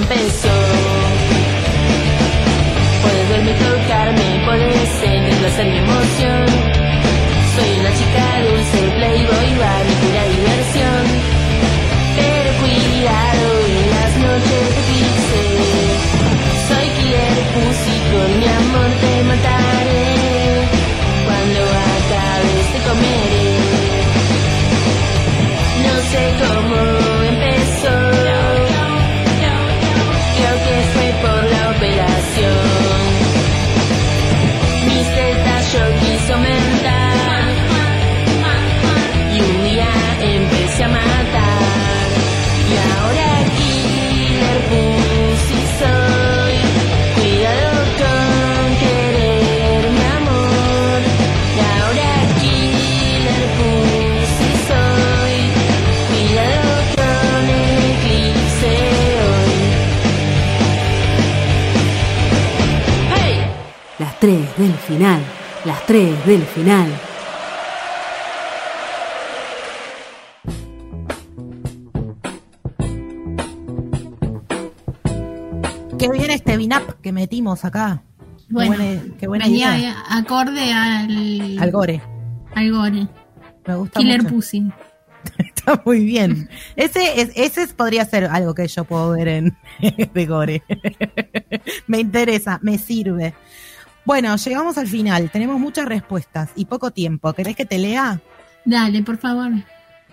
[0.00, 0.63] Pussy, la
[66.26, 66.90] del final.
[75.98, 78.02] Qué bien este binap que metimos acá.
[78.50, 79.96] Bueno, qué buena, qué buena venía idea.
[80.10, 82.02] acorde al, Al gore.
[82.54, 83.08] al gore.
[83.66, 84.34] Me gusta Killer mucho.
[84.34, 84.70] Pussy.
[85.38, 86.48] Está muy bien.
[86.76, 89.56] Ese, es, ese es- podría ser algo que yo puedo ver en
[90.14, 90.62] de gore.
[91.86, 93.34] me interesa, me sirve.
[94.04, 95.30] Bueno, llegamos al final.
[95.30, 97.32] Tenemos muchas respuestas y poco tiempo.
[97.32, 98.20] ¿Querés que te lea?
[98.64, 99.50] Dale, por favor.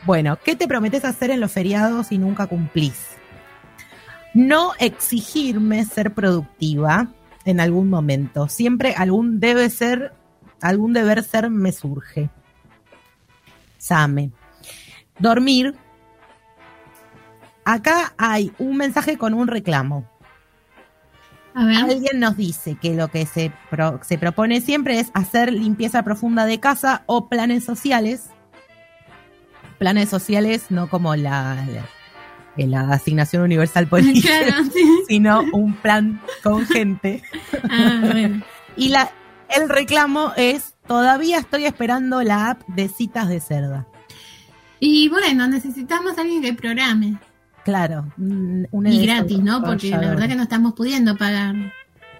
[0.03, 3.07] Bueno, ¿qué te prometes hacer en los feriados y nunca cumplís?
[4.33, 7.07] No exigirme ser productiva
[7.45, 8.47] en algún momento.
[8.47, 10.13] Siempre algún debe ser,
[10.61, 12.29] algún deber ser me surge.
[13.77, 14.31] Same.
[15.19, 15.75] Dormir.
[17.65, 20.10] Acá hay un mensaje con un reclamo.
[21.53, 21.77] A ver.
[21.77, 26.45] Alguien nos dice que lo que se, pro- se propone siempre es hacer limpieza profunda
[26.45, 28.29] de casa o planes sociales.
[29.77, 31.65] Planes sociales no como la,
[32.55, 34.83] la, la asignación universal política, Claro, sí.
[35.07, 37.21] sino un plan con gente.
[37.69, 38.41] Ah, bueno.
[38.77, 39.11] Y la,
[39.49, 43.87] el reclamo es, todavía estoy esperando la app de citas de cerda.
[44.79, 47.17] Y bueno, necesitamos a alguien que programe.
[47.63, 48.11] Claro.
[48.17, 49.63] un- Y gratis, ¿no?
[49.63, 51.55] Porque la verdad que no estamos pudiendo pagar.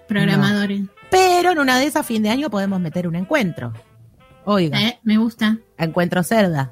[0.08, 0.82] programadores.
[1.10, 3.72] Pero en una de esas fin de año podemos meter un encuentro.
[4.44, 5.56] Oiga, Eh, me gusta.
[5.78, 6.70] encuentro cerda.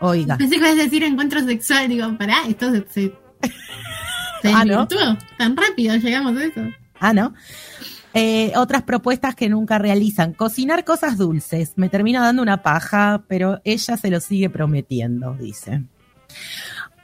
[0.00, 0.38] Oiga.
[0.38, 1.88] Pensé que ibas a decir encuentro sexual.
[1.88, 3.12] Digo, pará, esto se, se,
[4.42, 4.86] se Ah.
[5.36, 6.60] Tan rápido llegamos a eso.
[6.98, 7.34] Ah, ¿no?
[8.14, 10.32] Eh, otras propuestas que nunca realizan.
[10.32, 11.74] Cocinar cosas dulces.
[11.76, 15.82] Me termina dando una paja, pero ella se lo sigue prometiendo, dice.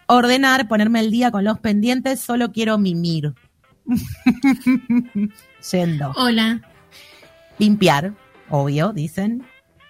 [0.06, 3.34] Ordenar, ponerme el día con los pendientes, solo quiero mimir.
[5.70, 6.12] Yendo.
[6.16, 6.60] Hola.
[7.58, 8.14] Limpiar,
[8.48, 9.44] obvio, dicen.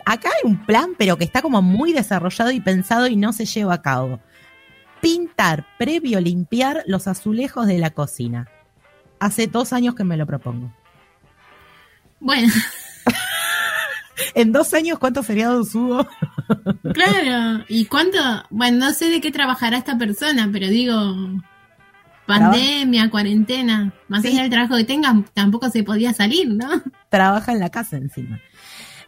[0.05, 3.45] Acá hay un plan, pero que está como muy desarrollado y pensado y no se
[3.45, 4.21] lleva a cabo.
[5.01, 8.49] Pintar, previo limpiar los azulejos de la cocina.
[9.19, 10.73] Hace dos años que me lo propongo.
[12.21, 12.53] Bueno,
[14.35, 16.07] En dos años, ¿cuántos feriados hubo?
[16.93, 17.65] Claro.
[17.69, 18.19] ¿Y cuánto?
[18.51, 20.95] Bueno, no sé de qué trabajará esta persona, pero digo,
[22.27, 24.29] pandemia, cuarentena, más Sí.
[24.29, 26.69] allá del trabajo que tenga, tampoco se podía salir, ¿no?
[27.09, 28.41] Trabaja en la casa encima.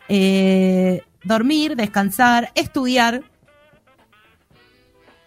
[0.08, 3.22] Eh, dormir, descansar, estudiar,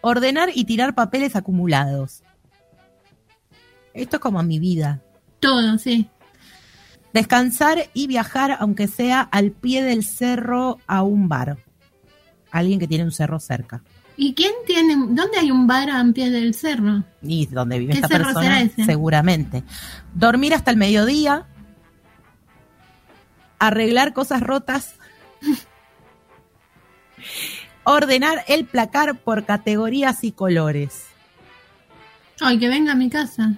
[0.01, 2.23] ordenar y tirar papeles acumulados.
[3.93, 5.01] Esto es como mi vida.
[5.39, 6.09] Todo, sí.
[7.13, 11.57] Descansar y viajar, aunque sea al pie del cerro a un bar.
[12.52, 13.82] Alguien que tiene un cerro cerca.
[14.18, 17.03] ¿Y quién tiene, dónde hay un bar a pie del cerro?
[17.22, 19.64] Y donde vive ¿Qué esta persona, seguramente.
[20.14, 21.48] Dormir hasta el mediodía.
[23.57, 24.95] Arreglar cosas rotas.
[27.84, 31.06] Ordenar el placar por categorías y colores.
[32.40, 33.56] Ay, que venga a mi casa.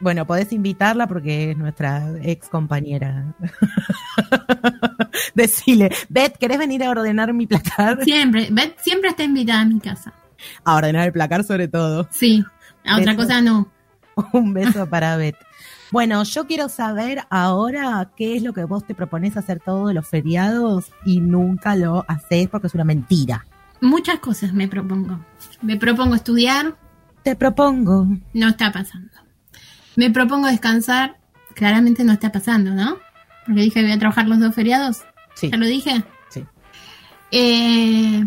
[0.00, 3.34] Bueno, podés invitarla porque es nuestra ex compañera.
[5.34, 8.02] Decile, Beth, ¿querés venir a ordenar mi placar?
[8.04, 10.12] Siempre, Beth siempre está invitada a mi casa.
[10.64, 12.08] A ordenar el placar sobre todo.
[12.10, 12.44] Sí,
[12.86, 13.24] a otra Beso.
[13.24, 13.68] cosa no.
[14.32, 15.36] Un beso para Beth.
[15.92, 20.06] Bueno, yo quiero saber ahora qué es lo que vos te propones hacer todos los
[20.06, 23.44] feriados y nunca lo haces porque es una mentira.
[23.80, 25.18] Muchas cosas me propongo.
[25.62, 26.74] Me propongo estudiar,
[27.22, 28.06] Te propongo.
[28.34, 29.10] no está pasando.
[30.00, 31.18] Me propongo descansar,
[31.54, 32.96] claramente no está pasando, ¿no?
[33.44, 35.02] Porque dije que voy a trabajar los dos feriados.
[35.34, 35.50] Sí.
[35.50, 36.02] ¿Ya lo dije?
[36.30, 36.42] Sí.
[37.30, 38.24] Eh,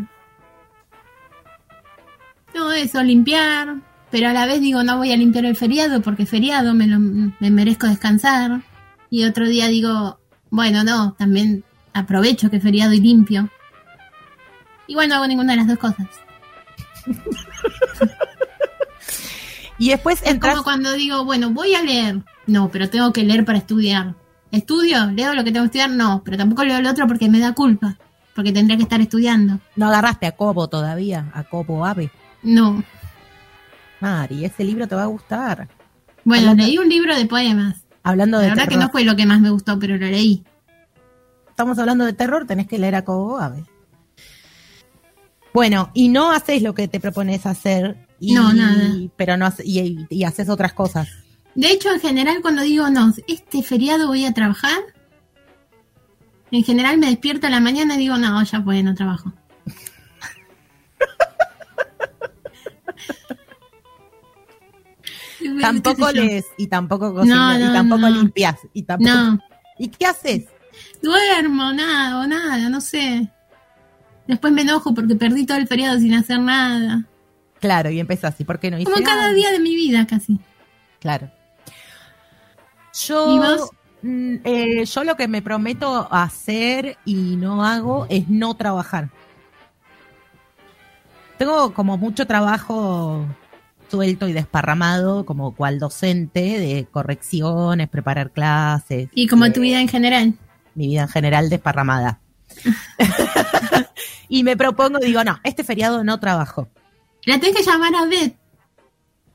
[2.54, 3.78] no, eso, limpiar.
[4.12, 7.00] Pero a la vez digo, no voy a limpiar el feriado porque feriado me, lo,
[7.00, 8.62] me merezco descansar.
[9.10, 10.20] Y otro día digo,
[10.52, 13.50] bueno, no, también aprovecho que feriado y limpio.
[14.86, 16.08] Igual no hago ninguna de las dos cosas.
[19.78, 20.54] Y después Es entras.
[20.54, 22.24] como cuando digo, bueno, voy a leer.
[22.48, 24.16] No, pero tengo que leer para estudiar.
[24.52, 25.08] ¿Estudio?
[25.08, 25.90] ¿Leo lo que tengo que estudiar?
[25.90, 27.98] No, pero tampoco leo el otro porque me da culpa.
[28.36, 29.60] Porque tendría que estar estudiando.
[29.76, 32.12] No agarraste a Cobo todavía, a Cobo Ave.
[32.44, 32.84] No.
[34.00, 35.68] Mari, ese libro te va a gustar.
[36.24, 37.84] Bueno, Hablando- leí un libro de poemas.
[38.04, 40.44] Hablando de La verdad que no fue lo que más me gustó, pero lo leí.
[41.50, 43.64] Estamos hablando de terror, tenés que leer a Cobo Ave.
[45.54, 48.03] Bueno, y no haces lo que te propones hacer.
[48.26, 48.94] Y, No, nada.
[49.18, 51.10] Pero no y, y haces otras cosas.
[51.56, 54.80] De hecho, en general, cuando digo, no, este feriado voy a trabajar,
[56.50, 59.34] en general me despierto a la mañana y digo, no, ya pues, no trabajo.
[65.60, 68.10] Tampoco lees y tampoco cocinas No, no, y tampoco no.
[68.10, 68.56] limpias.
[68.72, 69.12] Y tampoco...
[69.14, 69.40] No,
[69.78, 70.46] ¿Y qué haces?
[71.02, 73.30] duermo, nada, o nada, no sé.
[74.28, 77.06] Después me enojo porque perdí todo el feriado sin hacer nada.
[77.64, 80.38] Claro, y empezás, ¿y por qué no hice Como cada día de mi vida casi.
[81.00, 81.32] Claro.
[82.94, 83.70] Yo, ¿Y vos?
[84.02, 89.12] mm, eh, yo lo que me prometo hacer y no hago es no trabajar.
[91.38, 93.26] Tengo como mucho trabajo
[93.90, 99.08] suelto y desparramado, como cual docente de correcciones, preparar clases.
[99.14, 100.34] Y como eh, tu vida en general.
[100.76, 102.20] mi vida en general desparramada.
[104.28, 106.68] y me propongo, digo, no, este feriado no trabajo.
[107.26, 108.36] La tenés que llamar a Beth.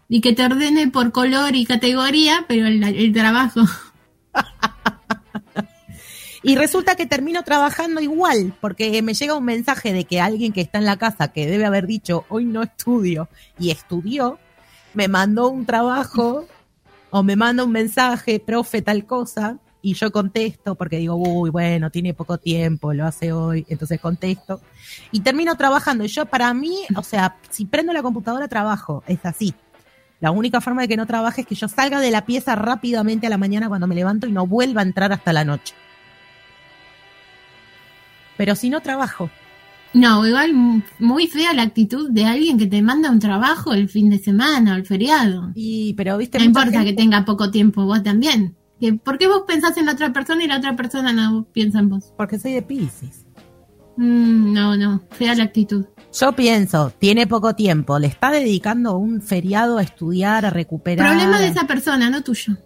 [0.09, 3.61] Y que te ordene por color y categoría, pero el, el trabajo.
[6.43, 10.61] Y resulta que termino trabajando igual, porque me llega un mensaje de que alguien que
[10.61, 13.29] está en la casa, que debe haber dicho, hoy no estudio,
[13.59, 14.39] y estudió,
[14.95, 16.47] me mandó un trabajo
[17.11, 19.59] o me manda un mensaje, profe, tal cosa,
[19.91, 24.61] y yo contesto porque digo, uy, bueno, tiene poco tiempo, lo hace hoy, entonces contesto.
[25.13, 26.05] Y termino trabajando.
[26.05, 29.55] Y yo, para mí, o sea, si prendo la computadora, trabajo, es así.
[30.21, 33.27] La única forma de que no trabaje es que yo salga de la pieza rápidamente
[33.27, 35.75] a la mañana cuando me levanto y no vuelva a entrar hasta la noche.
[38.37, 39.31] Pero si no trabajo,
[39.95, 40.53] No, igual
[40.99, 44.75] muy fea la actitud de alguien que te manda un trabajo el fin de semana
[44.75, 45.51] o el feriado.
[45.55, 48.55] y pero viste No importa gente- que tenga poco tiempo, vos también.
[49.03, 51.89] ¿Por qué vos pensás en la otra persona y la otra persona no piensa en
[51.89, 52.13] vos?
[52.17, 53.27] Porque soy de Pisces.
[53.97, 55.85] Mm, no, no, fea la actitud.
[56.13, 61.09] Yo pienso, tiene poco tiempo, le está dedicando un feriado a estudiar, a recuperar.
[61.09, 62.57] Problema de esa persona, no tuyo.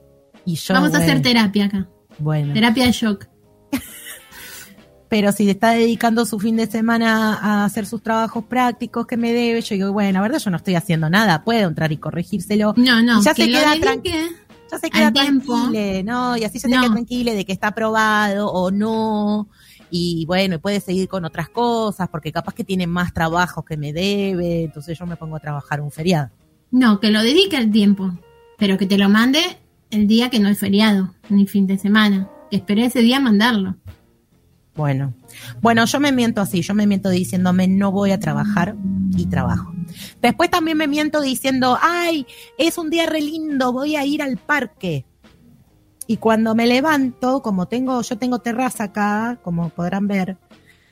[0.44, 1.88] Y yo, Vamos a hacer terapia acá.
[2.18, 3.26] Bueno, Terapia de shock.
[5.08, 9.16] pero si le está dedicando su fin de semana a hacer sus trabajos prácticos que
[9.16, 11.96] me debe, yo digo, bueno, la verdad yo no estoy haciendo nada, puedo entrar y
[11.96, 12.74] corregírselo.
[12.76, 14.28] No, no, Y ya que se queda dedique
[14.72, 16.36] Ya se queda tranquila, ¿no?
[16.36, 16.80] Y así ya se No.
[16.82, 19.48] queda tranquila de que está aprobado o no.
[19.90, 23.92] Y bueno, puede seguir con otras cosas, porque capaz que tiene más trabajos que me
[23.92, 26.30] debe, entonces yo me pongo a trabajar un feriado.
[26.70, 28.10] No, que lo dedique al tiempo,
[28.58, 29.40] pero que te lo mande
[29.90, 32.30] el día que no es feriado, ni fin de semana.
[32.50, 33.76] Que espere ese día mandarlo.
[34.74, 35.12] Bueno,
[35.60, 38.74] bueno, yo me miento así, yo me miento diciéndome no voy a trabajar
[39.16, 39.72] y trabajo.
[40.22, 42.26] Después también me miento diciendo, ay,
[42.56, 45.04] es un día re lindo, voy a ir al parque.
[46.06, 50.38] Y cuando me levanto, como tengo, yo tengo terraza acá, como podrán ver,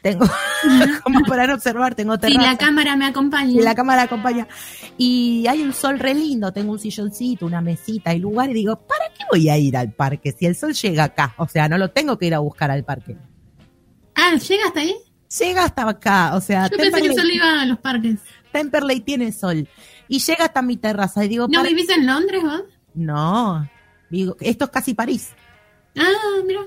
[0.03, 0.27] tengo,
[1.05, 2.53] como podrán observar, tengo terraza.
[2.53, 3.51] la cámara me acompaña.
[3.51, 4.47] Y la cámara acompaña.
[4.99, 8.77] Y hay un sol re lindo, tengo un silloncito, una mesita y lugar, y digo,
[8.77, 11.35] ¿para qué voy a ir al parque si el sol llega acá?
[11.39, 13.17] O sea, no lo tengo que ir a buscar al parque.
[14.23, 14.95] Ah, ¿llega hasta ahí?
[15.39, 18.19] Llega hasta acá, o sea, Yo pensé que Temperley, solo iba a los parques.
[18.53, 19.69] Temperley tiene sol.
[20.09, 22.63] Y llega hasta mi terraza y digo, ¿No ¿para- vivís en Londres vos?
[22.95, 23.69] no,
[24.11, 25.31] digo, esto es casi París.
[25.97, 26.61] Ah, mira.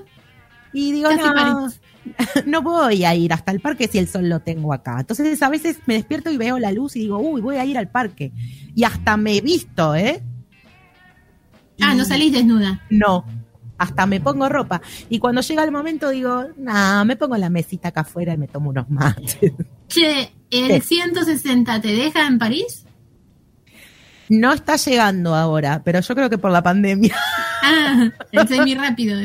[0.72, 1.68] Y digo, Casi no,
[2.46, 4.96] no voy a ir hasta el parque si el sol lo tengo acá.
[5.00, 7.78] Entonces a veces me despierto y veo la luz y digo, uy, voy a ir
[7.78, 8.32] al parque.
[8.74, 10.22] Y hasta me he visto, ¿eh?
[11.80, 12.80] Ah, no salís desnuda.
[12.90, 13.24] No,
[13.78, 14.80] hasta me pongo ropa.
[15.08, 18.48] Y cuando llega el momento digo, nah, me pongo la mesita acá afuera y me
[18.48, 19.38] tomo unos mates.
[19.88, 22.84] Che, ¿el 160 te deja en París?
[24.28, 27.14] No está llegando ahora, pero yo creo que por la pandemia.
[27.66, 29.18] Ah, el semi rápido.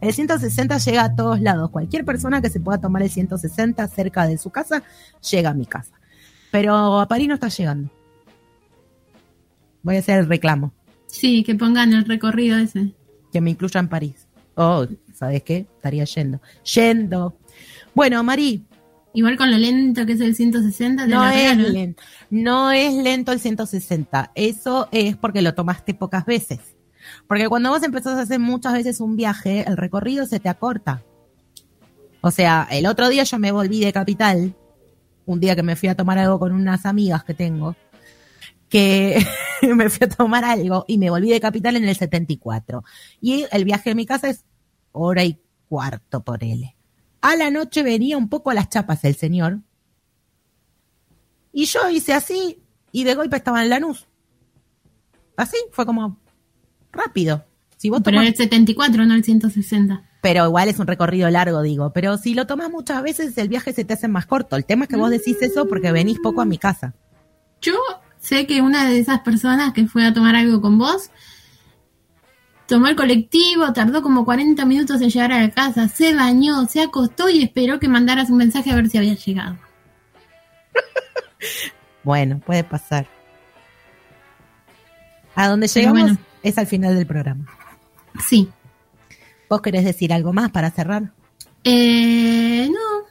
[0.00, 1.68] El 160 llega a todos lados.
[1.68, 4.82] Cualquier persona que se pueda tomar el 160 cerca de su casa,
[5.30, 5.92] llega a mi casa.
[6.50, 7.90] Pero a París no está llegando.
[9.82, 10.72] Voy a hacer el reclamo,
[11.06, 12.94] Sí, que pongan el recorrido ese.
[13.38, 14.26] Que me incluya en París.
[14.56, 14.84] Oh,
[15.14, 15.58] ¿sabes qué?
[15.76, 16.40] Estaría yendo.
[16.74, 17.36] Yendo.
[17.94, 18.64] Bueno, Mari,
[19.14, 22.02] Igual con lo lento que es el 160, te no es lento.
[22.30, 24.32] No es lento el 160.
[24.34, 26.58] Eso es porque lo tomaste pocas veces.
[27.26, 31.02] Porque cuando vos empezás a hacer muchas veces un viaje, el recorrido se te acorta.
[32.20, 34.54] O sea, el otro día yo me volví de capital,
[35.24, 37.76] un día que me fui a tomar algo con unas amigas que tengo,
[38.68, 39.24] que
[39.74, 42.84] me fui a tomar algo y me volví de capital en el 74.
[43.20, 44.44] Y el viaje de mi casa es
[44.92, 46.70] hora y cuarto por él.
[47.20, 49.58] A la noche venía un poco a las chapas el señor.
[51.52, 52.62] Y yo hice así
[52.92, 54.06] y de golpe estaba en Lanús.
[55.36, 56.18] Así, fue como
[56.92, 57.44] rápido.
[57.76, 60.04] Si vos Pero tomás- el 74, no el 160.
[60.20, 61.92] pero igual es un recorrido largo, digo.
[61.92, 64.56] Pero si lo tomas muchas veces, el viaje se te hace más corto.
[64.56, 66.94] El tema es que vos decís eso porque venís poco a mi casa.
[67.60, 67.74] Yo
[68.28, 71.10] sé que una de esas personas que fue a tomar algo con vos
[72.66, 76.82] tomó el colectivo, tardó como 40 minutos en llegar a la casa, se bañó, se
[76.82, 79.56] acostó y esperó que mandaras un mensaje a ver si había llegado.
[82.04, 83.06] Bueno, puede pasar.
[85.34, 86.18] A donde llegamos bueno.
[86.42, 87.44] es al final del programa.
[88.18, 88.48] Sí.
[89.50, 91.12] ¿Vos querés decir algo más para cerrar?
[91.64, 93.06] Eh, no.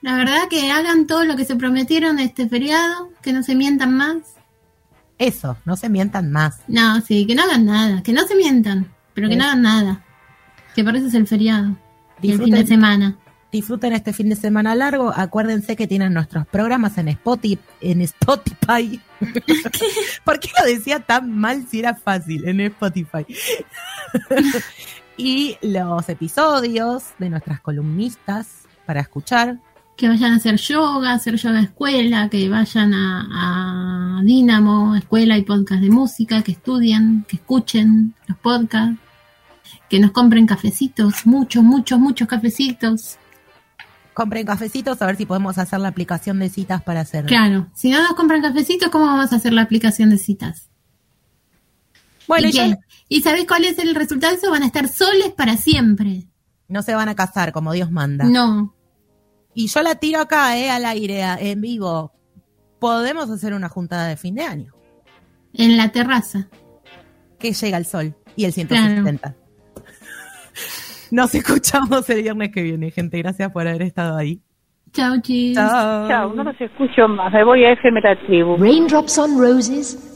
[0.00, 3.96] La verdad que hagan todo lo que se prometieron este feriado, que no se mientan
[3.96, 4.35] más.
[5.18, 6.60] Eso, no se mientan más.
[6.68, 10.04] No, sí, que no hagan nada, que no se mientan, pero que no hagan nada.
[10.74, 11.76] Que por eso es el feriado.
[12.22, 13.16] El fin de semana.
[13.50, 15.12] Disfruten este fin de semana largo.
[15.14, 17.58] Acuérdense que tienen nuestros programas en Spotify.
[17.80, 19.00] En Spotify.
[20.24, 22.46] ¿Por qué lo decía tan mal si era fácil?
[22.46, 23.24] En Spotify.
[25.16, 29.58] y los episodios de nuestras columnistas para escuchar.
[29.96, 35.42] Que vayan a hacer yoga, hacer yoga escuela, que vayan a, a Dínamo, escuela y
[35.42, 38.98] podcast de música, que estudien, que escuchen los podcasts,
[39.88, 43.16] que nos compren cafecitos, muchos, muchos, muchos cafecitos.
[44.12, 47.26] Compren cafecitos a ver si podemos hacer la aplicación de citas para hacer.
[47.26, 50.68] Claro, si no nos compran cafecitos, ¿cómo vamos a hacer la aplicación de citas?
[52.26, 52.76] Bueno, ¿Y, y ya qué?
[53.08, 54.50] ¿Y sabés cuál es el resultado eso?
[54.50, 56.26] Van a estar soles para siempre.
[56.68, 58.24] no se van a casar como Dios manda.
[58.24, 58.74] No.
[59.58, 62.12] Y yo la tiro acá, eh, al aire, a- en vivo.
[62.78, 64.72] Podemos hacer una juntada de fin de año.
[65.54, 66.48] En la terraza.
[67.38, 69.34] que llega el sol y el 170.
[71.10, 73.18] Nos escuchamos el viernes que viene, gente.
[73.18, 74.40] Gracias por haber estado ahí.
[74.92, 75.54] Chau, chis.
[75.54, 76.08] Chao.
[76.08, 77.32] Chao, no los escucho más.
[77.32, 78.56] Me voy a FM La Tribu.
[78.56, 80.15] Raindrops on Roses